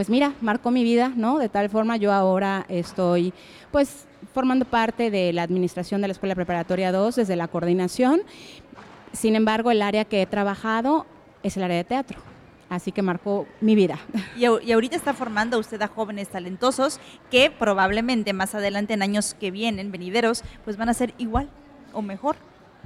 pues 0.00 0.08
mira, 0.08 0.32
marcó 0.40 0.70
mi 0.70 0.82
vida, 0.82 1.12
¿no? 1.14 1.38
De 1.38 1.50
tal 1.50 1.68
forma 1.68 1.98
yo 1.98 2.10
ahora 2.10 2.64
estoy 2.70 3.34
pues 3.70 4.06
formando 4.32 4.64
parte 4.64 5.10
de 5.10 5.30
la 5.34 5.42
administración 5.42 6.00
de 6.00 6.08
la 6.08 6.12
Escuela 6.12 6.34
Preparatoria 6.34 6.90
2 6.90 7.16
desde 7.16 7.36
la 7.36 7.48
coordinación. 7.48 8.22
Sin 9.12 9.36
embargo, 9.36 9.70
el 9.70 9.82
área 9.82 10.06
que 10.06 10.22
he 10.22 10.26
trabajado 10.26 11.04
es 11.42 11.58
el 11.58 11.64
área 11.64 11.76
de 11.76 11.84
teatro. 11.84 12.18
Así 12.70 12.92
que 12.92 13.02
marcó 13.02 13.46
mi 13.60 13.74
vida. 13.74 13.98
Y, 14.38 14.46
ahorita 14.46 14.96
está 14.96 15.12
formando 15.12 15.58
usted 15.58 15.82
a 15.82 15.88
jóvenes 15.88 16.28
talentosos 16.28 16.98
que 17.30 17.50
probablemente 17.50 18.32
más 18.32 18.54
adelante 18.54 18.94
en 18.94 19.02
años 19.02 19.36
que 19.38 19.50
vienen, 19.50 19.92
venideros, 19.92 20.44
pues 20.64 20.78
van 20.78 20.88
a 20.88 20.94
ser 20.94 21.12
igual 21.18 21.50
o 21.92 22.00
mejor. 22.00 22.36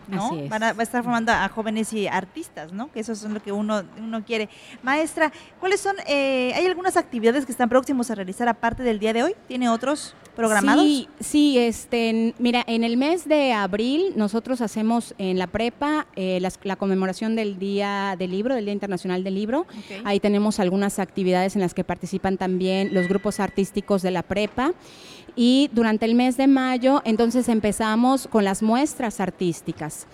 ¿No? 0.09 0.48
Van 0.48 0.62
a, 0.62 0.72
va 0.72 0.80
a 0.80 0.82
estar 0.82 1.02
formando 1.02 1.32
a 1.32 1.48
jóvenes 1.48 1.92
y 1.92 2.07
artistas, 2.07 2.72
¿no? 2.72 2.90
Que 2.92 3.00
eso 3.00 3.12
es 3.12 3.22
lo 3.24 3.42
que 3.42 3.52
uno, 3.52 3.82
uno 3.98 4.24
quiere. 4.24 4.48
Maestra, 4.82 5.32
¿cuáles 5.61 5.80
son, 5.80 5.96
eh, 6.07 6.52
hay 6.55 6.66
algunas 6.66 6.96
actividades 6.96 7.46
que 7.46 7.52
están 7.52 7.68
próximos 7.68 8.11
a 8.11 8.14
realizar 8.14 8.48
aparte 8.48 8.82
del 8.82 8.98
día 8.98 9.12
de 9.12 9.22
hoy? 9.22 9.34
¿Tiene 9.48 9.68
otros 9.68 10.14
programados? 10.34 10.84
Sí, 10.84 11.09
sí, 11.20 11.59
este, 11.59 12.34
mira, 12.38 12.64
en 12.66 12.84
el 12.84 12.96
mes 12.96 13.28
de 13.28 13.52
abril 13.52 14.12
nosotros 14.16 14.61
hacemos 14.61 15.14
en 15.18 15.38
la 15.38 15.46
prepa 15.46 16.07
eh, 16.16 16.40
la, 16.62 16.76
conmemoración 16.76 17.36
del 17.36 17.59
Día 17.59 18.16
del 18.18 18.30
Libro, 18.30 18.55
del 18.55 18.64
Día 18.64 18.74
Internacional 18.74 19.24
del 19.24 19.34
Libro. 19.34 19.66
Ahí 20.05 20.20
tenemos 20.20 20.61
algunas 20.61 20.98
actividades 20.98 21.55
en 21.55 21.62
las 21.62 21.74
que 21.74 21.84
participan 21.84 22.36
también 22.36 22.92
los 22.92 23.09
grupos 23.09 23.40
artísticos 23.40 24.02
de 24.02 24.11
la 24.11 24.22
prepa. 24.22 24.72
Y 25.37 25.70
durante 25.72 26.07
el 26.07 26.14
mes 26.14 26.37
de 26.37 26.47
mayo, 26.47 27.03
entonces 27.05 27.49
empezamos 27.49 28.28
con 28.28 28.45
las 28.45 28.62
muestras 28.62 29.20
artísticas. 29.20 30.07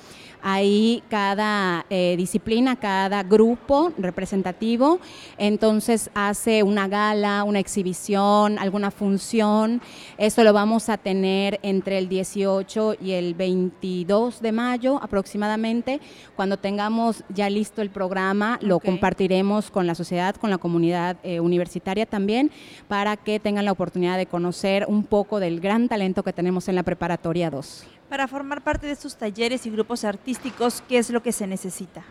Ahí 0.43 1.03
cada 1.09 1.87
eh, 1.91 2.15
disciplina, 2.17 2.77
cada 2.77 3.23
grupo 3.23 3.93
representativo, 3.99 5.01
entonces 5.39 6.11
hace 6.15 6.63
una 6.63 6.89
gala, 6.89 7.45
una 7.45 7.59
exhibición, 7.59 8.59
alguna 8.59 8.91
función. 8.91 9.81
Eso 10.19 10.45
lo 10.45 10.53
vamos 10.53 10.89
a 10.89 10.97
tener 10.97 11.61
entre 11.63 11.99
el 11.99 12.09
18 12.09 12.97
y 13.03 13.13
el 13.13 13.35
22 13.35 14.41
de 14.41 14.53
mayo 14.53 14.99
aproximadamente. 15.03 16.01
Cuando 16.37 16.57
tengamos 16.57 17.25
ya 17.29 17.51
listo 17.51 17.83
el 17.83 17.91
programa, 17.91 18.59
lo 18.63 18.81
compartiremos 18.81 19.71
con 19.71 19.87
la 19.87 19.95
sociedad, 19.95 20.35
con 20.37 20.51
la 20.51 20.59
comunidad 20.59 21.17
eh, 21.23 21.41
universitaria 21.41 22.07
también, 22.07 22.51
para 22.89 23.17
que 23.17 23.41
tengan 23.41 23.65
la 23.65 23.73
oportunidad 23.73 24.17
de 24.17 24.27
conocer 24.27 24.87
un 24.89 25.05
poco 25.05 25.41
del 25.41 25.61
gran 25.61 25.89
talento 25.89 26.23
que 26.23 26.33
tenemos 26.33 26.69
en 26.69 26.77
la 26.77 26.83
preparatoria 26.83 27.51
2. 27.51 28.00
Para 28.11 28.27
formar 28.27 28.63
parte 28.63 28.89
de 28.89 28.93
estos 28.93 29.17
talleres 29.17 29.67
y 29.67 29.71
grupos 29.71 30.03
artísticos, 30.03 30.83
¿qué 30.89 30.99
es 30.99 31.11
lo 31.11 31.23
que 31.23 31.31
se 31.31 31.47
necesita? 31.47 32.03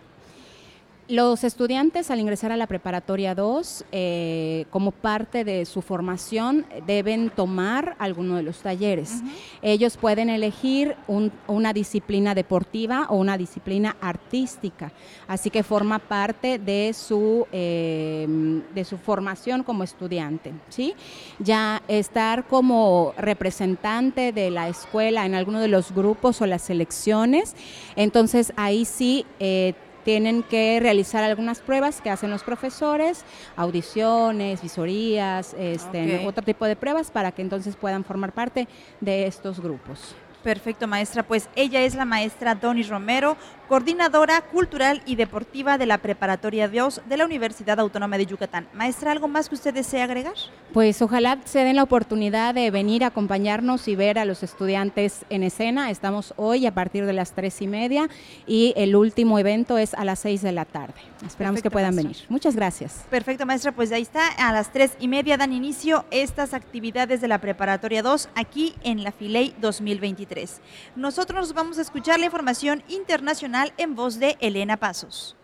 Los 1.10 1.44
estudiantes 1.44 2.12
al 2.12 2.20
ingresar 2.20 2.52
a 2.52 2.56
la 2.56 2.68
preparatoria 2.68 3.34
2, 3.34 3.86
eh, 3.92 4.66
como 4.70 4.92
parte 4.92 5.44
de 5.44 5.66
su 5.66 5.82
formación, 5.82 6.68
deben 6.86 7.32
tomar 7.32 7.96
alguno 7.98 8.36
de 8.36 8.44
los 8.44 8.60
talleres. 8.60 9.24
Ellos 9.64 9.98
pueden 9.98 10.30
elegir 10.30 10.96
una 11.48 11.74
disciplina 11.74 12.36
deportiva 12.36 13.08
o 13.10 13.16
una 13.16 13.40
disciplina 13.40 13.98
artística, 14.02 14.92
así 15.28 15.50
que 15.50 15.64
forma 15.64 15.98
parte 15.98 16.60
de 16.60 16.94
su, 16.94 17.48
em, 17.52 18.62
de 18.76 18.86
su 18.86 19.00
formación 19.00 19.64
como 19.64 19.84
estudiante. 19.84 20.54
¿sí? 20.70 20.94
Ya 21.40 21.82
estar 21.88 22.48
como 22.48 23.16
representante 23.18 24.32
de 24.32 24.52
la 24.52 24.70
escuela 24.70 25.26
en 25.26 25.34
alguno 25.34 25.60
de 25.60 25.70
los 25.70 25.92
grupos 25.92 26.40
o 26.44 26.46
las 26.46 26.62
selecciones, 26.62 27.56
entonces 27.96 28.54
ahí 28.56 28.86
sí 28.86 29.26
eh, 29.40 29.74
tienen 30.04 30.44
que 30.44 30.80
realizar 30.82 31.24
algunas 31.24 31.60
pruebas 31.60 32.02
que 32.02 32.10
hacen 32.10 32.30
los 32.30 32.44
profesores, 32.44 33.26
audiciones, 33.56 34.62
visorías, 34.62 35.56
este, 35.58 36.26
otro 36.26 36.44
tipo 36.44 36.66
de 36.66 36.76
pruebas 36.76 37.12
para 37.12 37.32
que 37.32 37.42
entonces 37.42 37.76
puedan 37.76 38.04
formar 38.04 38.34
parte 38.34 38.68
de 39.02 39.28
estos 39.28 39.60
grupos. 39.60 40.16
Perfecto, 40.44 40.88
maestra. 40.88 41.24
Pues 41.24 41.50
ella 41.56 41.82
es 41.82 41.96
la 41.96 42.06
maestra 42.06 42.56
Donis 42.56 42.88
Romero, 42.88 43.36
coordinadora 43.70 44.42
cultural 44.42 45.04
y 45.06 45.16
deportiva 45.16 45.78
de 45.78 45.86
la 45.86 46.00
Preparatoria 46.00 46.68
2 46.68 47.04
de 47.08 47.18
la 47.18 47.26
Universidad 47.26 47.80
Autónoma 47.80 48.18
de 48.18 48.26
Yucatán. 48.26 48.68
Maestra, 48.74 49.12
¿algo 49.12 49.28
más 49.28 49.48
que 49.48 49.54
usted 49.54 49.76
desee 49.76 50.02
agregar? 50.02 50.34
Pues 50.74 51.00
ojalá 51.04 51.38
se 51.46 51.60
den 51.60 51.76
la 51.76 51.84
oportunidad 51.84 52.56
de 52.56 52.72
venir 52.72 53.04
a 53.04 53.08
acompañarnos 53.08 53.88
y 53.88 53.96
ver 53.96 54.18
a 54.18 54.26
los 54.26 54.42
estudiantes 54.42 55.24
en 55.30 55.44
escena. 55.44 55.92
Estamos 55.92 56.34
hoy 56.36 56.66
a 56.66 56.74
partir 56.74 57.06
de 57.06 57.14
las 57.14 57.34
tres 57.34 57.62
y 57.62 57.68
media 57.68 58.10
y 58.48 58.74
el 58.76 58.96
último 58.96 59.38
evento 59.38 59.78
es 59.78 59.94
a 59.94 60.04
las 60.04 60.18
seis 60.18 60.42
de 60.42 60.52
la 60.52 60.66
tarde. 60.66 60.96
Esperamos 61.24 61.62
que 61.62 61.70
puedan 61.70 61.96
venir. 61.96 62.18
Muchas 62.28 62.56
gracias. 62.56 63.06
Perfecto, 63.12 63.46
maestra. 63.46 63.72
Pues 63.72 63.92
ahí 63.92 64.02
está. 64.02 64.30
A 64.40 64.52
las 64.52 64.74
tres 64.74 64.94
y 65.00 65.08
media 65.08 65.38
dan 65.38 65.54
inicio 65.54 66.06
estas 66.10 66.56
actividades 66.56 67.22
de 67.22 67.28
la 67.28 67.40
Preparatoria 67.40 68.02
2 68.02 68.30
aquí 68.34 68.74
en 68.84 69.04
la 69.04 69.12
Filey 69.12 69.54
2023. 69.62 70.60
Nosotros 70.96 71.40
nos 71.40 71.54
vamos 71.54 71.78
a 71.78 71.82
escuchar 71.82 72.20
la 72.20 72.26
información 72.26 72.84
internacional 72.88 73.59
en 73.78 73.96
voz 73.96 74.20
de 74.20 74.38
Elena 74.40 74.78
Pasos. 74.78 75.36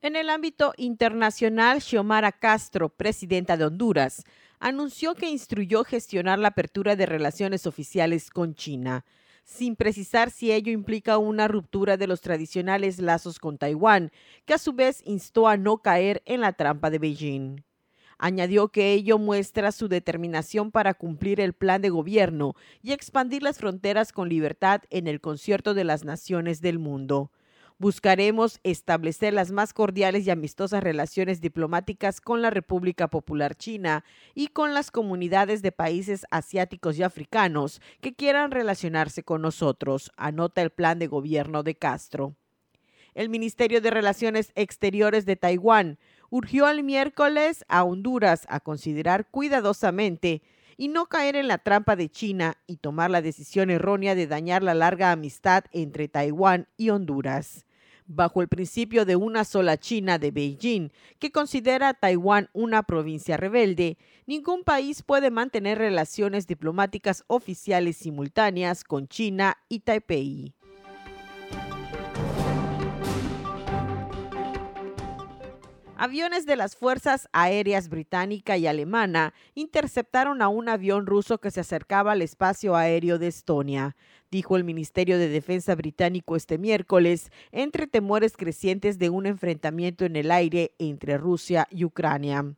En 0.00 0.16
el 0.16 0.30
ámbito 0.30 0.72
internacional, 0.76 1.80
Xiomara 1.80 2.32
Castro, 2.32 2.88
presidenta 2.88 3.56
de 3.56 3.64
Honduras, 3.64 4.24
anunció 4.58 5.14
que 5.14 5.28
instruyó 5.28 5.84
gestionar 5.84 6.38
la 6.38 6.48
apertura 6.48 6.96
de 6.96 7.06
relaciones 7.06 7.66
oficiales 7.66 8.30
con 8.30 8.54
China 8.54 9.04
sin 9.44 9.76
precisar 9.76 10.30
si 10.30 10.52
ello 10.52 10.72
implica 10.72 11.18
una 11.18 11.48
ruptura 11.48 11.96
de 11.96 12.06
los 12.06 12.20
tradicionales 12.20 12.98
lazos 12.98 13.38
con 13.38 13.58
Taiwán, 13.58 14.12
que 14.44 14.54
a 14.54 14.58
su 14.58 14.72
vez 14.72 15.02
instó 15.04 15.48
a 15.48 15.56
no 15.56 15.78
caer 15.78 16.22
en 16.26 16.40
la 16.40 16.52
trampa 16.52 16.90
de 16.90 16.98
Beijing. 16.98 17.64
Añadió 18.24 18.68
que 18.68 18.92
ello 18.92 19.18
muestra 19.18 19.72
su 19.72 19.88
determinación 19.88 20.70
para 20.70 20.94
cumplir 20.94 21.40
el 21.40 21.54
plan 21.54 21.82
de 21.82 21.90
gobierno 21.90 22.54
y 22.80 22.92
expandir 22.92 23.42
las 23.42 23.58
fronteras 23.58 24.12
con 24.12 24.28
libertad 24.28 24.82
en 24.90 25.08
el 25.08 25.20
concierto 25.20 25.74
de 25.74 25.82
las 25.82 26.04
naciones 26.04 26.60
del 26.60 26.78
mundo. 26.78 27.32
Buscaremos 27.78 28.60
establecer 28.62 29.32
las 29.32 29.50
más 29.50 29.72
cordiales 29.72 30.24
y 30.24 30.30
amistosas 30.30 30.84
relaciones 30.84 31.40
diplomáticas 31.40 32.20
con 32.20 32.42
la 32.42 32.50
República 32.50 33.08
Popular 33.08 33.56
China 33.56 34.04
y 34.36 34.46
con 34.46 34.72
las 34.72 34.92
comunidades 34.92 35.60
de 35.60 35.72
países 35.72 36.24
asiáticos 36.30 36.96
y 36.96 37.02
africanos 37.02 37.80
que 38.00 38.14
quieran 38.14 38.52
relacionarse 38.52 39.24
con 39.24 39.42
nosotros, 39.42 40.12
anota 40.16 40.62
el 40.62 40.70
plan 40.70 41.00
de 41.00 41.08
gobierno 41.08 41.64
de 41.64 41.74
Castro. 41.74 42.36
El 43.14 43.28
Ministerio 43.30 43.80
de 43.80 43.90
Relaciones 43.90 44.52
Exteriores 44.54 45.26
de 45.26 45.34
Taiwán 45.34 45.98
urgió 46.32 46.64
al 46.64 46.82
miércoles 46.82 47.62
a 47.68 47.84
Honduras 47.84 48.46
a 48.48 48.58
considerar 48.58 49.26
cuidadosamente 49.30 50.40
y 50.78 50.88
no 50.88 51.04
caer 51.04 51.36
en 51.36 51.46
la 51.46 51.58
trampa 51.58 51.94
de 51.94 52.08
China 52.08 52.56
y 52.66 52.78
tomar 52.78 53.10
la 53.10 53.20
decisión 53.20 53.68
errónea 53.68 54.14
de 54.14 54.26
dañar 54.26 54.62
la 54.62 54.72
larga 54.72 55.12
amistad 55.12 55.64
entre 55.72 56.08
Taiwán 56.08 56.68
y 56.78 56.88
Honduras. 56.88 57.66
Bajo 58.06 58.40
el 58.40 58.48
principio 58.48 59.04
de 59.04 59.14
una 59.14 59.44
sola 59.44 59.76
China 59.76 60.18
de 60.18 60.30
Beijing, 60.30 60.88
que 61.18 61.30
considera 61.30 61.90
a 61.90 61.94
Taiwán 61.94 62.48
una 62.54 62.82
provincia 62.82 63.36
rebelde, 63.36 63.98
ningún 64.24 64.64
país 64.64 65.02
puede 65.02 65.30
mantener 65.30 65.76
relaciones 65.76 66.46
diplomáticas 66.46 67.24
oficiales 67.26 67.98
simultáneas 67.98 68.84
con 68.84 69.06
China 69.06 69.58
y 69.68 69.80
Taipei. 69.80 70.54
Aviones 76.04 76.46
de 76.46 76.56
las 76.56 76.74
Fuerzas 76.74 77.28
Aéreas 77.30 77.88
Británica 77.88 78.56
y 78.56 78.66
Alemana 78.66 79.34
interceptaron 79.54 80.42
a 80.42 80.48
un 80.48 80.68
avión 80.68 81.06
ruso 81.06 81.38
que 81.38 81.52
se 81.52 81.60
acercaba 81.60 82.10
al 82.10 82.22
espacio 82.22 82.74
aéreo 82.74 83.20
de 83.20 83.28
Estonia, 83.28 83.94
dijo 84.28 84.56
el 84.56 84.64
Ministerio 84.64 85.16
de 85.16 85.28
Defensa 85.28 85.76
británico 85.76 86.34
este 86.34 86.58
miércoles, 86.58 87.30
entre 87.52 87.86
temores 87.86 88.36
crecientes 88.36 88.98
de 88.98 89.10
un 89.10 89.26
enfrentamiento 89.26 90.04
en 90.04 90.16
el 90.16 90.32
aire 90.32 90.74
entre 90.80 91.18
Rusia 91.18 91.68
y 91.70 91.84
Ucrania. 91.84 92.52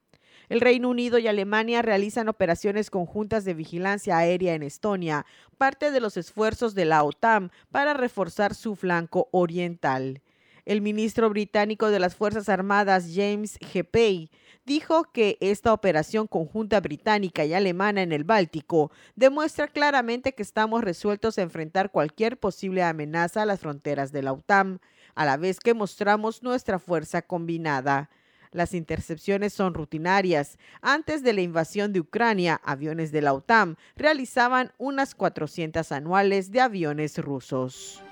El 0.49 0.63
Reino 0.63 0.89
Unido 0.89 1.19
y 1.19 1.29
Alemania 1.29 1.83
realizan 1.83 2.31
operaciones 2.31 2.89
conjuntas 2.89 3.45
de 3.45 3.53
vigilancia 3.53 4.17
aérea 4.17 4.55
en 4.55 4.63
Estonia, 4.63 5.27
parte 5.59 5.91
de 5.91 6.01
los 6.01 6.17
esfuerzos 6.17 6.75
de 6.75 6.87
la 6.87 7.03
OTAN 7.03 7.53
para 7.71 7.93
reforzar 7.93 8.55
su 8.55 8.75
flanco 8.75 9.29
oriental. 9.33 10.23
El 10.65 10.81
ministro 10.81 11.29
británico 11.29 11.91
de 11.91 11.99
las 11.99 12.15
Fuerzas 12.17 12.49
Armadas, 12.49 13.11
James 13.15 13.59
G. 13.61 14.31
dijo 14.65 15.05
que 15.13 15.37
esta 15.41 15.75
operación 15.75 16.27
conjunta 16.27 16.81
británica 16.81 17.45
y 17.45 17.53
alemana 17.53 18.01
en 18.01 18.13
el 18.13 18.25
Báltico 18.25 18.91
demuestra 19.15 19.69
claramente 19.69 20.33
que 20.33 20.43
estamos 20.43 20.83
resueltos 20.83 21.37
a 21.37 21.43
enfrentar 21.43 21.91
cualquier 21.91 22.39
posible 22.39 22.83
amenaza 22.83 23.43
a 23.43 23.47
las 23.47 23.61
fronteras 23.61 24.11
de 24.11 24.23
la 24.23 24.33
OTAN, 24.33 24.81
a 25.15 25.27
la 25.27 25.37
vez 25.37 25.61
que 25.61 25.75
mostramos 25.75 26.43
nuestra 26.43 26.79
fuerza 26.79 27.21
combinada. 27.21 28.09
Las 28.51 28.73
intercepciones 28.73 29.53
son 29.53 29.75
rutinarias. 29.75 30.59
Antes 30.81 31.23
de 31.23 31.35
la 31.35 31.43
invasión 31.43 31.93
de 31.93 32.01
Ucrania, 32.01 32.59
aviones 32.65 33.13
de 33.13 33.21
la 33.21 33.35
OTAN 33.35 33.77
realizaban 33.97 34.73
unas 34.79 35.15
400 35.15 35.93
anuales 35.93 36.53
de 36.53 36.63
aviones 36.63 37.19
rusos. 37.19 38.03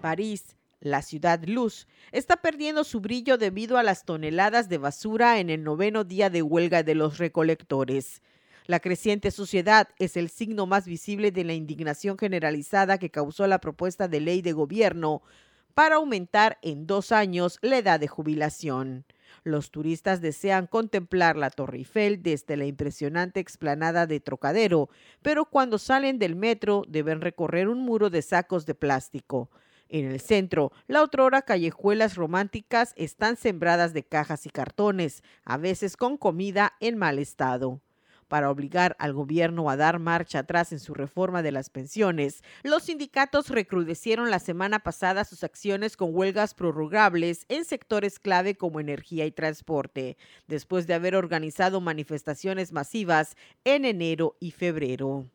París, 0.00 0.56
la 0.80 1.02
ciudad 1.02 1.44
luz, 1.44 1.86
está 2.10 2.38
perdiendo 2.38 2.84
su 2.84 3.00
brillo 3.00 3.36
debido 3.36 3.76
a 3.76 3.82
las 3.82 4.04
toneladas 4.04 4.68
de 4.68 4.78
basura 4.78 5.38
en 5.38 5.50
el 5.50 5.62
noveno 5.62 6.04
día 6.04 6.30
de 6.30 6.42
huelga 6.42 6.82
de 6.82 6.94
los 6.94 7.18
recolectores. 7.18 8.22
La 8.66 8.80
creciente 8.80 9.30
suciedad 9.30 9.88
es 9.98 10.16
el 10.16 10.30
signo 10.30 10.66
más 10.66 10.86
visible 10.86 11.32
de 11.32 11.44
la 11.44 11.54
indignación 11.54 12.16
generalizada 12.16 12.98
que 12.98 13.10
causó 13.10 13.46
la 13.46 13.60
propuesta 13.60 14.08
de 14.08 14.20
ley 14.20 14.42
de 14.42 14.52
gobierno 14.52 15.22
para 15.74 15.96
aumentar 15.96 16.58
en 16.62 16.86
dos 16.86 17.12
años 17.12 17.58
la 17.62 17.78
edad 17.78 18.00
de 18.00 18.08
jubilación. 18.08 19.04
Los 19.44 19.70
turistas 19.70 20.20
desean 20.20 20.66
contemplar 20.66 21.36
la 21.36 21.50
Torre 21.50 21.78
Eiffel 21.78 22.22
desde 22.22 22.56
la 22.56 22.66
impresionante 22.66 23.40
explanada 23.40 24.06
de 24.06 24.20
Trocadero, 24.20 24.90
pero 25.22 25.44
cuando 25.46 25.78
salen 25.78 26.18
del 26.18 26.36
metro 26.36 26.84
deben 26.88 27.20
recorrer 27.20 27.68
un 27.68 27.80
muro 27.80 28.10
de 28.10 28.22
sacos 28.22 28.66
de 28.66 28.74
plástico. 28.74 29.50
En 29.90 30.10
el 30.10 30.20
centro, 30.20 30.72
la 30.86 31.02
otrora 31.02 31.42
callejuelas 31.42 32.14
románticas 32.14 32.94
están 32.96 33.36
sembradas 33.36 33.92
de 33.92 34.04
cajas 34.04 34.46
y 34.46 34.50
cartones, 34.50 35.22
a 35.44 35.58
veces 35.58 35.96
con 35.96 36.16
comida 36.16 36.72
en 36.80 36.96
mal 36.96 37.18
estado 37.18 37.82
para 38.30 38.48
obligar 38.48 38.96
al 39.00 39.12
gobierno 39.12 39.68
a 39.68 39.76
dar 39.76 39.98
marcha 39.98 40.38
atrás 40.38 40.70
en 40.72 40.78
su 40.78 40.94
reforma 40.94 41.42
de 41.42 41.50
las 41.50 41.68
pensiones, 41.68 42.42
los 42.62 42.84
sindicatos 42.84 43.48
recrudecieron 43.48 44.30
la 44.30 44.38
semana 44.38 44.78
pasada 44.78 45.24
sus 45.24 45.42
acciones 45.42 45.96
con 45.96 46.14
huelgas 46.14 46.54
prorrogables 46.54 47.44
en 47.48 47.64
sectores 47.64 48.20
clave 48.20 48.54
como 48.54 48.78
energía 48.78 49.26
y 49.26 49.32
transporte, 49.32 50.16
después 50.46 50.86
de 50.86 50.94
haber 50.94 51.16
organizado 51.16 51.80
manifestaciones 51.80 52.72
masivas 52.72 53.36
en 53.64 53.84
enero 53.84 54.36
y 54.38 54.52
febrero. 54.52 55.26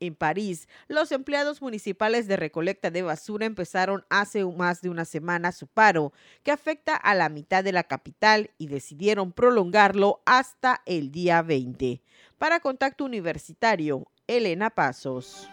En 0.00 0.14
París, 0.14 0.68
los 0.88 1.12
empleados 1.12 1.62
municipales 1.62 2.26
de 2.26 2.36
recolecta 2.36 2.90
de 2.90 3.02
basura 3.02 3.46
empezaron 3.46 4.04
hace 4.10 4.44
más 4.44 4.82
de 4.82 4.90
una 4.90 5.04
semana 5.04 5.52
su 5.52 5.66
paro, 5.66 6.12
que 6.42 6.50
afecta 6.50 6.96
a 6.96 7.14
la 7.14 7.28
mitad 7.28 7.62
de 7.62 7.72
la 7.72 7.84
capital 7.84 8.50
y 8.58 8.66
decidieron 8.66 9.32
prolongarlo 9.32 10.22
hasta 10.26 10.82
el 10.86 11.10
día 11.10 11.42
20. 11.42 12.02
Para 12.38 12.60
Contacto 12.60 13.04
Universitario, 13.04 14.06
Elena 14.26 14.70
Pasos. 14.70 15.48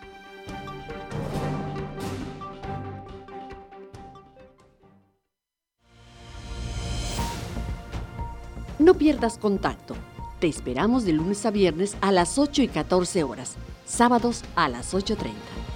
No 8.82 8.96
pierdas 8.96 9.38
contacto. 9.38 9.96
Te 10.40 10.48
esperamos 10.48 11.06
de 11.06 11.14
lunes 11.14 11.46
a 11.46 11.52
viernes 11.52 11.96
a 12.02 12.12
las 12.12 12.40
8 12.40 12.64
y 12.64 12.68
14 12.68 13.24
horas, 13.24 13.56
sábados 13.92 14.44
a 14.56 14.70
las 14.70 14.94
8.30. 14.94 15.71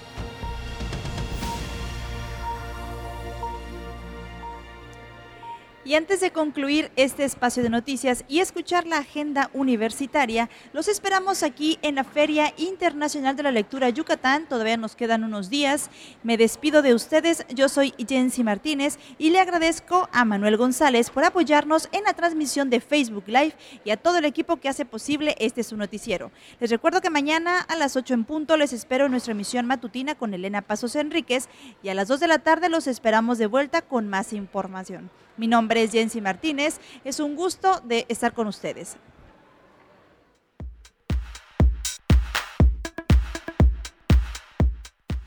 Y 5.86 5.94
antes 5.94 6.20
de 6.20 6.32
concluir 6.32 6.92
este 6.96 7.26
espacio 7.26 7.62
de 7.62 7.70
noticias 7.70 8.26
y 8.28 8.40
escuchar 8.40 8.88
la 8.88 8.98
agenda 8.98 9.52
universitaria, 9.54 10.50
los 10.74 10.88
esperamos 10.88 11.44
aquí 11.44 11.78
en 11.84 11.94
la 11.94 12.04
Feria 12.04 12.56
Internacional 12.58 13.36
de 13.36 13.44
la 13.44 13.52
Lectura 13.52 13.90
Yucatán. 13.90 14.48
Todavía 14.50 14.78
nos 14.78 14.96
quedan 14.96 15.24
unos 15.24 15.52
días. 15.52 15.92
Me 16.24 16.38
despido 16.38 16.82
de 16.82 16.96
ustedes. 16.96 17.46
Yo 17.54 17.70
soy 17.70 17.94
Jensi 18.00 18.44
Martínez 18.44 18.98
y 19.20 19.30
le 19.30 19.40
agradezco 19.40 20.10
a 20.12 20.26
Manuel 20.26 20.58
González 20.58 21.12
por 21.12 21.24
apoyarnos 21.24 21.88
en 21.92 22.04
la 22.06 22.14
transmisión 22.14 22.72
de 22.72 22.82
Facebook 22.82 23.26
Live 23.28 23.54
y 23.84 23.92
a 23.92 23.98
todo 23.98 24.18
el 24.18 24.26
equipo 24.26 24.58
que 24.58 24.70
hace 24.70 24.86
posible 24.86 25.36
este 25.38 25.64
su 25.64 25.78
noticiero. 25.78 26.32
Les 26.60 26.72
recuerdo 26.72 27.00
que 27.00 27.12
mañana 27.12 27.60
a 27.60 27.76
las 27.76 27.96
8 27.96 28.16
en 28.16 28.24
punto 28.24 28.58
les 28.58 28.74
espero 28.74 29.06
en 29.06 29.12
nuestra 29.12 29.34
emisión 29.34 29.68
matutina 29.68 30.16
con 30.16 30.34
Elena 30.34 30.64
Pasos 30.64 30.96
Enríquez 30.96 31.48
y 31.84 31.90
a 31.90 31.94
las 31.94 32.08
2 32.08 32.22
de 32.22 32.28
la 32.28 32.40
tarde 32.40 32.70
los 32.70 32.88
esperamos 32.88 33.38
de 33.38 33.46
vuelta 33.46 33.84
con 33.84 34.08
más 34.08 34.34
información. 34.34 35.12
Mi 35.38 35.48
nombre 35.48 35.84
es 35.84 35.92
Jensi 35.92 36.22
Martínez. 36.22 36.80
Es 37.04 37.20
un 37.20 37.36
gusto 37.36 37.82
de 37.84 38.06
estar 38.10 38.34
con 38.34 38.48
ustedes. 38.48 38.98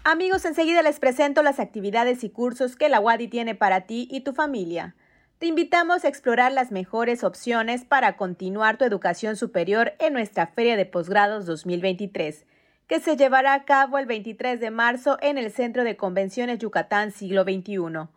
Amigos, 0.05 0.47
enseguida 0.47 0.83
les 0.83 1.01
presento 1.01 1.43
las 1.43 1.61
actividades 1.61 2.25
y 2.25 2.31
cursos 2.31 2.77
que 2.77 2.89
la 2.89 2.99
WADI 2.99 3.29
tiene 3.29 3.55
para 3.55 3.83
ti 3.83 4.09
y 4.11 4.23
tu 4.23 4.33
familia. 4.33 4.97
Te 5.39 5.45
invitamos 5.45 6.05
a 6.05 6.09
explorar 6.09 6.51
las 6.51 6.73
mejores 6.73 7.23
opciones 7.23 7.85
para 7.85 8.17
continuar 8.17 8.79
tu 8.79 8.87
educación 8.87 9.37
superior 9.37 9.93
en 9.99 10.15
nuestra 10.15 10.47
Feria 10.47 10.79
de 10.79 10.87
Posgrados 10.87 11.45
2023, 11.45 12.47
que 12.87 13.01
se 13.01 13.19
llevará 13.19 13.53
a 13.53 13.65
cabo 13.67 13.99
el 13.99 14.07
23 14.07 14.59
de 14.59 14.71
marzo 14.71 15.19
en 15.21 15.37
el 15.37 15.53
Centro 15.53 15.85
de 15.85 15.99
Convenciones 15.99 16.59
Yucatán 16.59 17.13
Siglo 17.13 17.43
XXI. 17.43 18.09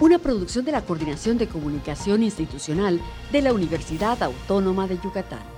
una 0.00 0.18
producción 0.18 0.64
de 0.64 0.72
la 0.72 0.82
Coordinación 0.82 1.38
de 1.38 1.48
Comunicación 1.48 2.22
Institucional 2.22 3.00
de 3.32 3.42
la 3.42 3.52
Universidad 3.52 4.22
Autónoma 4.22 4.86
de 4.86 4.98
Yucatán. 5.02 5.57